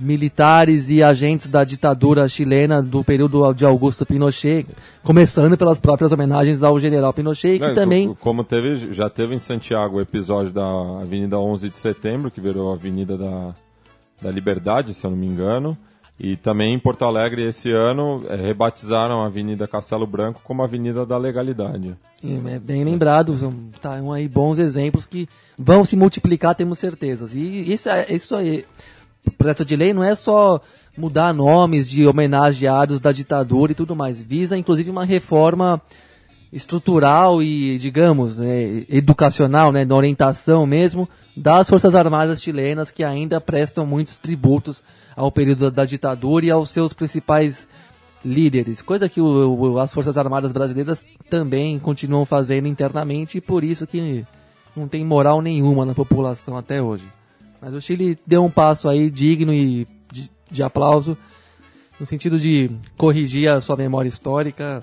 militares 0.00 0.88
e 0.90 1.02
agentes 1.02 1.48
da 1.48 1.64
ditadura 1.64 2.28
chilena 2.28 2.82
do 2.82 3.04
período 3.04 3.52
de 3.52 3.64
Augusto 3.64 4.04
Pinochet, 4.06 4.66
começando 5.02 5.56
pelas 5.56 5.78
próprias 5.78 6.12
homenagens 6.12 6.62
ao 6.62 6.78
general 6.80 7.12
Pinochet, 7.12 7.58
que 7.58 7.72
também 7.74 8.08
co- 8.08 8.16
Como 8.16 8.44
teve, 8.44 8.92
já 8.92 9.08
teve 9.10 9.34
em 9.34 9.38
Santiago 9.38 9.96
o 9.96 10.00
episódio 10.00 10.50
da 10.50 10.66
Avenida 11.02 11.38
11 11.38 11.68
de 11.70 11.78
Setembro, 11.78 12.30
que 12.30 12.40
virou 12.40 12.70
a 12.70 12.74
Avenida 12.74 13.16
da, 13.18 13.54
da 14.22 14.30
Liberdade, 14.30 14.94
se 14.94 15.04
eu 15.06 15.10
não 15.10 15.16
me 15.18 15.26
engano. 15.26 15.76
E 16.18 16.36
também 16.36 16.72
em 16.72 16.78
Porto 16.78 17.04
Alegre, 17.04 17.42
esse 17.42 17.72
ano, 17.72 18.22
eh, 18.28 18.36
rebatizaram 18.36 19.24
a 19.24 19.26
Avenida 19.26 19.66
Castelo 19.66 20.06
Branco 20.06 20.40
como 20.44 20.62
Avenida 20.62 21.04
da 21.04 21.18
Legalidade. 21.18 21.96
É 22.22 22.58
bem 22.60 22.84
lembrado, 22.84 23.36
são 23.36 23.52
tá, 23.82 24.00
aí 24.14 24.28
bons 24.28 24.60
exemplos 24.60 25.04
que 25.06 25.28
vão 25.58 25.84
se 25.84 25.96
multiplicar, 25.96 26.54
temos 26.54 26.78
certezas. 26.78 27.34
E 27.34 27.72
isso, 27.72 27.88
é- 27.88 28.06
isso 28.10 28.36
aí, 28.36 28.64
projeto 29.32 29.64
de 29.64 29.76
lei 29.76 29.92
não 29.92 30.02
é 30.02 30.14
só 30.14 30.60
mudar 30.96 31.32
nomes 31.32 31.88
de 31.88 32.06
homenageados 32.06 33.00
da 33.00 33.12
ditadura 33.12 33.72
e 33.72 33.74
tudo 33.74 33.96
mais, 33.96 34.22
visa 34.22 34.56
inclusive 34.56 34.90
uma 34.90 35.04
reforma 35.04 35.80
estrutural 36.52 37.42
e, 37.42 37.76
digamos, 37.78 38.38
né, 38.38 38.84
educacional, 38.88 39.72
né, 39.72 39.84
na 39.84 39.94
orientação 39.96 40.64
mesmo 40.64 41.08
das 41.36 41.68
Forças 41.68 41.96
Armadas 41.96 42.40
chilenas 42.40 42.92
que 42.92 43.02
ainda 43.02 43.40
prestam 43.40 43.84
muitos 43.84 44.20
tributos 44.20 44.80
ao 45.16 45.32
período 45.32 45.68
da 45.68 45.84
ditadura 45.84 46.46
e 46.46 46.50
aos 46.52 46.70
seus 46.70 46.92
principais 46.92 47.66
líderes, 48.24 48.80
coisa 48.80 49.08
que 49.08 49.20
o, 49.20 49.72
o, 49.72 49.78
as 49.78 49.92
Forças 49.92 50.16
Armadas 50.16 50.52
brasileiras 50.52 51.04
também 51.28 51.78
continuam 51.78 52.24
fazendo 52.24 52.68
internamente 52.68 53.38
e 53.38 53.40
por 53.40 53.64
isso 53.64 53.86
que 53.86 54.24
não 54.76 54.86
tem 54.86 55.04
moral 55.04 55.42
nenhuma 55.42 55.84
na 55.84 55.92
população 55.92 56.56
até 56.56 56.80
hoje. 56.80 57.04
Mas 57.64 57.74
o 57.74 57.80
Chile 57.80 58.18
deu 58.26 58.44
um 58.44 58.50
passo 58.50 58.90
aí 58.90 59.10
digno 59.10 59.50
e 59.50 59.88
de, 60.12 60.30
de 60.50 60.62
aplauso 60.62 61.16
no 61.98 62.04
sentido 62.04 62.38
de 62.38 62.70
corrigir 62.94 63.48
a 63.48 63.58
sua 63.62 63.74
memória 63.74 64.08
histórica 64.08 64.82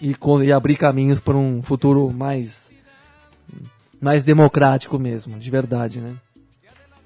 e, 0.00 0.14
e 0.44 0.52
abrir 0.52 0.76
caminhos 0.76 1.18
para 1.18 1.36
um 1.36 1.60
futuro 1.60 2.08
mais 2.12 2.70
mais 4.00 4.22
democrático 4.22 5.00
mesmo, 5.00 5.36
de 5.36 5.50
verdade, 5.50 6.00
né? 6.00 6.14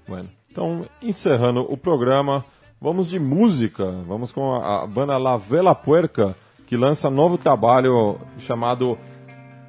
Bueno, 0.07 0.29
então, 0.53 0.85
encerrando 1.01 1.63
o 1.63 1.79
programa, 1.79 2.45
vamos 2.79 3.09
de 3.09 3.19
música. 3.19 3.91
Vamos 4.07 4.31
com 4.31 4.55
a, 4.55 4.83
a 4.83 4.87
banda 4.87 5.17
La 5.17 5.39
Vela 5.39 5.75
Puerca, 5.75 6.37
que 6.67 6.77
lança 6.77 7.09
novo 7.09 7.39
trabalho 7.39 8.19
chamado 8.39 8.99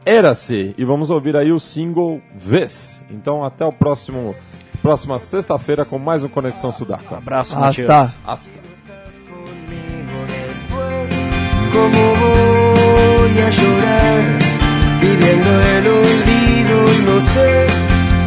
Era-se. 0.05 0.75
E 0.77 0.83
vamos 0.83 1.09
ouvir 1.09 1.35
aí 1.37 1.51
o 1.51 1.59
single 1.59 2.21
Vez. 2.35 3.01
Então, 3.09 3.43
até 3.43 3.65
o 3.65 3.71
próximo 3.71 4.35
próxima 4.85 5.17
sexta-feira 5.17 5.83
com 5.83 5.97
mais 5.97 6.21
um 6.21 6.27
Conexão 6.29 6.71
Sudaca. 6.71 7.15
Um 7.15 7.17
abraço, 7.17 7.55
Hasta. 7.55 7.65
Matias. 7.65 8.15
Hasta. 8.23 8.51
¿Cómo 11.73 12.01
voy 12.21 13.35
a 13.41 13.49
llorar? 13.49 14.23
Viviendo 15.01 15.49
el 15.75 15.87
olvido, 15.87 16.77
no 17.07 17.17
sé, 17.19 17.51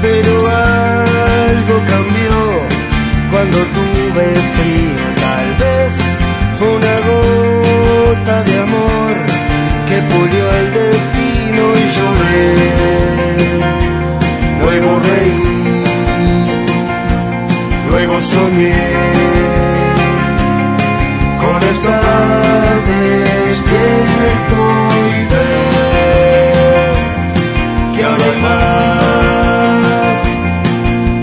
pero 0.02 0.32
algo 0.48 1.76
cambió 1.92 2.36
cuando 3.30 3.58
tuve 3.76 4.26
frío. 4.56 5.04
Tal 5.26 5.48
vez 5.62 5.94
fue 6.58 6.68
una 6.78 6.96
gota 7.08 8.36
de 8.42 8.54
amor 8.66 9.14
que 9.88 9.98
pulió 10.12 10.44
el 10.60 10.68
destino 10.74 11.62
y 11.78 11.86
lloré. 11.96 12.46
Luego 14.60 14.90
reí, 14.98 15.27
soñé 18.32 18.84
con 21.42 21.58
estar 21.72 22.76
despierto 23.46 24.60
y 25.16 25.20
ver 25.32 26.92
que 27.94 28.00
ahora 28.04 28.26
hay 28.30 28.38
más, 28.48 30.20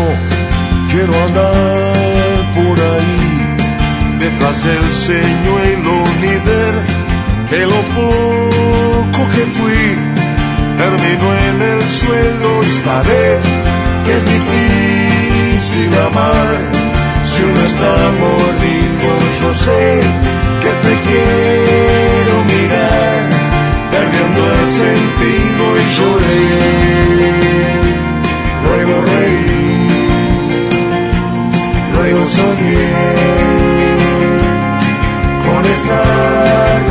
quiero 0.92 1.14
andar 1.28 2.40
por 2.58 2.76
ahí 2.94 3.26
detrás 4.20 4.58
del 4.64 4.88
señuelo 4.94 5.94
ni 6.22 6.34
ver 6.48 6.91
que 7.52 7.66
lo 7.66 7.82
poco 8.00 9.22
que 9.34 9.44
fui 9.56 9.84
terminó 10.78 11.28
en 11.50 11.62
el 11.74 11.82
suelo 12.00 12.50
y 12.64 12.72
sabes 12.86 13.44
que 14.06 14.12
es 14.16 14.24
difícil 14.36 15.92
amar 16.08 16.48
si 17.26 17.44
uno 17.44 17.62
está 17.72 17.94
mordido. 18.22 19.10
Yo 19.42 19.54
sé 19.54 20.00
que 20.64 20.72
te 20.86 20.94
quiero 21.08 22.34
mirar, 22.54 23.22
perdiendo 23.92 24.42
el 24.56 24.68
sentido 24.82 25.64
y 25.82 25.86
lloré. 25.98 26.44
Luego 28.66 28.94
reí, 29.12 29.88
luego 31.96 32.26
soñé 32.26 32.90
con 35.46 35.62
estar 35.76 36.91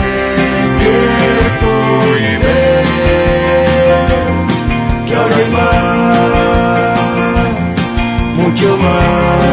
mucho 8.51 8.77
más 8.79 9.45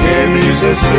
que 0.00 0.26
mis 0.28 0.60
deseos. 0.62 0.94